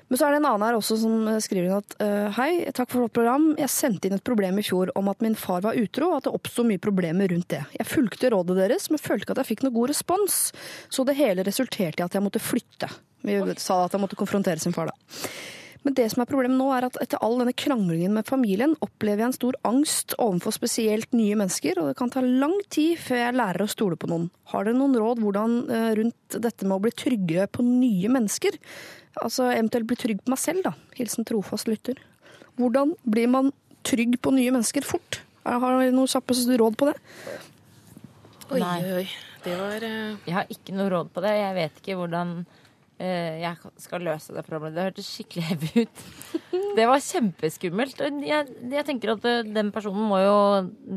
[0.09, 1.99] Men så er det en annen her også som skriver at
[2.33, 3.51] hei, takk for flott program.
[3.61, 6.29] Jeg sendte inn et problem i fjor om at min far var utro, og at
[6.31, 7.61] det oppsto mye problemer rundt det.
[7.77, 10.39] Jeg fulgte rådet deres, men følte ikke at jeg fikk noe god respons.
[10.89, 12.89] Så det hele resulterte i at jeg måtte flytte.
[13.29, 15.23] Vi sa at han måtte konfrontere sin far, da.
[15.87, 19.23] Men det som er problemet nå er at etter all denne kranglingen med familien, opplever
[19.23, 23.23] jeg en stor angst overfor spesielt nye mennesker, og det kan ta lang tid før
[23.23, 24.27] jeg lærer å stole på noen.
[24.53, 28.59] Har dere noen råd hvordan, eh, rundt dette med å bli tryggere på nye mennesker?
[29.23, 30.75] Altså eventuelt bli trygg på meg selv, da.
[30.99, 31.97] Hilsen trofast lytter.
[32.59, 33.53] Hvordan blir man
[33.87, 35.23] trygg på nye mennesker fort?
[35.47, 36.99] Har dere noen kjappe råd på det?
[38.51, 38.79] Oi, Nei.
[38.99, 39.09] oi.
[39.45, 40.17] Det var uh...
[40.27, 41.35] jeg har ikke noe råd på det.
[41.39, 42.33] Jeg vet ikke hvordan
[42.99, 44.75] jeg skal løse det problemet.
[44.75, 46.05] Det hørtes skikkelig heavy ut.
[46.79, 48.01] Det var kjempeskummelt.
[48.23, 50.35] Jeg, jeg tenker at eh, den personen må jo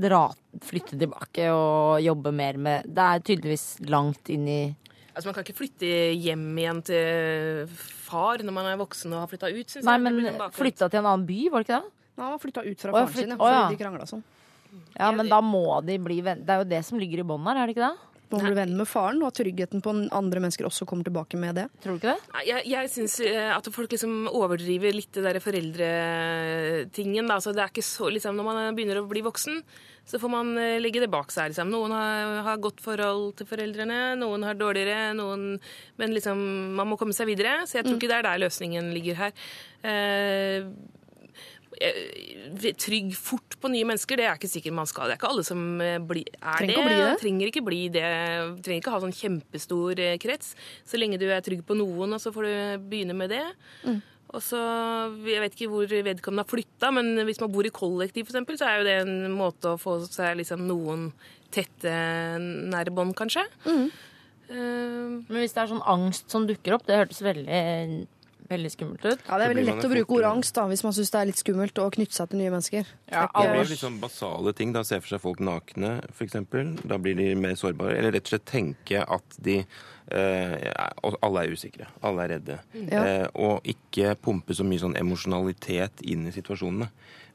[0.02, 0.24] dra,
[0.66, 4.60] flytte tilbake og jobbe mer med Det er tydeligvis langt inn i
[5.12, 5.88] Altså, Man kan ikke flytte
[6.22, 7.72] hjem igjen til
[8.08, 9.74] far når man er voksen og har flytta ut.
[9.74, 10.06] Synes Nei, jeg.
[10.06, 11.92] Men flytta til en annen by, var det ikke det?
[12.12, 13.66] Nei, han var flytta ut fra faren sin, flytt- ja, ja.
[13.72, 14.24] de krangla sånn.
[14.96, 16.46] Ja, men da må de bli venn.
[16.48, 18.11] Det er jo det som ligger i bånn her, er det ikke det?
[18.32, 21.60] Man blir venn med faren, og at tryggheten på andre mennesker også kommer tilbake med
[21.60, 21.68] det.
[21.84, 22.44] Tror du ikke det?
[22.48, 23.20] Jeg, jeg syns
[23.52, 27.28] at folk liksom overdriver litt det der foreldretingen.
[27.28, 27.40] Da.
[27.40, 29.62] Altså, det er ikke så, liksom, når man begynner å bli voksen,
[30.06, 31.52] så får man eh, legge det bak seg.
[31.52, 31.70] Liksom.
[31.72, 35.60] Noen har, har godt forhold til foreldrene, noen har dårligere, noen
[36.00, 36.40] Men liksom,
[36.76, 37.62] man må komme seg videre.
[37.68, 39.38] Så jeg tror ikke det er der løsningen ligger her.
[39.84, 40.66] Eh, eh,
[42.82, 45.08] trygg fort på nye mennesker, det er ikke sikkert man skal.
[45.10, 46.86] Det er ikke alle som eh, bli, er Trenger det.
[46.88, 47.18] bli det.
[47.24, 48.06] Trenger ikke bli det.
[48.66, 50.54] Trenger ikke ha sånn kjempestor eh, krets.
[50.88, 53.44] Så lenge du er trygg på noen, og så får du begynne med det.
[54.32, 54.60] Og så,
[55.28, 58.56] Jeg vet ikke hvor vedkommende har flytta, men hvis man bor i kollektiv, for eksempel,
[58.62, 61.10] så er jo det en måte å få seg liksom noen
[61.52, 61.92] tette,
[62.72, 63.44] nære bånd, kanskje.
[63.68, 68.08] Eh, Men hvis det er sånn angst som dukker opp, det hørtes veldig,
[68.52, 69.24] veldig skummelt ut.
[69.28, 71.30] Ja, Det er veldig lett å bruke ordet angst da, hvis man syns det er
[71.32, 72.92] litt skummelt å knytte seg til nye mennesker.
[73.12, 74.76] Ja, Det blir liksom basale ting.
[74.76, 76.38] Da ser for seg folk nakne, f.eks.
[76.84, 77.98] Da blir de mer sårbare.
[77.98, 79.64] Eller rett og slett tenke at de
[80.12, 80.58] Uh,
[81.24, 81.86] Alle er usikre.
[82.04, 82.58] Alle er redde.
[82.90, 83.04] Ja.
[83.06, 86.90] Uh, og ikke pumpe så mye sånn emosjonalitet inn i situasjonene.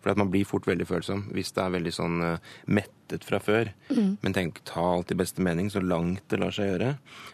[0.06, 3.40] For at man blir fort veldig følsom hvis det er veldig sånn eh, mettet fra
[3.42, 3.72] før.
[4.22, 6.92] Men tenk, ta alt i beste mening så langt det lar seg gjøre.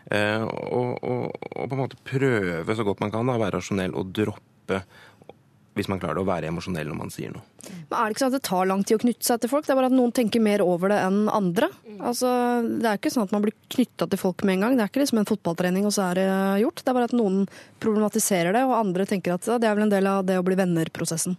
[0.08, 3.58] Eh, og, og, og på en måte prøve så godt man kan da, å være
[3.58, 4.80] rasjonell og droppe
[5.76, 7.44] hvis man klarer det, å være emosjonell når man sier noe.
[7.88, 9.64] Men er det ikke sånn at det tar lang tid å knytte seg til folk?
[9.64, 11.68] Det er bare at noen tenker mer over det enn andre.
[11.96, 12.28] Altså,
[12.68, 14.76] det er ikke sånn at man blir knytta til folk med en gang.
[14.76, 16.28] Det er ikke liksom en fotballtrening, og så er det
[16.64, 16.82] gjort.
[16.82, 17.46] Det er bare at noen
[17.84, 20.44] problematiserer det, og andre tenker at ja, det er vel en del av det å
[20.44, 21.38] bli venner-prosessen.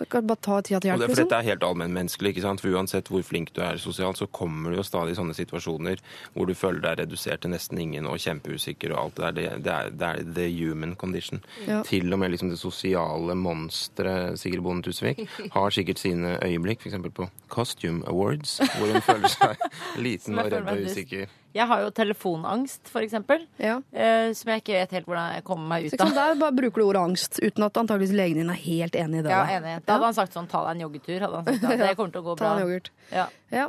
[0.00, 1.26] Så kan bare ta tida til Og hjelp, det, for liksom.
[1.28, 2.30] dette er helt allmennmenneskelig.
[2.32, 2.62] ikke sant?
[2.64, 6.00] For Uansett hvor flink du er sosialt, så kommer det jo stadig sånne situasjoner
[6.32, 9.58] hvor du føler deg redusert til nesten ingen og kjempeusikker og alt det der.
[9.60, 11.44] Det, er, det er the human condition.
[11.66, 11.82] Ja.
[11.84, 15.20] Til og med liksom det sosiale monsteret Sigrid Bonde Tusvik
[15.58, 16.96] har sikkert sine øyeblikk, f.eks.
[17.12, 19.68] på Costume Awards, hvor hun føler seg
[20.08, 21.28] liten og redd og usikker.
[21.54, 23.42] Jeg har jo telefonangst, for eksempel.
[23.58, 23.80] Ja.
[23.92, 26.06] eh, som jeg ikke vet helt hvordan jeg kommer meg ut av.
[26.06, 26.14] av.
[26.14, 29.22] Der bare bruker du ordet angst, uten at antakeligvis legen din er helt enig i
[29.26, 29.30] det.
[29.34, 29.76] Ja, enig.
[29.84, 31.18] Da hadde han sagt sånn ta deg en joggetur.
[31.26, 32.52] Hadde han sagt, ja, det kommer til å gå Ta bra.
[32.54, 32.90] en yoghurt.
[33.10, 33.26] Ja.
[33.50, 33.68] Ja.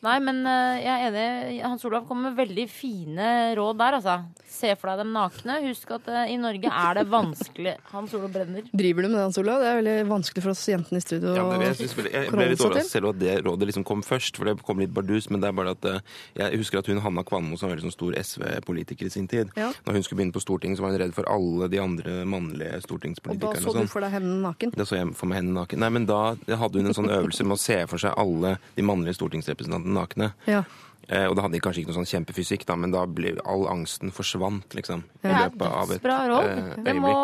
[0.00, 1.56] Nei, men eh, jeg er enig.
[1.60, 3.26] Hans Olav kommer med veldig fine
[3.58, 4.14] råd der, altså.
[4.50, 5.58] Se for deg dem nakne.
[5.66, 8.64] Husk at eh, i Norge er det vanskelig Hans Olav brenner.
[8.72, 9.60] Driver du med det, Hans Olav?
[9.60, 11.34] Det er veldig vanskelig for oss jentene i studio.
[11.36, 14.40] Ja, men jeg, synes, jeg ble litt overrasket selv at det rådet liksom kom først,
[14.40, 15.28] for det kom litt bardus.
[15.28, 16.00] Men det er bare at eh,
[16.40, 19.52] jeg husker at hun Hanna Kvanmo, som var veldig sånn stor SV-politiker i sin tid,
[19.60, 19.68] Ja.
[19.84, 22.80] når hun skulle begynne på Stortinget, så var hun redd for alle de andre mannlige
[22.88, 23.52] stortingspolitikerne.
[23.52, 23.92] Og da så og du sånn.
[23.92, 24.72] for deg hendene naken?
[24.80, 25.84] Da så jeg for meg henne naken.
[25.84, 28.88] Nei, men da hadde hun en sånn øvelse med å se for seg alle de
[28.88, 30.32] mannlige stortingsrepresentantene nakne.
[30.46, 30.62] Ja.
[31.10, 33.64] Eh, og da hadde de kanskje ikke noe sånn kjempefysikk, da, men da ble all
[33.72, 35.02] angsten forsvant, liksom.
[35.24, 36.50] I løpet av et dødsbra råd.
[36.50, 37.14] eh, Det må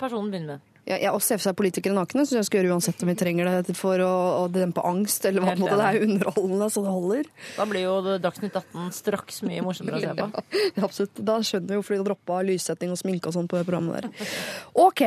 [0.00, 0.70] personen begynne med.
[0.84, 3.14] Ja, jeg også ser for seg politikere nakne, så jeg skal gjøre uansett om vi
[3.16, 5.24] trenger det for å, å dempe angst.
[5.24, 5.76] eller hva på måte.
[5.80, 7.30] Det er jo underholdende, så det holder.
[7.56, 10.44] Da blir jo Dagsnytt 18 straks mye morsommere å se på.
[10.76, 11.24] Ja, absolutt.
[11.24, 14.28] Da skjønner vi hvorfor de droppa lyssetting og sminke og sånn på det programmet der.
[14.76, 15.00] OK.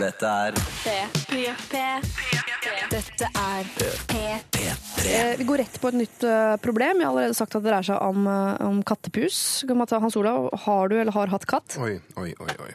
[0.00, 0.54] Dette er
[2.90, 3.66] Dette er
[4.08, 4.62] P3.
[5.10, 7.02] Eh, vi går rett på et nytt eh, problem.
[7.02, 9.36] Jeg har allerede sagt at det dreier seg om, eh, om kattepus.
[9.92, 11.76] Hans Olav, har du eller har hatt katt?
[11.80, 12.56] Oi, oi, oi.
[12.64, 12.70] oi.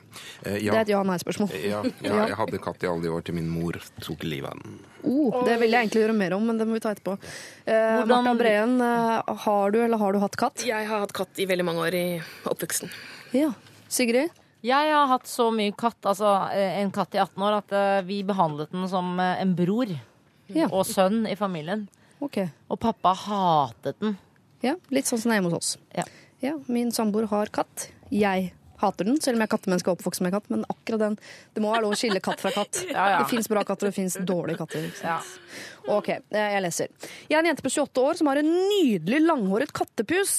[0.46, 1.50] Eh, Det er et ja-nei-spørsmål.
[1.66, 4.62] Ja, ja, jeg hadde katt i alle de år til min mor tok livet av
[4.62, 4.80] den.
[5.04, 7.18] Oh, det vil jeg egentlig gjøre mer om, men det må vi ta etterpå.
[7.66, 10.66] Eh, Marta Breen, eh, har du eller har du hatt katt?
[10.66, 12.08] Jeg har hatt katt i veldig mange år i
[12.54, 12.94] oppveksten.
[13.34, 13.54] Ja.
[13.90, 14.30] Sigrid?
[14.66, 18.02] Jeg har hatt så mye katt, altså eh, en katt i 18 år, at eh,
[18.08, 19.92] vi behandlet den som eh, en bror
[20.54, 20.68] Ja.
[20.72, 21.88] og sønn i familien.
[22.24, 22.40] Ok.
[22.72, 24.16] Og pappa hatet den.
[24.66, 25.82] Ja, litt sånn som det er hjemme hos oss.
[25.94, 26.06] Ja.
[26.44, 27.90] Ja, min samboer har katt.
[28.14, 28.52] Jeg
[28.82, 30.50] hater den, selv om jeg er kattemenneske og oppvokst med katt.
[30.52, 31.16] Men akkurat den
[31.56, 32.82] Det må være lov å skille katt fra katt.
[32.92, 33.20] Ja, ja.
[33.22, 34.90] Det fins bra katter, og det fins dårlige katter.
[35.04, 35.20] Ja.
[35.96, 36.92] Ok, jeg leser.
[37.30, 40.36] Jeg er en jente på 28 år som har en nydelig langhåret kattepus.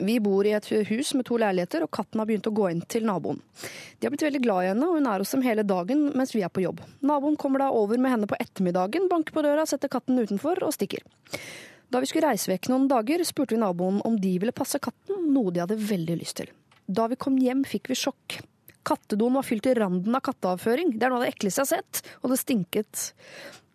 [0.00, 2.80] Vi bor i et hus med to leiligheter, og katten har begynt å gå inn
[2.88, 3.40] til naboen.
[4.00, 6.32] De har blitt veldig glad i henne, og hun er hos dem hele dagen mens
[6.34, 6.80] vi er på jobb.
[7.04, 10.72] Naboen kommer da over med henne på ettermiddagen, banker på døra, setter katten utenfor og
[10.76, 11.04] stikker.
[11.90, 15.26] Da vi skulle reise vekk noen dager, spurte vi naboen om de ville passe katten,
[15.34, 16.52] noe de hadde veldig lyst til.
[16.90, 18.40] Da vi kom hjem, fikk vi sjokk.
[18.86, 20.94] Kattedoen var fylt til randen av katteavføring.
[20.96, 23.02] Det er noe av det ekleste jeg har sett, og det stinket.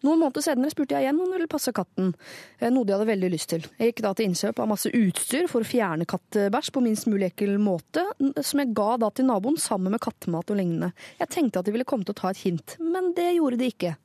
[0.05, 2.11] Noen måneder senere spurte jeg igjen om hun ville passe katten,
[2.59, 3.65] eh, noe de hadde veldig lyst til.
[3.79, 7.31] Jeg gikk da til innkjøp av masse utstyr for å fjerne kattebæsj på minst mulig
[7.31, 8.03] ekkel måte,
[8.45, 10.91] som jeg ga da til naboen sammen med kattemat og lignende.
[11.19, 13.71] Jeg tenkte at de ville komme til å ta et hint, men det gjorde de
[13.73, 13.95] ikke.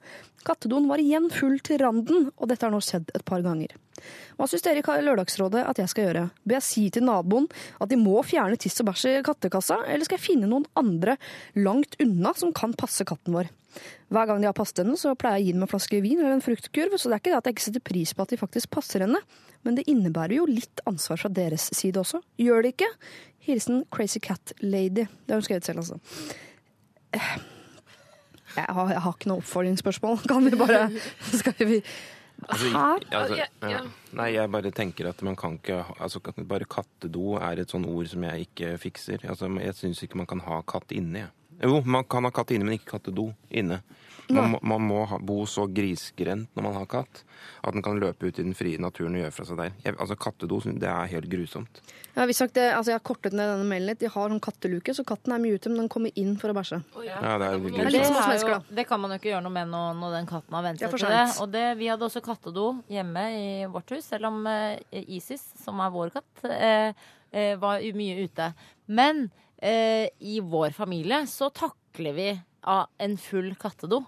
[0.46, 3.74] Kattedoen var igjen full til randen, og dette har nå skjedd et par ganger.
[4.38, 6.26] Hva syns dere i Lørdagsrådet at jeg skal gjøre?
[6.48, 10.08] Bør jeg si til naboen at de må fjerne tiss og bæsj i kattekassa, eller
[10.08, 11.18] skal jeg finne noen andre
[11.60, 13.52] langt unna som kan passe katten vår?
[14.10, 16.18] Hver gang de har passet henne, så pleier jeg å gi dem en flaske vin
[16.18, 18.32] eller en fruktkurv, så det er ikke det at jeg ikke setter pris på at
[18.32, 19.20] de faktisk passer henne,
[19.66, 22.22] men det innebærer jo litt ansvar fra deres side også.
[22.40, 22.90] Gjør det ikke?
[23.46, 25.06] Hilsen Crazy Cat Lady.
[25.06, 26.00] Det har hun skrevet selv, altså.
[28.56, 30.22] Jeg har, jeg har ikke noe oppfølgingsspørsmål.
[30.30, 30.88] Kan vi bare
[31.32, 31.82] Skal vi
[32.48, 32.70] Altså,
[33.12, 33.36] altså,
[33.68, 33.80] Ja.
[34.16, 38.08] Nei, jeg bare tenker at man kan ikke altså, Bare kattedo er et sånn ord
[38.08, 39.26] som jeg ikke fikser.
[39.28, 41.20] Altså, jeg syns ikke man kan ha katt inni.
[41.20, 41.28] jeg.
[41.60, 43.82] Jo, man kan ha katt inne, men ikke kattedo inne.
[44.36, 47.22] Man, må- man må ha, bo så grisgrendt når man har katt,
[47.64, 49.72] at den kan løpe ut i den frie naturen og gjøre fra seg der.
[49.84, 51.80] Jeg, altså Kattedo det er helt grusomt.
[52.16, 54.00] Ja, visst sagt det, altså jeg har kortet ned denne mailen litt.
[54.02, 56.56] De har sånn katteluke, så katten er mye ute, men den kommer inn for å
[56.58, 56.80] bæsje.
[57.06, 58.18] Ja, det er Det er grusomt.
[58.30, 60.54] Det, er jo, det kan man jo ikke gjøre noe med når, når den katten
[60.58, 61.22] har vent seg til det.
[61.40, 64.78] Og det, vi hadde også kattedo hjemme i vårt hus, selv om eh,
[65.16, 66.92] Isis, som er vår katt, eh,
[67.32, 68.52] eh, var mye ute.
[68.90, 69.30] Men
[69.62, 72.30] eh, i vår familie så takler vi
[72.68, 74.02] av en full kattedo.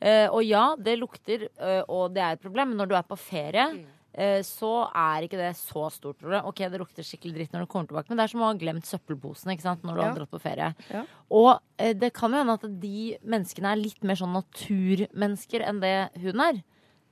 [0.00, 3.06] Eh, og ja, det lukter, eh, og det er et problem, men når du er
[3.08, 3.66] på ferie,
[4.12, 6.44] eh, så er ikke det så stort problem.
[6.48, 8.58] Ok, det lukter skikkelig dritt når du kommer tilbake, men det er som å ha
[8.60, 10.08] glemt søppelposen ikke sant, når du Ja.
[10.10, 10.74] har dratt på ferie.
[10.92, 11.04] Ja.
[11.30, 15.80] Og eh, det kan jo hende at de menneskene er litt mer sånn naturmennesker enn
[15.80, 16.62] det hun er.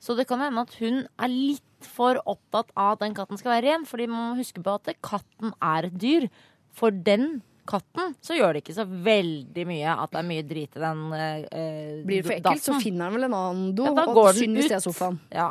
[0.00, 3.54] Så det kan hende at hun er litt for opptatt av at den katten skal
[3.56, 6.28] være ren, fordi man må huske på at katten er et dyr.
[6.74, 10.76] For den katten så gjør det ikke så veldig mye at det er mye drit
[10.76, 13.94] i den eh, Blir det for ekkelt, så finner han vel en annen do, Ja,
[13.96, 14.74] da og går den synd det ut.
[14.78, 15.20] er sofaen.
[15.32, 15.48] Ja.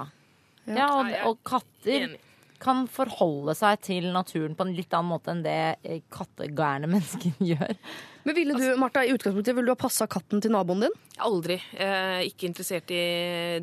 [0.68, 0.76] Ja.
[0.77, 2.22] ja og, og katter Enig.
[2.64, 7.38] Kan forholde seg til naturen på en litt annen måte enn det eh, kattegærne mennesker
[7.44, 7.77] gjør.
[8.23, 10.94] Men ville du, Martha, i utgangspunktet, ville du ha passa katten til naboen din?
[11.27, 11.57] Aldri.
[11.76, 13.02] Eh, ikke interessert i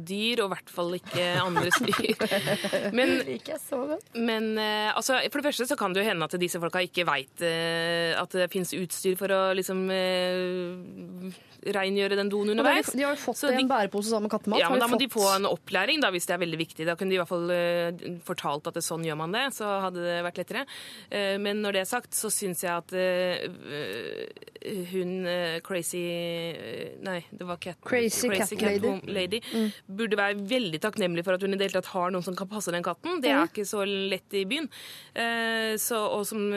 [0.04, 2.26] dyr, og i hvert fall ikke andres dyr.
[2.98, 3.16] Men,
[4.18, 7.06] men eh, altså, for det første så kan det jo hende at disse folka ikke
[7.08, 12.88] veit eh, at det fins utstyr for å liksom eh, rengjøre den doen De underveis.
[12.94, 14.60] har jo fått det i de- en bærepose sammen med kattemat.
[14.60, 16.86] Ja, men Da må de få en opplæring, da, hvis det er veldig viktig.
[16.86, 19.66] Da kunne de i hvert fall uh, fortalt at det, sånn gjør man det, så
[19.84, 20.64] hadde det vært lettere.
[21.12, 24.24] Uh, men når det er sagt, så syns jeg at uh,
[24.92, 25.26] hun
[25.64, 26.00] crazy
[27.02, 28.86] Nei, det var cat, Crazy cat lady.
[28.86, 29.40] home lady.
[29.88, 32.48] Burde være veldig takknemlig for at hun i det hele tatt har noen som kan
[32.48, 33.20] passe den katten.
[33.20, 34.68] Det er ikke så lett i byen.
[35.80, 36.50] Så, og som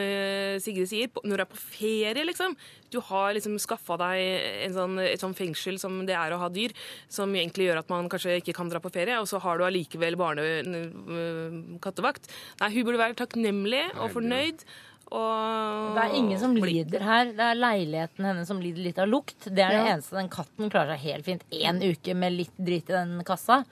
[0.64, 2.56] Sigrid sier, når du er på ferie, liksom
[2.94, 4.22] Du har liksom skaffa deg
[4.68, 6.72] en sånn, et sånn fengsel som det er å ha dyr,
[7.10, 9.66] som egentlig gjør at man kanskje ikke kan dra på ferie, og så har du
[9.66, 12.30] allikevel barnekattevakt.
[12.62, 14.66] Nei, hun burde være takknemlig og fornøyd.
[15.14, 17.26] Og Det er ingen som lider her.
[17.38, 19.44] Det er leiligheten hennes som lider litt av lukt.
[19.46, 19.92] Det er det Ja.
[19.96, 20.16] eneste.
[20.18, 23.64] Den katten klarer seg helt fint én uke med litt drit i den kassa.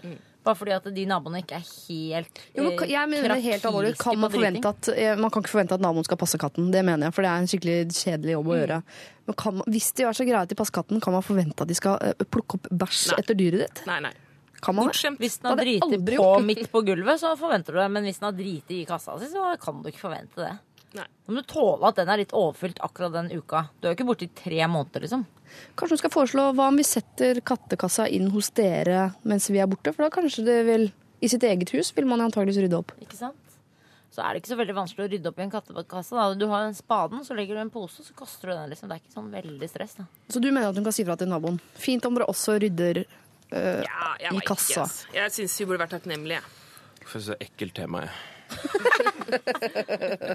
[0.41, 3.91] Bare fordi at de naboene ikke er helt Jo, men, jeg mener det helt alvorlig.
[4.01, 6.71] Kan man, at, eh, man kan ikke forvente at naboen skal passe katten.
[6.73, 8.81] Det mener jeg, for det er en skikkelig kjedelig jobb å gjøre.
[9.29, 11.61] Men kan man, hvis de er så greie at de passer katten, kan man forvente
[11.61, 13.19] at de skal eh, plukke opp bæsj Nei.
[13.21, 13.83] etter dyret ditt?
[13.91, 14.13] Nei, nei.
[14.61, 14.95] Kan man det?
[14.95, 15.21] Bortskjemt.
[15.21, 17.87] Hvis den har driti på midt på gulvet, så forventer du det.
[17.93, 20.53] Men hvis den har driti i kassa si, så kan du ikke forvente det.
[20.97, 21.05] Nei.
[21.25, 23.65] Da må du tåle at den er litt overfylt akkurat den uka.
[23.79, 25.23] Du er jo ikke borte i tre måneder, liksom.
[25.79, 29.69] Kanskje du skal foreslå hva om vi setter kattekassa inn hos dere mens vi er
[29.71, 29.93] borte?
[29.95, 30.89] For da kanskje det vil
[31.21, 32.91] I sitt eget hus vil man antageligvis rydde opp.
[33.03, 33.37] Ikke sant?
[34.11, 36.15] Så er det ikke så veldig vanskelig å rydde opp i en kattekasse.
[36.17, 36.23] Da.
[36.35, 38.71] Du har en spaden, så legger du en pose, så kaster du den.
[38.73, 38.89] liksom.
[38.89, 39.93] Det er ikke sånn veldig stress.
[40.01, 40.07] da.
[40.33, 41.61] Så du mener at hun kan si fra til naboen?
[41.79, 44.83] Fint om dere også rydder eh, Ja, jeg i kassa.
[44.89, 46.41] Ikke, jeg syns vi burde vært takknemlige.
[47.05, 48.40] For så ekkelt tema, jeg.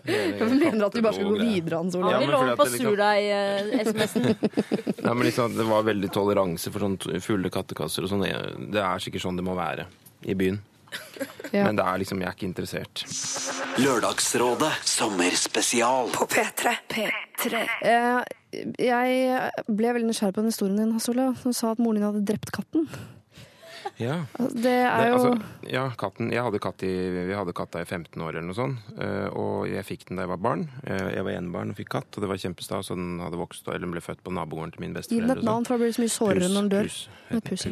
[0.06, 2.12] Jeg mener at vi bare skal gå videre, Hans Olav?
[2.12, 4.24] Ja, men fordi lov at på det liksom- surdeig-SMS-en.
[5.06, 8.24] Nei, men liksom, det var veldig toleranse for sånn fulle kattekasser og sånn.
[8.72, 9.86] Det er sikkert sånn det må være
[10.26, 10.58] i byen.
[11.52, 11.66] Ja.
[11.66, 13.02] Men det er liksom, jeg er ikke interessert.
[13.82, 16.10] Lørdagsrådet sommerspesial.
[16.14, 16.72] På P3.
[16.92, 17.62] P3.
[17.82, 18.20] Eh,
[18.80, 21.36] jeg ble veldig nysgjerrig på den historien din, Hans Olav.
[21.42, 22.88] som sa at moren din hadde drept katten.
[23.98, 24.16] Ja.
[24.36, 25.30] Altså, Det er jo altså,
[25.72, 26.90] ja, katten, jeg hadde katt i,
[27.28, 28.90] Vi hadde katta i 15 år eller noe sånt.
[29.00, 30.66] eh, Og jeg fikk den da jeg var barn.
[30.84, 32.90] Eh, Jeg var enebarn og fikk katt, og det var kjempestas.
[32.92, 35.42] Og den hadde vokst eller ble født på nabogården til min mine Gi den et
[35.42, 35.66] navn, sånn.
[35.66, 36.90] for det blir så mye sårere når den dør.
[36.90, 37.08] Pus.
[37.30, 37.66] Med pus.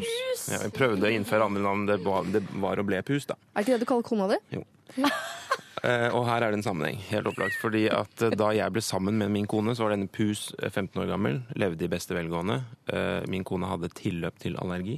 [0.49, 1.87] Ja, jeg prøvde å innføre andre navn.
[1.87, 3.35] Det var, det var og ble Pus, da.
[3.55, 4.65] Er ikke det du kaller kona di?
[5.85, 7.59] Eh, og her er det en sammenheng, helt opplagt.
[7.61, 10.71] Fordi at uh, da jeg ble sammen med min kone, så var denne Pus eh,
[10.71, 12.63] 15 år gammel, levde i beste velgående.
[12.89, 14.97] Uh, min kone hadde tilløp til allergi.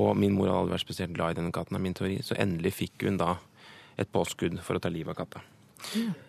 [0.00, 2.18] Og min mor hadde aldri vært spesielt glad i denne katten, er min teori.
[2.24, 3.36] Så endelig fikk hun da
[3.98, 5.44] et påskudd for å ta livet av katta.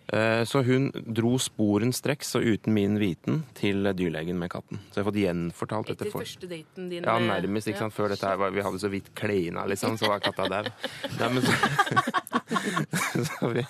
[0.09, 4.80] Eh, Så hun dro sporenstreks og uten min viten til dyrlegen med katten.
[4.89, 6.05] Så jeg har fått gjenfortalt dette.
[6.07, 7.67] Etter for- første daten din ja, nærmest.
[7.69, 7.93] ikke sant?
[7.93, 10.71] Før dette her var, Vi hadde så vidt kleina, liksom, så var katta der.
[11.19, 11.53] Nei, men så,
[13.30, 13.63] så vi,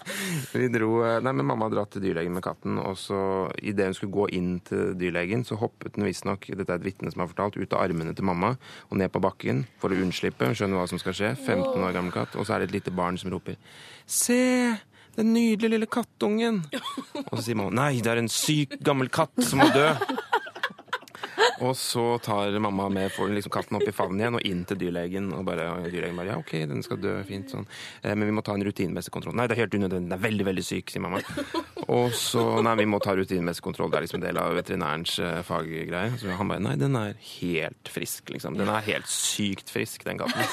[0.54, 3.20] vi dro eh, Nei, men mamma dratt til dyrlegen med katten, og så
[3.62, 7.12] idet hun skulle gå inn til dyrlegen, så hoppet den visstnok, dette er et vitne
[7.12, 8.54] som har fortalt, ut av armene til mamma
[8.90, 11.34] og ned på bakken for å unnslippe, Skjønner hva som skal skje.
[11.36, 12.36] 15 år gammel katt.
[12.40, 13.58] Og så er det et lite barn som roper
[14.10, 14.40] Se!
[15.20, 16.62] Den nydelige lille kattungen.
[17.30, 19.90] Og så sier mamma nei, det er en syk gammel katt som må dø.
[21.66, 24.80] Og så tar mamma med får liksom katten opp i favnen igjen og inn til
[24.84, 25.32] dyrlegen.
[25.36, 27.68] Og bare, og dyrlegen bare ja, OK, den skal dø fint sånn.
[28.02, 29.36] Eh, men vi må ta en rutinemessig kontroll.
[29.38, 30.10] Nei, det er helt unødvendig.
[30.10, 31.22] Den er veldig, veldig syk, sier mamma.
[31.90, 33.92] Og så Nei, vi må ta rutinemessig kontroll.
[33.92, 36.18] Det er liksom en del av veterinærens eh, faggreie.
[36.22, 38.60] Så han bare Nei, den er helt frisk, liksom.
[38.60, 40.46] Den er helt sykt frisk, den katten.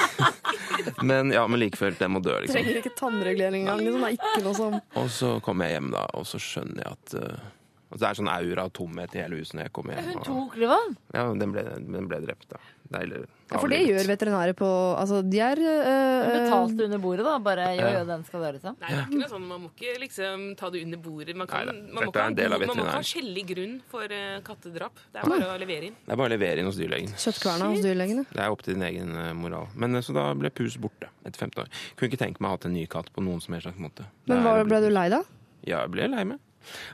[1.10, 2.58] men ja, men like den må dø, liksom.
[2.58, 3.86] Trenger ikke tannregulering engang.
[3.86, 4.04] Liksom.
[4.04, 6.98] Det er ikke noe som Og så kommer jeg hjem, da, og så skjønner jeg
[6.98, 7.48] at eh,
[7.90, 10.10] altså, Det er sånn aura av tomhet i hele huset når jeg kommer hjem.
[10.10, 10.96] Hun tok det, Klivan.
[11.14, 12.60] ja, den ble, den ble drept, da.
[12.90, 13.20] Deilig.
[13.22, 14.68] ja, For det gjør veterinærer på
[14.98, 17.36] Altså, de er øh, betalte under bordet, da.
[17.38, 17.92] Bare jo, Ja.
[18.00, 18.76] jo, den skal dø, liksom.
[18.80, 21.36] Nei, det er ikke noe sånn, Man må ikke liksom ta det under bordet.
[21.38, 23.76] Man, kan, man, må, ikke ha en del av man må ikke ha skjellig grunn
[23.92, 24.98] for uh, kattedrap.
[25.12, 25.96] Det er bare å levere inn.
[26.02, 27.14] Det er bare å levere inn hos dyrlegen.
[27.14, 28.26] kjøttkverna hos dyrlegene.
[28.32, 29.70] Det er opp til din egen moral.
[29.78, 31.70] Men Så da ble Pus borte etter 15 år.
[31.94, 33.78] Kunne ikke tenke meg å ha hatt en ny katt på noen som helst slags
[33.78, 34.10] måte.
[34.26, 35.22] Men var, ble du lei da?
[35.62, 36.42] Ja, jeg ble lei meg.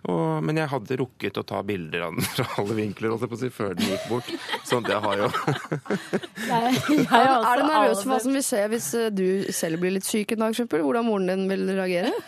[0.08, 3.38] Og, men jeg hadde rukket å ta bilder av den fra alle vinkler altså på
[3.38, 4.30] å si, før den gikk bort.
[4.68, 5.28] Sånn jeg har jo
[6.50, 9.26] Nei, jeg Er, også du nervøs for hva som vil skje hvis øh, du
[9.56, 10.54] selv blir litt syk en dag?
[10.56, 10.84] eksempel?
[10.86, 12.14] Hvordan moren din vil reagere?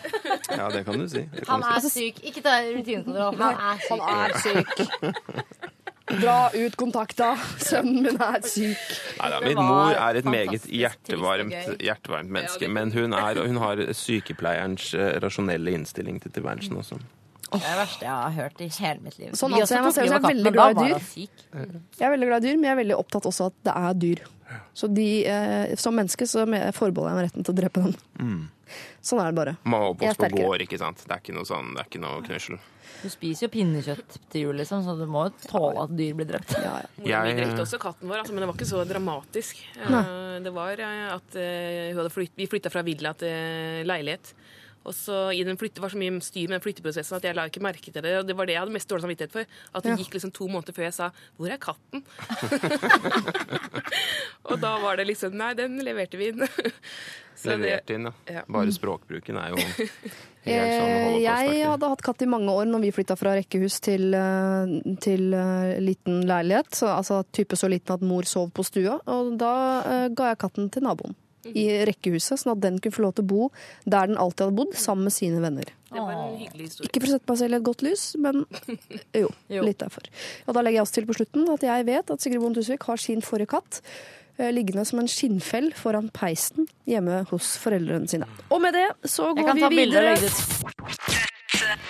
[0.49, 1.21] Ja, det kan du si.
[1.45, 1.89] Kan Han er si.
[1.93, 2.19] syk.
[2.25, 3.37] Ikke ta rutinekontroll.
[3.39, 4.01] Han er syk.
[4.01, 5.79] Han er syk.
[6.09, 7.27] Dra ut kontakta.
[7.61, 8.81] Sønnen min er syk.
[9.19, 12.69] Neida, min mor er et meget hjertevarmt, hjertevarmt menneske.
[12.71, 16.97] Men hun, er, hun har sykepleierens eh, rasjonelle innstilling til tilværelsen også.
[17.49, 19.31] Det er det verste jeg har hørt i hele mitt liv.
[19.37, 21.31] Sånn altså, jeg meg selv, jeg er veldig glad i dyr.
[21.97, 23.97] Jeg er veldig glad i dyr, men jeg er veldig opptatt også at det er
[24.05, 24.23] dyr.
[24.73, 28.39] Så de, eh, som menneske så forbeholder jeg meg retten til å drepe dem.
[29.01, 29.55] Sånn er det bare.
[29.63, 31.01] Man er er oppvokst på gård, ikke sant.
[31.05, 32.59] Det er ikke noe sånn, det er ikke noe knussel.
[32.99, 36.27] Du spiser jo pinnekjøtt til jul, liksom, så du må jo tåle at dyr blir
[36.27, 36.51] drept.
[36.59, 36.75] Ja,
[37.07, 37.21] ja.
[37.29, 39.61] Min drepte også katten vår, altså, men det var ikke så dramatisk.
[39.87, 40.03] Nei.
[40.43, 41.43] Det var eh, at uh,
[41.89, 44.33] hun hadde flytt, vi flytta fra villa til leilighet.
[44.89, 47.45] Og så i den flytte, var så mye styr med den flytteprosessen at jeg la
[47.49, 48.15] ikke merke til det.
[48.17, 49.45] Og det var det jeg hadde mest dårlig samvittighet for.
[49.75, 49.97] At det Ja.
[50.01, 52.01] gikk liksom to måneder før jeg sa 'hvor er katten'?
[54.49, 56.41] og da var det liksom Nei, den leverte vi inn.
[57.39, 58.11] Så Levert inn, ja.
[58.27, 58.41] ja.
[58.51, 62.81] Bare språkbruken er jo helt sånn Eh, Jeg hadde hatt katt i mange år når
[62.81, 66.73] vi flytta fra rekkehus til, eh, til eh, liten leilighet.
[66.75, 68.99] Så, altså type så liten at mor sov på stua.
[69.07, 69.53] Og da
[69.85, 71.15] uh, ga jeg katten til naboen
[71.57, 73.49] i rekkehuset, sånn at den kunne få lov til å bo
[73.85, 75.71] der den alltid hadde bodd, sammen med sine venner.
[75.89, 76.89] Det var en hyggelig historie.
[76.91, 78.43] Ikke for å sette meg selv i et godt lys, men
[79.23, 79.63] jo, Jo.
[79.65, 80.05] litt derfor.
[80.45, 82.83] Og da legger jeg også til på slutten at jeg vet at Sigrid Bonde Tusvik
[82.91, 83.81] har sin forrige katt
[84.37, 88.29] eh, liggende som en skinnfell foran peisen hjemme hos foreldrene sine.
[88.53, 90.13] Og med det så Jeg går kan vi ta bilde og videre.
[90.13, 91.25] legge det ut.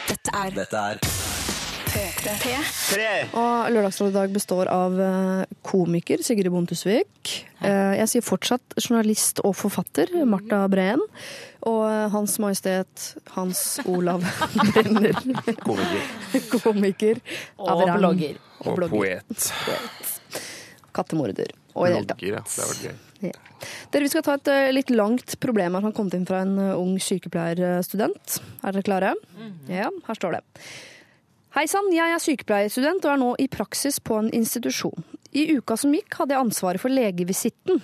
[0.10, 1.04] Dette er Dette er
[1.90, 3.06] P3.
[3.34, 7.32] Og Lørdagsrådet i dag består av eh, komiker Sigrid Bonde Tusvik.
[7.66, 11.02] Eh, Jeg sier fortsatt journalist og forfatter Marta Breen.
[11.66, 14.22] Og eh, Hans Majestet Hans Olav
[14.76, 15.18] Brenner.
[15.64, 17.24] Komiker Komiker.
[17.58, 18.38] Og blogger.
[18.68, 19.24] og blogger.
[19.26, 19.50] poet.
[20.94, 21.56] Kattemorder.
[21.74, 22.22] Og i det hele tatt.
[22.22, 22.44] Blogger, ja.
[22.46, 23.00] Det har vært gøy.
[23.20, 23.34] Ja.
[23.92, 26.54] Dere, Vi skal ta et litt langt problem her som har kommet inn fra en
[26.78, 28.38] ung sykepleierstudent.
[28.62, 29.16] Er dere klare?
[29.68, 30.46] Ja, her står det.
[31.50, 35.02] Hei sann, jeg er sykepleierstudent og er nå i praksis på en institusjon.
[35.34, 37.80] I uka som gikk hadde jeg ansvaret for legevisitten,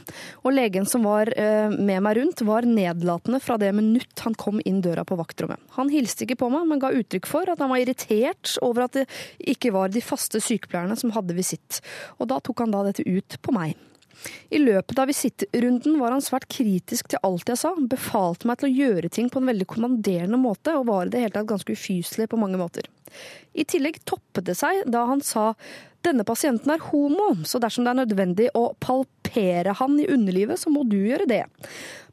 [0.46, 4.62] og legen som var eh, med meg rundt var nedlatende fra det minutt han kom
[4.62, 5.58] inn døra på vaktrommet.
[5.80, 9.00] Han hilste ikke på meg, men ga uttrykk for at han var irritert over at
[9.00, 9.08] det
[9.56, 11.82] ikke var de faste sykepleierne som hadde visitt,
[12.20, 13.74] og da tok han da dette ut på meg.
[14.54, 18.70] I løpet av visittrunden var han svært kritisk til alt jeg sa, befalte meg til
[18.70, 21.74] å gjøre ting på en veldig kommanderende måte, og var i det hele tatt ganske
[21.74, 22.94] ufyselig på mange måter.
[23.56, 25.54] I tillegg toppet det seg da han sa
[26.06, 30.70] denne pasienten er homo, så dersom det er nødvendig å palpere han i underlivet, så
[30.70, 31.44] må du gjøre det.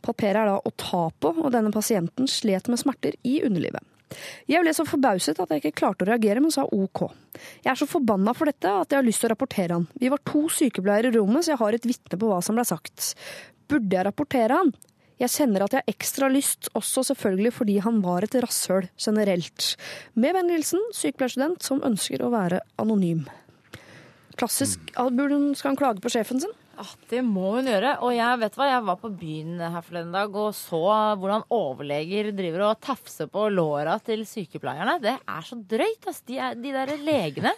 [0.02, 3.84] Palpere er da å ta på, og denne pasienten slet med smerter i underlivet.
[4.50, 7.06] Jeg ble så forbauset at jeg ikke klarte å reagere, men sa ok.
[7.64, 9.88] Jeg er så forbanna for dette at jeg har lyst til å rapportere han.
[10.00, 12.66] Vi var to sykepleiere i rommet, så jeg har et vitne på hva som ble
[12.68, 13.12] sagt.
[13.72, 14.72] Burde jeg rapportere han?
[15.22, 19.76] Jeg kjenner at jeg har ekstra lyst, også selvfølgelig fordi han var et rasshøl generelt.
[20.18, 23.28] Med vennlig hilsen sykepleierstudent som ønsker å være anonym.
[24.40, 24.80] Klassisk.
[24.96, 26.50] Burde hun- Skal han klage på sjefen sin?
[26.80, 27.92] Ah, det må hun gjøre.
[28.06, 30.80] Og jeg vet hva, jeg var på byen her forleden dag og så
[31.20, 34.96] hvordan overleger driver og tafser på låra til sykepleierne.
[35.02, 36.22] Det er så drøyt, ass.
[36.28, 37.52] De, er, de der legene,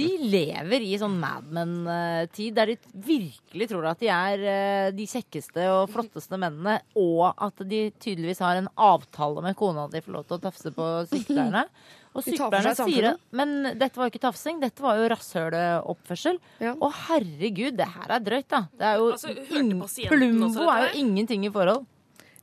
[0.00, 5.06] de lever i sånn Mad Men-tid der de virkelig tror at de er eh, de
[5.08, 10.04] kjekkeste og flotteste mennene, og at de tydeligvis har en avtale med kona at de
[10.04, 11.64] får lov til å tafse på sykepleierne.
[12.10, 13.12] Og sykepleierne sier det.
[13.38, 16.40] Men dette var jo ikke tafsing, dette var jo rasshøleoppførsel.
[16.62, 16.74] Ja.
[16.74, 18.64] Og herregud, det her er drøyt, da.
[18.76, 21.86] Det er jo Altså, Plumbo er jo ingenting i forhold.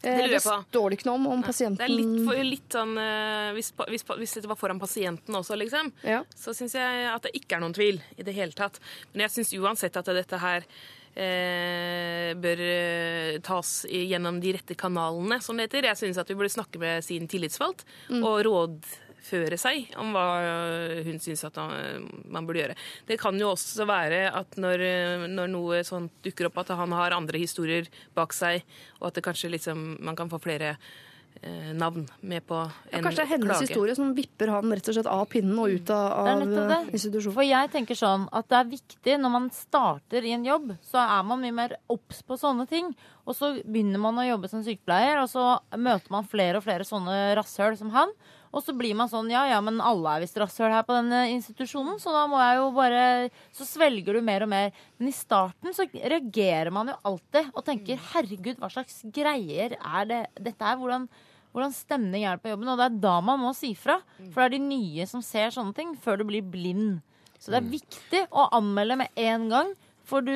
[0.01, 3.47] Det, Det står det ikke noe om om Det er litt, for, litt sånn eh,
[3.57, 6.21] hvis, hvis, hvis dette var foran pasienten også, liksom, Ja.
[6.37, 8.79] så syns jeg at det ikke er noen tvil i det hele tatt.
[9.13, 10.67] Men jeg syns uansett at dette her
[11.17, 15.89] eh, bør eh, tas gjennom de rette kanalene, som det heter.
[15.89, 17.83] Jeg syns at vi burde snakke med sin tillitsvalgt
[18.21, 18.45] og
[19.27, 20.25] rådføre seg om hva
[21.05, 21.57] hun syns at
[22.31, 22.77] man burde gjøre.
[23.07, 27.15] Det kan jo også være at når, når noe sånt dukker opp, at han har
[27.15, 28.63] andre historier bak seg,
[29.01, 30.77] og at det kanskje liksom, man kan få flere
[31.41, 33.67] eh, navn med på Ja, en kanskje det er hennes klage.
[33.67, 37.35] historie som vipper han rett og slett av pinnen og ut av, av institusjonen.
[37.35, 41.03] For jeg tenker sånn at det er viktig når man starter i en jobb, så
[41.03, 42.93] er man mye mer obs på sånne ting.
[43.27, 46.87] Og så begynner man å jobbe som sykepleier, og så møter man flere og flere
[46.87, 48.13] sånne rasshøl som han.
[48.51, 51.25] Og så blir man sånn ja ja, men alle er visst rasshøl her på denne
[51.33, 53.05] institusjonen, så da må jeg jo bare
[53.55, 54.75] Så svelger du mer og mer.
[54.97, 60.07] Men i starten så reagerer man jo alltid og tenker herregud, hva slags greier er
[60.09, 60.79] det dette er?
[60.79, 61.09] Hvordan
[61.57, 62.69] hvordan stemning er det på jobben.
[62.69, 63.97] Og det er da man må si fra.
[64.29, 66.99] For det er de nye som ser sånne ting, før du blir blind.
[67.41, 69.73] Så det er viktig å anmelde med en gang.
[70.07, 70.31] For du,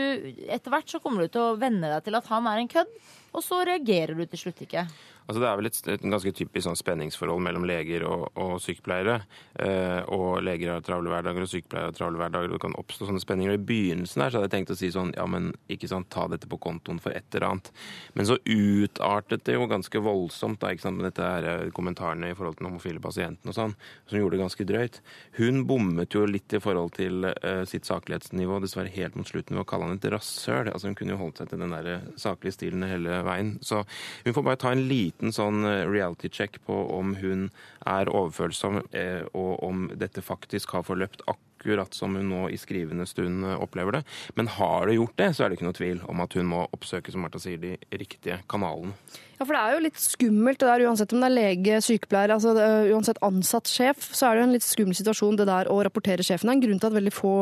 [0.52, 2.90] etter hvert så kommer du til å venne deg til at han er en kødd,
[3.32, 4.84] og så reagerer du til slutt ikke.
[5.28, 9.22] Altså Det er vel et, et ganske typisk sånn spenningsforhold mellom leger og, og sykepleiere.
[9.64, 12.50] Eh, og leger har travle hverdager, og sykepleiere har travle hverdager.
[12.52, 13.54] og Det kan oppstå sånne spenninger.
[13.54, 16.10] Og I begynnelsen her så hadde jeg tenkt å si sånn ja, men ikke sant,
[16.12, 17.72] ta dette på kontoen for et eller annet.
[18.18, 22.34] Men så utartet det jo ganske voldsomt da, ikke sant, med dette her eh, kommentarene
[22.34, 23.78] i forhold til den homofile pasienten og sånn,
[24.10, 25.02] som gjorde det ganske drøyt.
[25.40, 29.64] Hun bommet jo litt i forhold til eh, sitt saklighetsnivå, dessverre helt mot slutten ved
[29.64, 30.74] å kalle han et rasshøl.
[30.74, 33.56] Altså Hun kunne jo holdt seg til den der saklige stilen hele veien.
[33.64, 33.86] Så
[34.26, 37.50] hun får bare ta en liten sånn eh, reality check på om hun
[37.88, 43.06] er overfølsom, eh, og om dette faktisk har forløpt akkurat som hun nå i skrivende
[43.10, 44.04] stund eh, opplever det.
[44.36, 46.64] Men har det gjort det, så er det ikke noe tvil om at hun må
[46.72, 48.96] oppsøke, som Martha sier, de riktige kanalene.
[49.40, 52.36] Ja, for det er jo litt skummelt det der, uansett om det er lege, sykepleier,
[52.36, 52.54] altså
[52.94, 56.26] uansett ansatt sjef, så er det jo en litt skummel situasjon det der å rapportere
[56.26, 56.48] sjefen.
[56.48, 57.36] Det er en grunn til at veldig få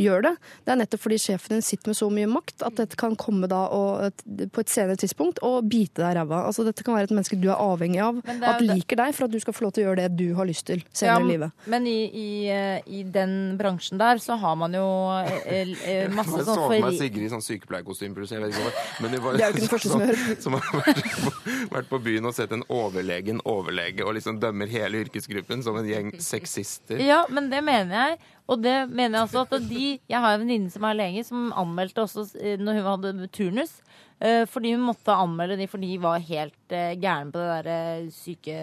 [0.00, 0.34] gjør det.
[0.64, 3.48] Det er nettopp fordi sjefen din sitter med så mye makt at dette kan komme
[3.50, 6.44] da og, på et senere tidspunkt og bite deg i ræva.
[6.48, 9.28] Altså, dette kan være et menneske du er avhengig av, er at liker deg for
[9.28, 11.30] at du skal få lov til å gjøre det du har lyst til senere i
[11.34, 11.66] livet.
[11.70, 14.86] men i, i, eh, i den bransjen der så har man jo
[15.20, 18.66] eh, eh, masse Jeg så sånn for meg Sigrid i sånn sykepleierkostyme, jeg vet ikke
[18.66, 20.24] hva, det, var, Det er jo ikke den første som gjør.
[20.40, 21.34] Som har vært på,
[21.74, 25.88] vært på byen og sett en overlegen overlege og liksom dømmer hele yrkesgruppen som en
[25.88, 27.00] gjeng sexister.
[27.02, 28.20] Ja, men det mener jeg.
[28.50, 31.52] Og det mener jeg også at de Jeg har en venninne som er lege, som
[31.58, 33.76] anmeldte også eh, når hun hadde turnus.
[34.20, 37.70] eh, Fordi hun måtte anmelde de, for de var helt gæren gærne på det der
[37.76, 38.56] eh, syke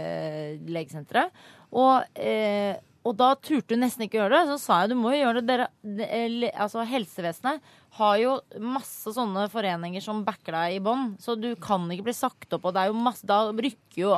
[0.67, 1.31] legesenteret.
[1.71, 2.75] Og, eh,
[3.07, 4.51] og da turte hun nesten ikke gjøre det.
[4.51, 5.47] Så sa jeg du må jo gjøre det.
[5.47, 11.13] Dere, det, eh, altså Helsevesenet har jo masse sånne foreninger som backer deg i bånn.
[11.23, 12.67] Så du kan ikke bli sagt opp.
[12.67, 14.13] Og det er jo masse, da rykker jo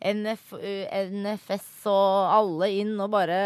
[0.00, 3.40] NF, eh, NFS og alle inn og bare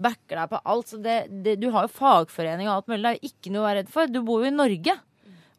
[0.00, 0.92] backer deg på alt.
[0.92, 3.02] Så det, det, du har jo fagforening og alt mulig.
[3.02, 4.12] Det er jo ikke noe å være redd for.
[4.12, 5.00] Du bor jo i Norge.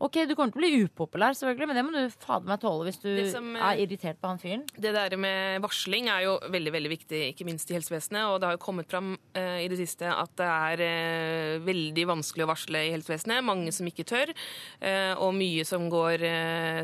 [0.01, 2.87] Ok, Du kommer til å bli upopulær, selvfølgelig, men det må du fader meg tåle
[2.87, 4.63] hvis du som, eh, er irritert på han fyren.
[4.73, 8.25] Det der med varsling er jo veldig veldig viktig, ikke minst i helsevesenet.
[8.25, 12.05] Og det har jo kommet fram uh, i det siste at det er uh, veldig
[12.09, 13.45] vanskelig å varsle i helsevesenet.
[13.45, 14.33] Mange som ikke tør,
[14.81, 16.25] uh, og mye som går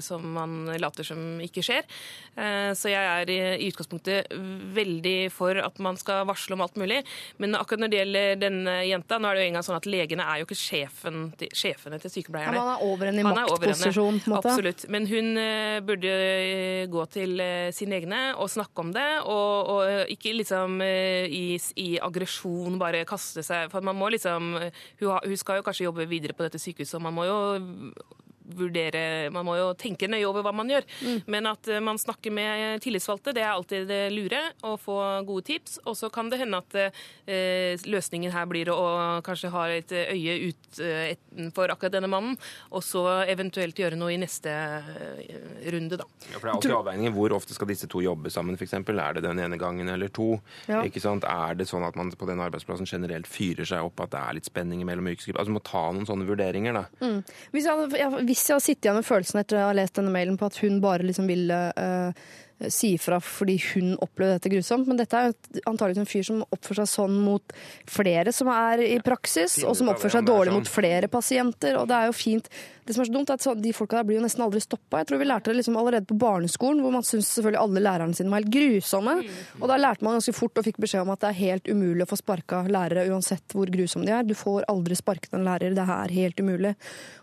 [0.03, 1.85] som man later som ikke skjer.
[2.77, 4.29] Så jeg er i, i utgangspunktet
[4.75, 6.99] veldig for at man skal varsle om alt mulig.
[7.41, 9.89] Men akkurat når det gjelder denne jenta, nå er det jo en gang sånn at
[9.89, 12.57] legene er jo ikke sjefen til, sjefene til Ja, sykepleierne.
[12.57, 13.45] man er over henne i Han henne.
[13.49, 14.51] maktposisjon, måte.
[14.51, 14.85] Absolutt.
[14.93, 19.73] Men hun eh, burde eh, gå til eh, sine egne og snakke om det, og,
[19.73, 25.39] og ikke liksom i, i aggresjon bare kaste seg For man må liksom hun, hun
[25.39, 27.37] skal jo kanskje jobbe videre på dette sykehuset, og man må jo
[28.57, 30.87] vurdere Man må jo tenke nøye over hva man gjør.
[31.27, 34.41] Men at eh, man snakker med tillitsvalgte, det er alltid det lure.
[34.67, 34.97] Å få
[35.27, 35.79] gode tips.
[35.85, 38.87] Og så kan det hende at eh, løsningen her blir å
[39.25, 41.15] kanskje ha et øye ut eh,
[41.55, 42.37] for akkurat denne mannen,
[42.73, 45.37] og så eventuelt gjøre noe i neste eh,
[45.73, 46.07] runde, da.
[46.31, 47.15] Ja, for det er alltid avveininger.
[47.17, 48.75] Hvor ofte skal disse to jobbe sammen, f.eks.?
[48.77, 50.37] Er det den ene gangen eller to?
[50.69, 50.81] Ja.
[50.87, 51.27] Ikke sant?
[51.27, 54.37] Er det sånn at man på den arbeidsplassen generelt fyrer seg opp, at det er
[54.39, 55.41] litt spenning mellom yrkesgrupper?
[55.41, 56.85] Altså, man må ta noen sånne vurderinger, da.
[57.53, 59.97] Hvis jeg, hadde, jeg, hvis jeg har sittet igjen med følelsen etter å ha lest
[59.97, 62.27] denne mailen på at hun bare liksom ville uh,
[62.73, 66.85] si ifra fordi hun opplevde dette grusomt, men dette er et- en fyr som oppfører
[66.85, 67.53] seg sånn mot
[67.85, 70.57] flere som er i praksis, og som oppfører seg dårlig sånn.
[70.61, 72.49] mot flere pasienter, og det er jo fint.
[72.87, 75.01] Det som er så dumt, er at de folka der blir jo nesten aldri stoppa.
[75.01, 78.15] Jeg tror vi lærte det liksom allerede på barneskolen, hvor man syntes selvfølgelig alle lærerne
[78.15, 79.15] sine var helt grusomme.
[79.59, 82.05] Og da lærte man ganske fort og fikk beskjed om at det er helt umulig
[82.05, 84.23] å få sparka lærere uansett hvor grusomme de er.
[84.23, 86.73] Du får aldri sparket en lærer, det er helt umulig.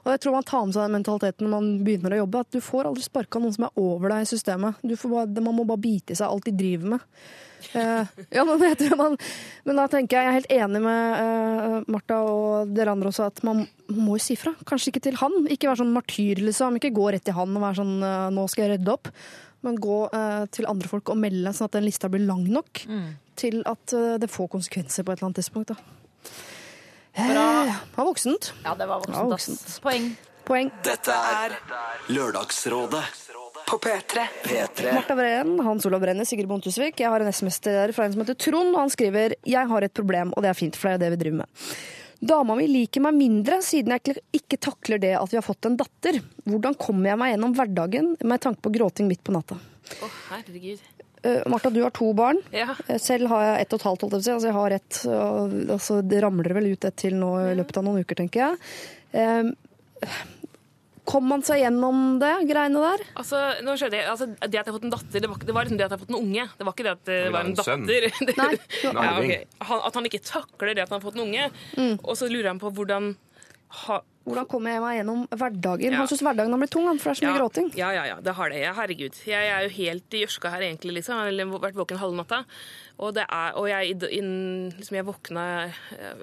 [0.05, 2.53] Og jeg tror man tar med seg den mentaliteten når man begynner å jobbe, at
[2.53, 4.85] du får aldri sparka noen som er over deg i systemet.
[4.85, 7.11] Du får bare, man må bare bite i seg alt de driver med.
[7.75, 9.17] Eh, ja, men, jeg tror man,
[9.65, 13.27] men da tenker jeg jeg er helt enig med eh, Martha og dere andre også,
[13.33, 14.53] at man, må jo si fra.
[14.69, 15.35] Kanskje ikke til han.
[15.53, 16.79] Ikke være sånn martyr, liksom.
[16.81, 19.13] Ikke gå rett til han og være sånn eh, 'nå skal jeg redde opp'.
[19.65, 19.99] Men gå
[20.53, 22.83] til andre folk og melde, sånn at den lista blir lang nok
[23.41, 25.73] til at det får konsekvenser på et eller annet tidspunkt.
[25.73, 25.79] Da.
[27.17, 27.47] Bra.
[27.65, 28.53] det var voksent.
[28.61, 29.65] Ja, det var Ja, voksent.
[29.65, 29.81] voksent.
[29.81, 30.11] Poeng.
[30.45, 30.71] Poeng.
[30.85, 31.57] Dette er
[32.13, 33.05] Lørdagsrådet
[33.69, 34.27] På P3.
[34.45, 34.95] P3.
[34.95, 36.99] Martha Breen, Hans Olav Brenner, Sigrid Bonde Tusvik.
[37.01, 39.87] Jeg har en SMS der fra en som heter Trond, og han skriver Jeg har
[39.87, 41.63] et problem, og det er fint, for det er det vi driver med.
[42.25, 45.67] Dama mi liker meg mindre siden jeg ikke- ikke takler det at vi har fått
[45.67, 46.21] en datter.
[46.47, 49.57] Hvordan kommer jeg meg gjennom hverdagen med tanke på gråting midt på natta?
[50.01, 50.81] Å, herregud.
[51.25, 52.37] Uh, Martha, du har to barn.
[52.53, 52.75] Ja.
[52.89, 54.01] Eh, Selv har jeg ett og et halvt.
[54.03, 54.35] holdt jeg.
[54.35, 57.77] Altså, jeg har ett, og altså, det ramler vel ut et til nå i løpet
[57.79, 58.59] av noen uker, tenker jeg.
[59.15, 59.57] Um,
[61.05, 63.03] kom man seg gjennom det greiene der?
[63.21, 65.47] Altså, nå skjønner jeg, altså, Det at jeg har fått en datter, det var, ikke-
[65.51, 66.49] det var liksom det at jeg har fått en unge.
[66.59, 68.09] Det var ikke det at det var en en datter.
[68.25, 69.37] Det- Nei, ja, arving.
[69.61, 71.51] han, at han ikke takler det at han har fått en unge.
[71.77, 71.95] Mm.
[72.03, 73.15] Og så lurer han på hvordan
[73.85, 75.93] ha, Hvordan kommer jeg meg gjennom hverdagen?
[75.93, 75.99] Ja.
[76.01, 77.67] Han syns hverdagen har blitt tung, for det er så mye ja, gråting.
[77.77, 78.61] Ja, ja, ja, det har det.
[78.79, 79.19] Herregud.
[79.29, 81.19] Jeg er jo helt i gjørska her egentlig, liksom.
[81.29, 82.39] Jeg har vært våken halve natta.
[82.97, 84.31] Og, det er, og jeg, in,
[84.79, 85.45] liksom, jeg våkna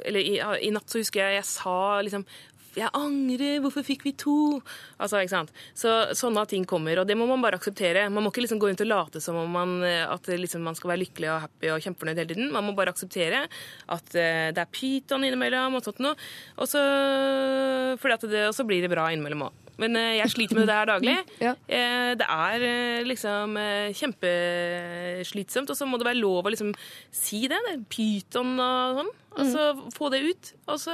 [0.08, 2.26] Eller i, i natt så husker jeg jeg sa liksom
[2.77, 4.35] jeg angrer, hvorfor fikk vi to?
[4.98, 5.56] Altså, ikke sant?
[5.77, 8.07] Så Sånne ting kommer, og det må man bare akseptere.
[8.14, 10.77] Man må ikke liksom gå rundt og late som om man, eh, at liksom, man
[10.77, 12.53] skal være lykkelig og happy og kjempefornøyd hele tiden.
[12.56, 16.15] Man må bare akseptere at eh, det er pyton innimellom og sånt noe.
[16.61, 19.70] Og så blir det bra innimellom òg.
[19.82, 21.18] Men eh, jeg sliter med det her daglig.
[21.48, 21.56] Ja.
[21.68, 23.56] Eh, Det er eh, liksom
[23.98, 26.74] kjempeslitsomt, og så må det være lov å liksom
[27.14, 27.60] si det.
[27.68, 29.12] det er Pyton og sånn.
[29.32, 30.48] Og så få det ut.
[30.68, 30.91] Og så,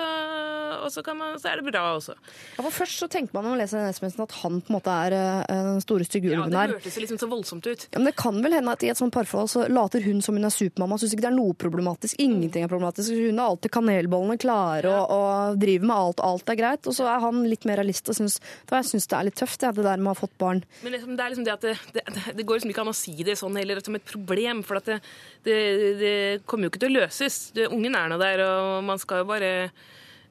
[0.85, 2.13] og så, kan man, så er det bra også.
[2.53, 4.75] Ja, for Først så tenker man når man leser den SMS-en at han på en
[4.75, 5.15] måte er
[5.49, 6.75] den store stygge Ja, Det her.
[6.75, 7.87] hørtes liksom så voldsomt ut.
[7.89, 10.37] Ja, men Det kan vel hende at i et sånt parforhold så later hun som
[10.37, 10.99] hun er supermamma.
[11.01, 12.21] Syns ikke det er noe problematisk.
[12.21, 13.09] Ingenting er problematisk.
[13.17, 16.21] Hun har alltid kanelbollene klare og, og driver med alt.
[16.29, 16.85] Alt er greit.
[16.85, 18.37] Og så er han litt mer realist og syns
[18.77, 20.63] Jeg syns det er litt tøft, det der med å ha fått barn.
[20.85, 22.03] Men liksom, det er liksom det at det, det,
[22.37, 24.89] det går liksom ikke an å si det sånn heller som et problem, for at
[24.91, 24.99] det,
[25.47, 25.59] det,
[26.01, 27.39] det kommer jo ikke til å løses.
[27.57, 29.51] Det, ungen er nå der, og man skal jo bare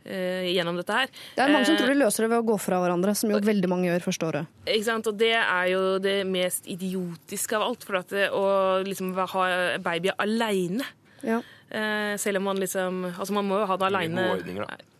[0.06, 1.10] eh, gjennom dette her.
[1.36, 3.32] Det er mange som Eh, tror de løser det ved å gå fra hverandre, som
[3.32, 4.54] jo veldig mange gjør første året.
[4.66, 5.10] Ikke sant?
[5.10, 7.86] Og det er jo det mest idiotiske av alt.
[7.86, 8.44] For at det, å
[8.86, 9.46] liksom ha
[9.82, 10.86] baby aleine
[11.26, 11.40] Ja.
[11.70, 14.14] eh, Selv om man liksom Altså, man må jo ha det aleine.
[14.28, 14.92] gode ordninger, da.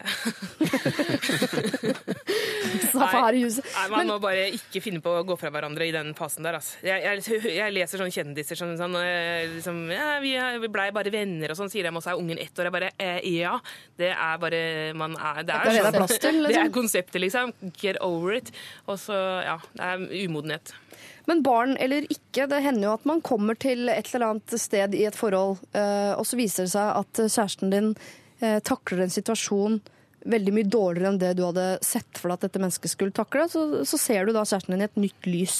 [2.92, 3.50] Safari i.
[3.50, 6.54] Nei, Man må bare ikke finne på å gå fra hverandre i den fasen der.
[6.60, 6.78] Altså.
[6.86, 7.16] Jeg, jeg,
[7.56, 11.60] jeg leser sånne kjendiser som sånn, eh, liksom, ja, vi, vi blei bare venner, og
[11.60, 12.70] sånn sier de, og så er ungen ett år.
[12.70, 13.54] Jeg bare eh, ja,
[14.00, 14.60] det er bare
[14.98, 16.76] man er, Det er det det er plass til, Det er liksom.
[16.80, 17.56] konseptet, liksom.
[17.80, 18.48] Get over it.
[18.86, 20.66] Og så, ja, det er umodenhet.
[21.28, 24.96] Men barn eller ikke, det hender jo at man kommer til et eller annet sted
[24.98, 29.12] i et forhold, eh, og så viser det seg at kjæresten din eh, takler en
[29.12, 29.80] situasjon
[30.28, 33.46] veldig mye dårligere enn det du hadde sett for deg at dette mennesket skulle takle.
[33.50, 35.58] Så, så ser du da kjæresten din i et nytt lys.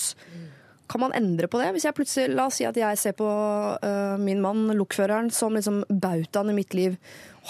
[0.90, 1.70] Kan man endre på det?
[1.76, 5.56] Hvis jeg plutselig, La oss si at jeg ser på uh, min mann, lokføreren, som
[5.56, 6.98] liksom bautaen i mitt liv.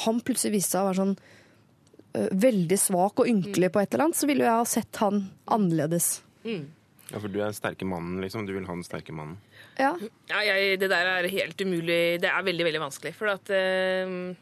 [0.05, 4.11] Han plutselig viste seg å være sånn uh, veldig svak og ynkelig på et eller
[4.11, 6.13] annet, så ville jeg ha sett han annerledes.
[6.45, 8.45] Ja, for du er den sterke mannen, liksom.
[8.47, 9.41] Du vil ha den sterke mannen.
[9.81, 9.95] Ja.
[10.29, 12.21] Ja, jeg, det der er helt umulig.
[12.23, 13.17] Det er veldig, veldig vanskelig.
[13.17, 14.37] For at eh,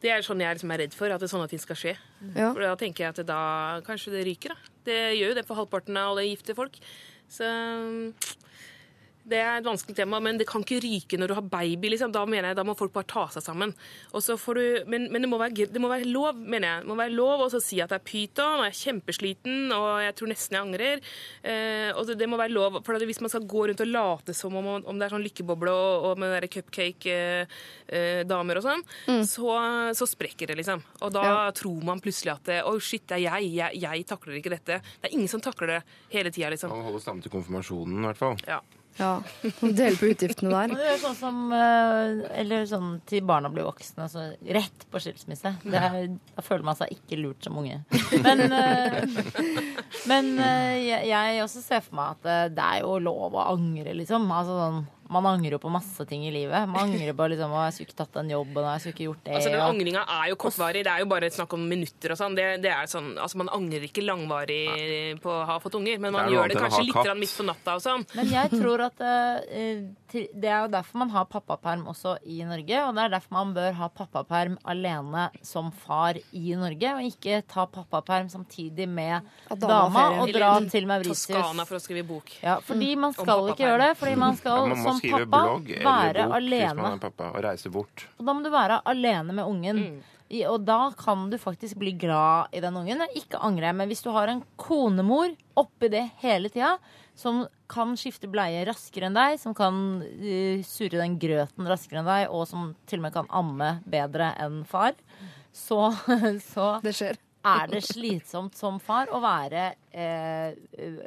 [0.00, 1.94] Det er sånn jeg liksom er redd for, at sånne ting skal skje.
[2.32, 2.50] Ja.
[2.50, 3.40] For da tenker jeg at da
[3.86, 4.74] kanskje det ryker, da.
[4.88, 6.78] Det gjør jo det for halvparten av alle gifte folk.
[7.30, 7.48] Så
[9.30, 11.92] det er et vanskelig tema, men det kan ikke ryke når du har baby.
[11.94, 12.12] liksom.
[12.14, 13.74] Da mener jeg, da må folk bare ta seg sammen.
[14.12, 16.84] Og så får du, men, men det, må være, det må være lov, mener jeg.
[16.84, 19.88] Det må være lov å si at det er pyton, og jeg er kjempesliten, og
[20.04, 21.04] jeg tror nesten jeg angrer.
[21.42, 24.54] Eh, og det, må være lov, for Hvis man skal gå rundt og late som
[24.60, 28.84] om, om det er sånn lykkeboble og, og med cupcake-damer og sånn,
[29.28, 29.48] så,
[29.96, 30.82] så sprekker det, liksom.
[31.04, 31.38] Og da Ja.
[31.56, 33.50] tror man plutselig at det, oh, shit, det er jeg.
[33.54, 33.80] jeg.
[33.82, 34.80] Jeg takler ikke dette.
[35.00, 35.80] Det er ingen som takler det
[36.14, 36.72] hele tida, liksom.
[36.72, 38.40] Man holder stammen til konfirmasjonen, i hvert fall.
[38.48, 38.60] Ja.
[38.98, 39.22] Ja,
[39.60, 40.74] Dele på utgiftene der.
[40.80, 44.26] Det er sånn som eh, Eller sånn til barna blir voksne, så
[44.56, 45.54] rett på skilsmisse.
[45.70, 45.98] Er,
[46.34, 47.80] da føler man seg ikke lurt som unge.
[48.24, 49.00] Men, eh,
[50.10, 53.94] men eh, jeg, jeg også ser for meg at det er jo lov å angre,
[53.96, 54.26] liksom.
[54.34, 56.68] Altså, sånn, man angrer jo på masse ting i livet.
[56.70, 59.06] Man angrer på liksom, å, jeg skulle ikke tatt den jobben, og jeg skulle ikke
[59.08, 59.34] gjort det.
[59.38, 60.84] Altså, den Angringa er jo kortvarig.
[60.86, 62.14] Det er jo bare snakk om minutter.
[62.14, 62.36] og sånn.
[62.38, 64.60] Det, det er sånn, altså Man angrer ikke langvarig
[65.22, 67.74] på å ha fått unger, men man Det gjør det kanskje litt midt på natta
[67.78, 68.06] og sånn.
[68.14, 72.80] Men jeg tror at til- det er jo derfor man har pappaperm også i Norge.
[72.86, 77.40] Og det er derfor man bør ha pappaperm alene som far i Norge, og ikke
[77.48, 81.26] ta pappaperm samtidig med dama dama og dra Eller til Mauritius.
[81.26, 82.32] Toskana for å skrive bok.
[82.42, 83.90] Ja, fordi man skal ikke gjøre det.
[84.00, 86.94] Fordi man skal Ja, man som pappa være bok alene.
[87.00, 88.06] pappa, og reise bort.
[88.18, 90.02] Og da må du være alene med ungen.
[90.30, 93.02] I, og da kan du faktisk bli glad i den ungen.
[93.18, 93.72] Ikke angre.
[93.74, 96.76] Men hvis du har en konemor oppi det hele tida,
[97.20, 102.08] som kan skifte bleie raskere enn deg, som kan uh, surre den grøten raskere enn
[102.08, 104.96] deg, og som til og med kan amme bedre enn far,
[105.52, 105.90] så,
[106.52, 106.94] så Det
[107.40, 110.52] er det slitsomt som far å være eh,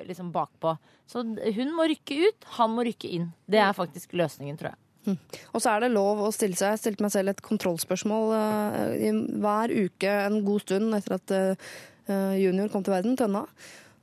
[0.07, 0.73] liksom bakpå.
[1.05, 3.27] Så hun må rykke ut, han må rykke inn.
[3.45, 4.79] Det er faktisk løsningen, tror jeg.
[5.51, 6.73] Og så er det lov å stille seg.
[6.73, 12.37] Jeg stilte meg selv et kontrollspørsmål eh, hver uke en god stund etter at eh,
[12.39, 13.43] junior kom til verden, Tønna.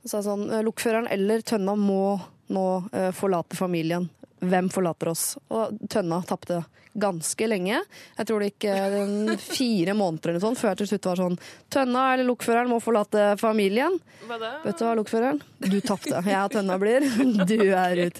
[0.05, 2.19] Sa sånn, eh, Lokføreren eller Tønna må
[2.51, 4.09] nå eh, forlate familien.
[4.41, 5.35] Hvem forlater oss?
[5.53, 6.63] Og Tønna tapte
[6.93, 7.77] ganske lenge.
[8.17, 11.37] Jeg tror det gikk eh, fire måneder eller sånn før jeg til slutt var sånn
[11.71, 13.93] Tønna eller lokføreren må forlate familien.
[14.27, 14.39] Hva?
[14.65, 15.39] Vet du hva, lokføreren?
[15.61, 16.17] Du tapte.
[16.25, 17.05] Jeg og Tønna blir.
[17.51, 18.19] Du er ut.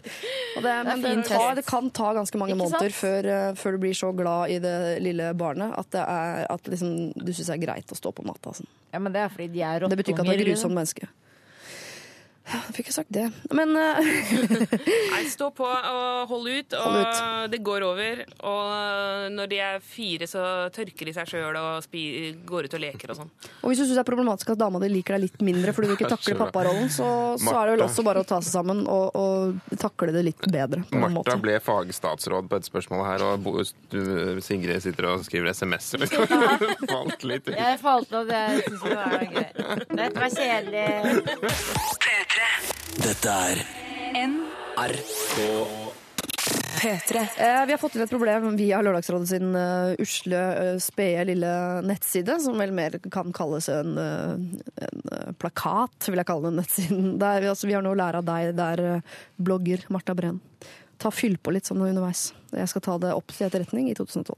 [0.56, 3.28] Og det, men det, fin tar, det kan ta ganske mange måneder før,
[3.58, 7.34] før du blir så glad i det lille barnet at, det er, at liksom, du
[7.34, 8.54] syns det er greit å stå på matta.
[8.56, 8.70] Sånn.
[8.94, 10.54] Ja, men det er fordi de er Det betyr ikke at du er rottunger.
[10.54, 11.12] grusomt menneske.
[12.52, 13.26] Ja, Jeg fikk ikke sagt det.
[13.56, 14.00] Men uh...
[15.14, 18.22] Nei, stå på og hold ut, og Hold det går over.
[18.48, 20.44] Og når de er fire, så
[20.76, 22.04] tørker de seg sjøl og spi
[22.48, 23.32] går ut og leker og sånn.
[23.62, 25.92] og hvis du syns det er problematisk at dama di liker deg litt mindre fordi
[25.92, 27.08] du ikke takler papparollen, så,
[27.40, 30.46] så er det vel også bare å ta seg sammen og, og takle det litt
[30.52, 30.84] bedre.
[30.90, 31.38] på Martha måte.
[31.44, 33.58] ble fagstatsråd på et spørsmål her, og Bo-
[33.94, 36.04] du- Sigrid sitter og skriver SMS-er.
[36.06, 36.28] Liksom.
[36.92, 37.56] Falt litt ut.
[37.56, 38.42] Jeg falt av det.
[38.58, 39.50] Jeg syns det var gøy.
[40.02, 40.88] Dette var kjedelig.
[43.02, 43.64] Dette er
[46.82, 47.18] P3.
[47.38, 51.52] Eh, vi har fått inn et problem via Lørdagsrådet sin uh, usle, uh, spede lille
[51.86, 54.32] nettside, som vel mer kan kalles en, eh,
[54.88, 57.12] en eh, plakat, vil jeg kalle den nettsiden.
[57.22, 60.42] Der vi, altså, vi har noe å lære av deg der, eh, blogger Marta Breen.
[61.02, 62.30] Ta Fyll på litt sånn underveis.
[62.54, 64.36] Jeg skal ta det opp til etterretning i 2012.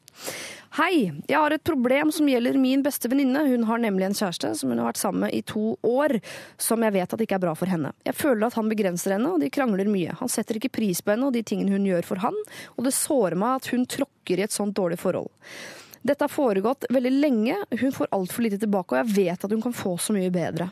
[0.77, 1.11] Hei!
[1.27, 3.41] Jeg har et problem som gjelder min beste venninne.
[3.49, 6.15] Hun har nemlig en kjæreste som hun har vært sammen med i to år,
[6.61, 7.91] som jeg vet at ikke er bra for henne.
[8.07, 10.15] Jeg føler at han begrenser henne, og de krangler mye.
[10.22, 12.40] Han setter ikke pris på henne og de tingene hun gjør for han,
[12.77, 15.34] og det sårer meg at hun tråkker i et sånt dårlig forhold.
[16.03, 19.61] Dette har foregått veldig lenge, hun får altfor lite tilbake, og jeg vet at hun
[19.63, 20.67] kan få så mye bedre.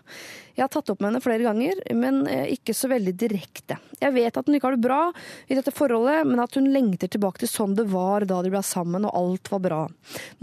[0.57, 3.77] Jeg har tatt opp med henne flere ganger, men eh, ikke så veldig direkte.
[4.01, 4.99] Jeg vet at hun ikke har det bra
[5.47, 8.63] i dette forholdet, men at hun lengter tilbake til sånn det var da de ble
[8.65, 9.81] sammen og alt var bra.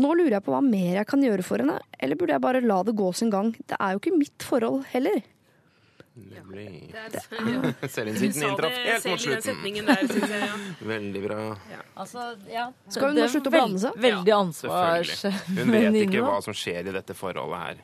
[0.00, 2.64] Nå lurer jeg på hva mer jeg kan gjøre for henne, eller burde jeg bare
[2.64, 3.52] la det gå sin gang?
[3.68, 5.20] Det er jo ikke mitt forhold heller.
[6.18, 6.94] Nemlig.
[6.94, 7.08] Ja,
[7.88, 9.62] Selvinnsikten inntraff helt mot slutten.
[9.86, 10.30] der, jeg.
[10.30, 10.58] Ja.
[10.92, 11.38] Veldig bra.
[11.94, 12.66] Altså, ja.
[12.88, 14.00] Skal hun Det nå slutte å blande seg?
[14.08, 15.24] Veldig ansvars...
[15.48, 17.82] Hun vet ikke hva som skjer i dette forholdet her.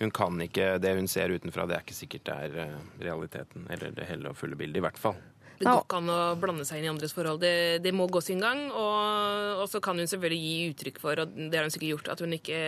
[0.00, 3.66] Hun kan ikke, Det hun ser utenfra, det er ikke sikkert det er eh, realiteten.
[3.70, 5.18] Eller det hele og fulle bildet, i hvert fall.
[5.60, 7.42] Det går ikke an å blande seg inn i andres forhold.
[7.42, 8.62] Det, det må gå sin gang.
[8.72, 12.08] Og, og så kan hun selvfølgelig gi uttrykk for, og det har hun sikkert gjort,
[12.14, 12.60] at hun ikke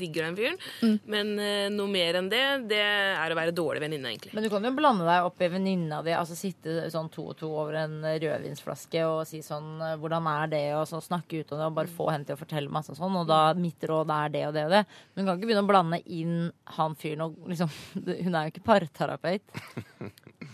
[0.00, 0.56] digger den fyren.
[1.12, 2.40] Men eh, noe mer enn det,
[2.70, 4.32] det er å være dårlig venninne, egentlig.
[4.32, 7.36] Men du kan jo blande deg opp i venninna di, altså sitte sånn to og
[7.42, 10.64] to over en rødvinsflaske og si sånn Hvordan er det?
[10.78, 13.20] Og så snakke ut om det og bare få henne til å fortelle masse sånn.
[13.20, 14.82] Og da mitt råd er det og det og det.
[15.12, 16.36] Men hun kan ikke begynne å blande inn
[16.78, 17.68] han fyren og liksom
[18.24, 19.60] Hun er jo ikke parterapeut.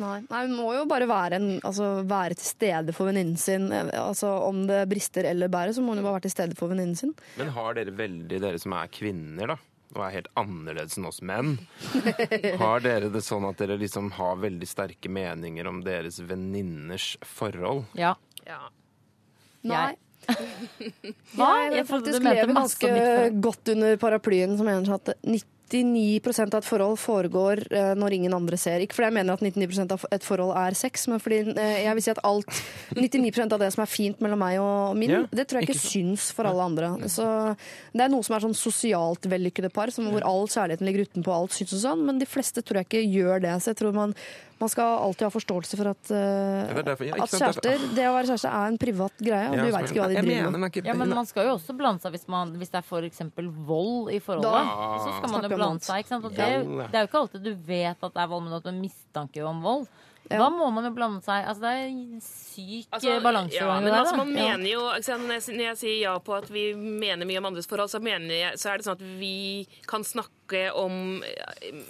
[0.01, 3.69] Nei, Nei, hun må jo bare være, en, altså, være til stede for venninnen sin.
[3.73, 6.73] Altså, om det brister eller bærer, så må hun jo bare være til stede for
[6.73, 7.15] venninnen sin.
[7.39, 9.59] Men har dere veldig, dere som er kvinner, da,
[9.97, 11.55] og er helt annerledes enn oss menn,
[12.63, 17.87] har dere det sånn at dere liksom har veldig sterke meninger om deres venninners forhold?
[17.97, 18.17] Ja.
[18.45, 18.67] Ja.
[19.67, 19.95] Nei.
[21.37, 21.53] Hva?
[21.63, 22.91] Jeg, Jeg trodde faktisk du mente lever ganske
[23.47, 25.13] godt under paraplyen som mener at
[25.73, 28.83] 99 av et forhold foregår eh, når ingen andre ser.
[28.85, 31.99] Ikke fordi jeg mener at 99% av et forhold er sex, men fordi eh, jeg
[31.99, 32.61] vil si at alt
[32.95, 35.79] 99% av det som er fint mellom meg og min, Ja, det tror jeg ikke,
[35.81, 36.93] ikke syns for alle andre.
[37.11, 37.27] Så
[37.93, 41.35] det er noe som er sånn sosialt vellykkede par, som, hvor all kjærligheten ligger utenpå
[41.35, 43.57] alt syns og sånn, men de fleste tror jeg ikke gjør det.
[43.63, 44.15] Så jeg tror man,
[44.61, 47.95] man skal alltid ha forståelse for at, uh, det er derfor- ja, at er- kjærester,
[47.95, 50.23] det å være kjæreste er en privat greie, og Ja, du vet ikke hva de
[50.23, 50.73] driver med.
[50.73, 53.21] ikke- Ja, men man skal jo også blande seg hvis, man, hvis det er f.eks.
[53.67, 54.43] vold i forholdet.
[54.43, 55.97] Da så skal man jo blande seg.
[56.05, 56.25] ikke sant?
[56.25, 56.47] Og det,
[56.91, 58.81] det er jo ikke alltid du vet at det er vold, men at du har
[58.81, 59.87] mistanke om vold.
[60.31, 60.41] Ja.
[60.43, 61.45] Da må man jo blande seg.
[61.47, 63.69] Altså, det er en syk Altså, eh, balansegang.
[63.69, 66.65] ja, men altså, man mener jo, når, jeg, når jeg sier ja på at vi
[66.75, 70.67] mener mye om andres forhold, så, jeg, så er det sånn at vi kan snakke
[70.79, 71.23] om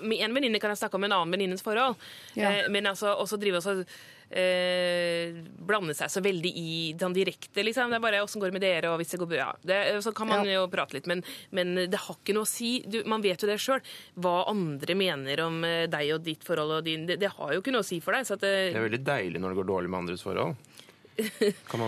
[0.00, 1.96] Med en venninne kan jeg snakke om en annen venninnes forhold.
[2.36, 2.52] Ja.
[2.52, 3.84] Eh, men altså også drive oss og
[4.30, 5.36] eh,
[5.66, 7.90] blande seg så veldig i sånn direkte, liksom.
[7.90, 9.48] Det er bare 'åssen går det med dere', og hvis det går bra.
[9.62, 12.82] Det, så kan man jo prate litt, men, men det har ikke noe å si.
[12.86, 13.80] Du, man vet jo det sjøl.
[14.16, 17.60] Hva andre mener om eh, deg og ditt forhold og din Det, det har jo
[17.60, 18.26] ikke noe å si for deg.
[18.26, 20.56] Så at det, Det er veldig deilig når det går dårlig med andres forhold.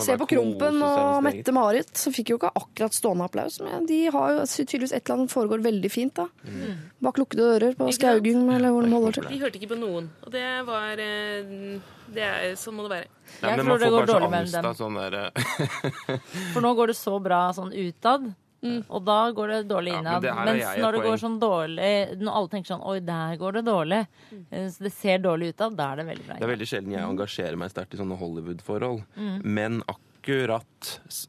[0.01, 1.19] Se på Krompen og?
[1.27, 3.59] Mette-Marit, så fikk jo ikke akkurat stående applaus.
[3.65, 6.29] Men de har jo tydeligvis et eller annet foregår veldig fint, da.
[6.49, 6.81] Mm.
[7.05, 7.91] Bak lukkede dører på?
[7.95, 9.29] Skaugum, eller hvor de holder til.
[9.29, 10.11] de hørte ikke på noen.
[10.25, 11.55] Og det var eh,
[12.15, 13.09] det er, Sånn må det være.
[13.43, 14.69] Nei, Jeg tror det går dårlig med dem.
[14.79, 16.21] sånn eh,
[16.55, 18.31] For nå går det så bra sånn utad.
[18.89, 20.23] Og da går det dårlig Ja, men innad.
[20.23, 23.37] det her er Mens når det går sånn dårlig Når alle tenker sånn Oi, der
[23.39, 24.01] går det dårlig.
[24.33, 24.71] Mm.
[24.75, 25.77] Så det ser dårlig ut av.
[25.79, 26.35] Da er det veldig bra.
[26.41, 29.05] Det er veldig sjelden jeg engasjerer meg sterkt i sånne Hollywood-forhold.
[29.17, 29.37] Mm.
[29.45, 30.67] Men akkurat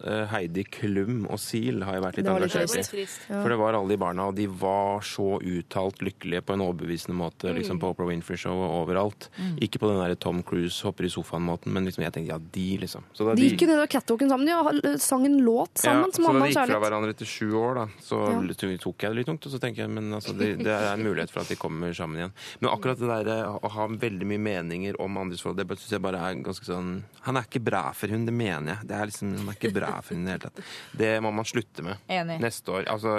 [0.06, 3.06] eh, Heidi Klum og Sil har jeg vært litt engasjert i.
[3.30, 7.16] For det var alle de barna, og de var så uttalt lykkelige på en overbevisende
[7.18, 7.56] måte Mm.
[7.60, 9.30] liksom på Oprah Winfrey-show og overalt.
[9.62, 12.78] Ikke på den der Tom Cruise hopper i sofaen-måten, men liksom jeg tenkte ja, de,
[12.84, 13.04] liksom.
[13.18, 14.46] Da De gikk jo nedover catwalken sammen.
[14.46, 17.26] De har- sang en låt sammen ja, som så da de gikk fra hverandre etter
[17.26, 18.78] sju år, da, så Ja.
[18.78, 19.46] tok jeg det litt tungt.
[19.46, 21.94] Og så tenker jeg, men altså, det, det er en mulighet for at de kommer
[21.96, 22.32] sammen igjen.
[22.62, 25.90] Men akkurat det der eh, å ha veldig mye meninger om andres forhold, det syns
[25.92, 28.88] jeg bare er ganske sånn Han er ikke bra for hun, det mener jeg.
[28.88, 30.62] Det er liksom, han er ikke bra for henne i det hele tatt.
[31.02, 32.06] Det må man slutte med.
[32.12, 32.38] Enig.
[32.44, 32.88] Neste år.
[32.92, 33.16] Altså,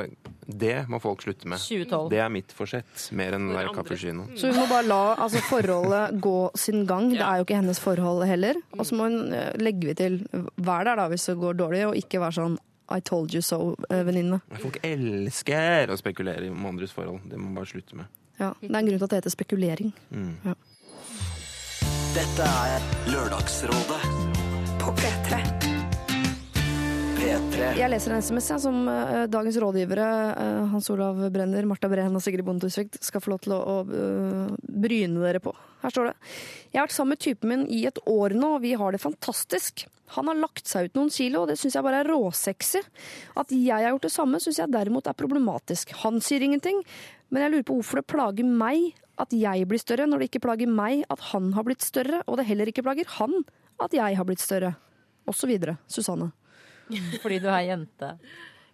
[0.46, 1.62] det må folk slutte med.
[1.62, 2.08] 2012.
[2.12, 3.70] Det er mitt forsett, mer enn den der.
[4.40, 7.10] Så hun må bare la altså, forholdet gå sin gang.
[7.14, 8.58] Det er jo ikke hennes forhold heller.
[8.78, 10.20] Og så må hun eh, legge vi til
[10.60, 12.58] vær der da hvis det går dårlig, og ikke være sånn
[12.90, 14.40] I told you so-venninne.
[14.58, 17.22] Folk elsker å spekulere om andres forhold.
[17.30, 18.10] Det må man bare slutte med.
[18.40, 19.92] Ja, det er en grunn til at det heter spekulering.
[22.10, 24.00] Dette er Lørdagsrådet
[24.80, 25.79] På P3.
[27.20, 27.74] P3.
[27.76, 32.14] Jeg leser en SMS jeg, som uh, dagens rådgivere, uh, Hans Olav Brenner, Marta Breen
[32.16, 35.52] og Sigrid Bonde Tusvik, skal få lov til å, eh, bryne dere på.
[35.82, 36.14] Her står det.
[36.72, 39.02] Jeg har vært sammen med typen min i et år nå, og vi har det
[39.02, 39.84] fantastisk.
[40.16, 42.82] Han har lagt seg ut noen kilo, og det syns jeg bare er råsexy.
[43.36, 45.92] At jeg har gjort det samme, syns jeg derimot er problematisk.
[46.06, 46.80] Han sier ingenting,
[47.28, 50.46] men jeg lurer på hvorfor det plager meg at jeg blir større, når det ikke
[50.48, 53.42] plager meg at han har blitt større, og det heller ikke plager han
[53.80, 54.74] at jeg har blitt større.
[55.28, 55.76] Og så videre.
[55.86, 56.32] Susanne.
[57.22, 58.14] Fordi du er jente.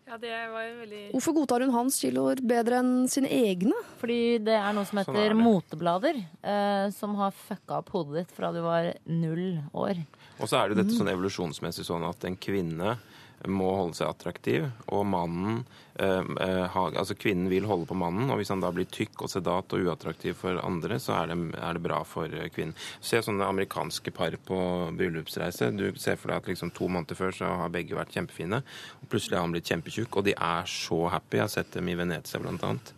[0.07, 3.75] Ja, det var jo veldig Hvorfor godtar hun hans kiloer bedre enn sine egne?
[3.99, 8.21] Fordi det er noe som Sånn heter sånn moteblader, eh, som har fucka opp hodet
[8.21, 9.99] ditt fra du var null år.
[10.39, 12.95] Og så er det dette sånn evolusjonsmessig sånn at en kvinne
[13.53, 15.61] må holde seg attraktiv, og mannen
[16.01, 19.27] eh, eh, ha, Altså kvinnen vil holde på mannen, og hvis han da blir tykk
[19.27, 22.77] og sedat og uattraktiv for andre, så er det, er det bra for eh, kvinnen.
[23.01, 24.61] Se sånne amerikanske par på
[24.97, 25.73] bryllupsreise.
[25.77, 28.63] Du ser for deg at liksom to måneder før så har begge vært kjempefine,
[29.01, 31.41] og plutselig har han blitt kjempetjukk, og de er så happy.
[31.41, 32.97] Jeg har sett dem i Venezia annet.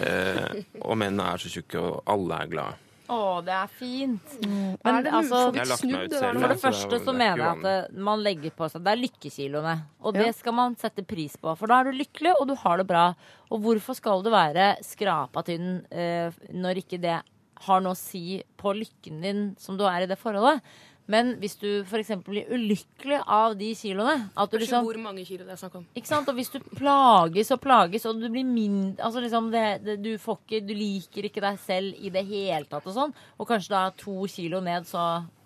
[0.00, 2.91] Eh, og mennene er så tjukke, og alle er glade.
[3.12, 4.36] Å, det er fint.
[4.42, 6.40] Er Men det altså Jeg har lagt meg ut selv.
[6.40, 7.74] For det første så mener jeg at det,
[8.08, 9.74] man legger på seg Det er lykkekiloene.
[10.02, 11.52] Og det skal man sette pris på.
[11.58, 13.04] For da er du lykkelig, og du har det bra.
[13.52, 17.18] Og hvorfor skal du være skrapa tynn eh, når ikke det
[17.62, 20.64] har noe å si på lykken din som du er i det forholdet?
[21.10, 22.12] Men hvis du f.eks.
[22.22, 25.86] blir ulykkelig av de kiloene at du liksom hvor mange kilo det er snakk om.
[25.98, 26.28] ikke sant?
[26.30, 30.12] Og hvis du plages og plages, og du blir mindre altså liksom det, det, du,
[30.22, 33.74] får ikke, du liker ikke deg selv i det hele tatt, og sånn, og kanskje
[33.74, 35.02] da to kilo ned, så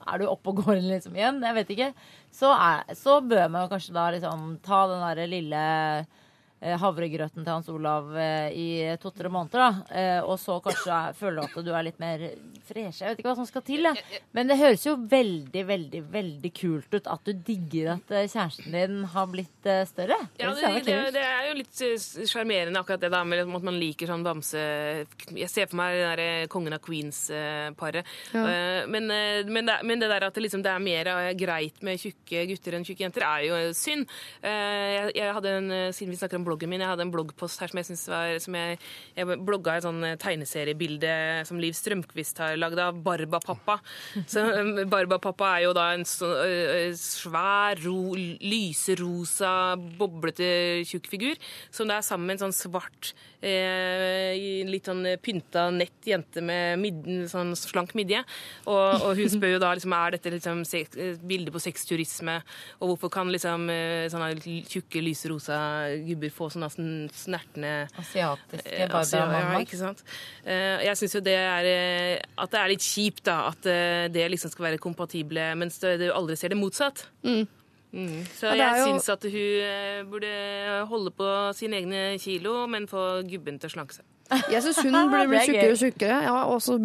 [0.06, 1.90] er du oppe og går liksom igjen, jeg vet ikke,
[2.36, 5.64] så, er, så bør man kanskje da liksom ta den derre lille
[6.60, 8.68] eh, havregrøten til Hans Olav eh, i
[9.02, 9.96] to-tre måneder, da.
[9.96, 12.28] Eh, og så kanskje er- føler du at du er litt mer
[12.68, 13.00] fresh.
[13.02, 13.92] Jeg vet ikke hva som skal til, da.
[14.36, 18.74] Men det høres jo veldig, veldig, veldig kult ut at du digger at eh, kjæresten
[18.76, 20.18] din har blitt eh, større.
[20.40, 23.78] Ja, det, det, det er jo litt eh, sjarmerende akkurat det da, med at man
[23.80, 24.62] liker sånn bamse...
[25.36, 28.06] Jeg ser for meg det der Kongen av Queens-paret.
[28.34, 32.00] Men, eh, men, det- men det der at det, liksom, det er mer greit med
[32.02, 34.06] tjukke gutter enn tjukke jenter, er jo synd.
[34.42, 37.70] Jeg, jeg hadde en, Siden vi snakker om bloggen min, jeg hadde en bloggpost her
[37.70, 38.78] som jeg synes var som jeg,
[39.16, 41.12] jeg blogga et sånn tegneseriebilde
[41.48, 43.78] som Liv Strømquist har lagd av Barbapappa.
[44.26, 49.54] Så eh, Barbapappa er jo da en svær, ro, lyserosa,
[49.98, 53.12] boblete, tjukk figur som det er sammen med en sånn svart,
[54.68, 58.22] litt sånn pynta, nett jente med mid, sånn slank midje.
[58.66, 62.38] Og, og hun spør jo da liksom, er dette liksom sex, et bilde på sexturisme,
[62.80, 64.32] og hvorfor kan liksom eh, sånne
[64.66, 65.58] tjukke, lyserosa
[66.06, 70.02] gubber få sånne sn- snertne Asiatiske Eh, altså, ja, Barbara ikke sant?
[70.44, 73.36] Eh, Jeg syns jo det er eh, At det er litt kjipt, da.
[73.52, 77.06] At eh, det liksom skal være kompatible, mens du aldri ser det motsatt.
[77.22, 77.46] Så
[77.96, 80.32] Ja, Så jeg jo- syns at hun eh, burde
[80.90, 84.04] holde på sine egne kilo, men få gubben til å slanke seg.
[84.50, 86.76] Jeg syns hun burde bli er tjukkere og tjukkere, ja, og så,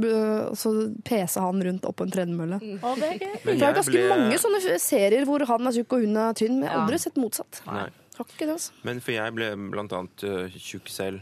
[0.62, 0.72] så
[1.08, 2.60] pese han rundt opp på en tredemølle.
[2.82, 3.24] Å, det er.
[3.48, 6.60] Det er ganske ble- mange sånne serier hvor han er tjukk og hun er tynn,
[6.60, 7.62] men jeg har aldri sett motsatt.
[7.68, 7.88] Nei.
[8.18, 8.72] Har ikke altså.
[8.86, 11.22] Men for jeg ble blant annet øh, tjukk selv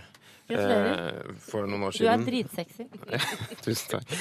[0.50, 1.20] Gratulerer.
[1.30, 2.24] eh, for noen år siden.
[2.24, 2.86] Du er dritsexy.
[3.66, 4.14] Tusen takk.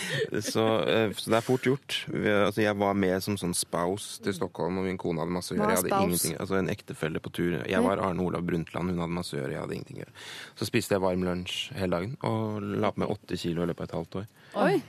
[0.44, 1.98] Så, eh, så det er fort gjort.
[2.12, 5.54] Vi, altså, jeg var med som sånn spouse til Stockholm, og min kone hadde masse
[5.54, 5.70] å gjøre.
[5.72, 6.08] Jeg hadde spouse?
[6.08, 7.58] ingenting, altså En ektefelle på tur.
[7.66, 9.52] Jeg var Arne Olav Brundtland, hun hadde masse å gjøre.
[9.56, 10.16] Jeg hadde ingenting å gjøre.
[10.60, 13.86] Så spiste jeg varm lunsj hele dagen og la på meg åtte kilo i løpet
[13.86, 14.28] av et halvt år.
[14.68, 14.82] Oi.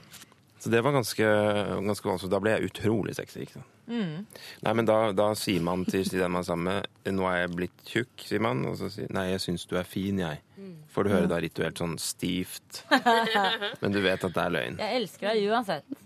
[0.60, 1.28] Så det var ganske,
[1.88, 2.32] ganske vanskelig.
[2.34, 3.46] Da ble jeg utrolig sexy.
[3.46, 3.76] ikke sant?
[3.90, 7.54] Nei, men da, da sier man til den man er sammen med Nå er jeg
[7.56, 8.62] blitt tjukk, sier man.
[8.70, 10.44] Og så sier Nei, jeg syns du er fin, jeg.
[10.90, 12.82] Får du høre da rituelt sånn stivt.
[13.82, 14.80] Men du vet at det er løgn.
[14.82, 15.86] Jeg elsker deg uansett.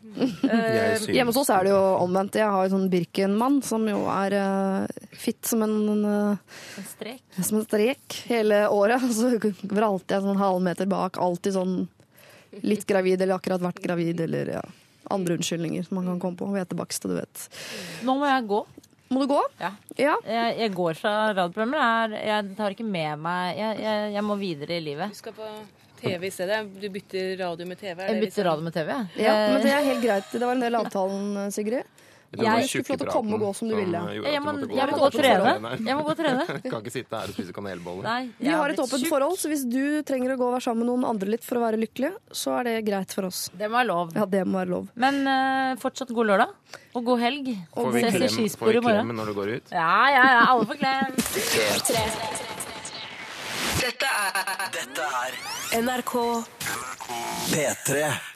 [0.43, 2.35] Uh, Hjemme hos oss er det jo omvendt.
[2.37, 7.23] Jeg har jo sånn Birken-mann som jo er uh, fitt som en, uh, En strek.
[7.39, 9.01] som en strek hele året.
[9.17, 9.31] Så
[9.71, 11.17] vralter jeg sånn halvmeter bak.
[11.23, 11.75] Alltid sånn
[12.61, 14.61] litt gravid eller akkurat vært gravid eller ja,
[15.11, 16.47] andre unnskyldninger som man kan komme på.
[16.53, 17.47] Hvetebakst og du vet.
[18.05, 18.61] Nå må jeg gå.
[19.13, 19.39] Må du gå?
[19.59, 19.71] Ja.
[19.99, 20.15] Ja.
[20.25, 22.13] Jeg, jeg går fra radioprogrammer.
[22.17, 25.13] Jeg, jeg tar ikke med meg jeg, jeg, jeg må videre i livet.
[25.13, 25.49] Du skal på
[26.01, 26.61] TV i stedet.
[26.81, 27.93] Du bytter radio med TV.
[27.99, 28.89] er Jeg det bytter liksom- radio med TV.
[28.89, 29.23] ja.
[29.27, 30.31] ja, men det er helt greit.
[30.31, 31.83] Det var en del av avtalen, Sigrid.
[32.33, 33.99] Jeg skulle få lov til å komme og gå som du ville.
[34.17, 35.73] Jeg, må, gå jeg må og og trene.
[35.85, 36.45] Jeg må gå og trene.
[36.71, 38.03] Kan ikke sitte her og spise kanelboller.
[38.07, 40.81] Nei, Vi har et åpent forhold, så hvis du trenger å gå og være sammen
[40.83, 43.45] med noen andre litt for å være lykkelig, så er det greit for oss.
[43.53, 44.15] Det må være lov.
[44.17, 44.89] Ja, det må være lov.
[45.05, 46.57] Men uh, fortsatt god lørdag.
[46.97, 47.53] Og god helg.
[47.73, 49.13] Får vi Ses i klem, får skispor i morgen.
[49.17, 49.73] når du går ut?
[49.73, 50.43] Ja, ja, ja.
[50.53, 51.09] Alle får klem.
[53.83, 55.39] Dette er
[55.83, 56.13] NRK
[57.51, 58.32] P3.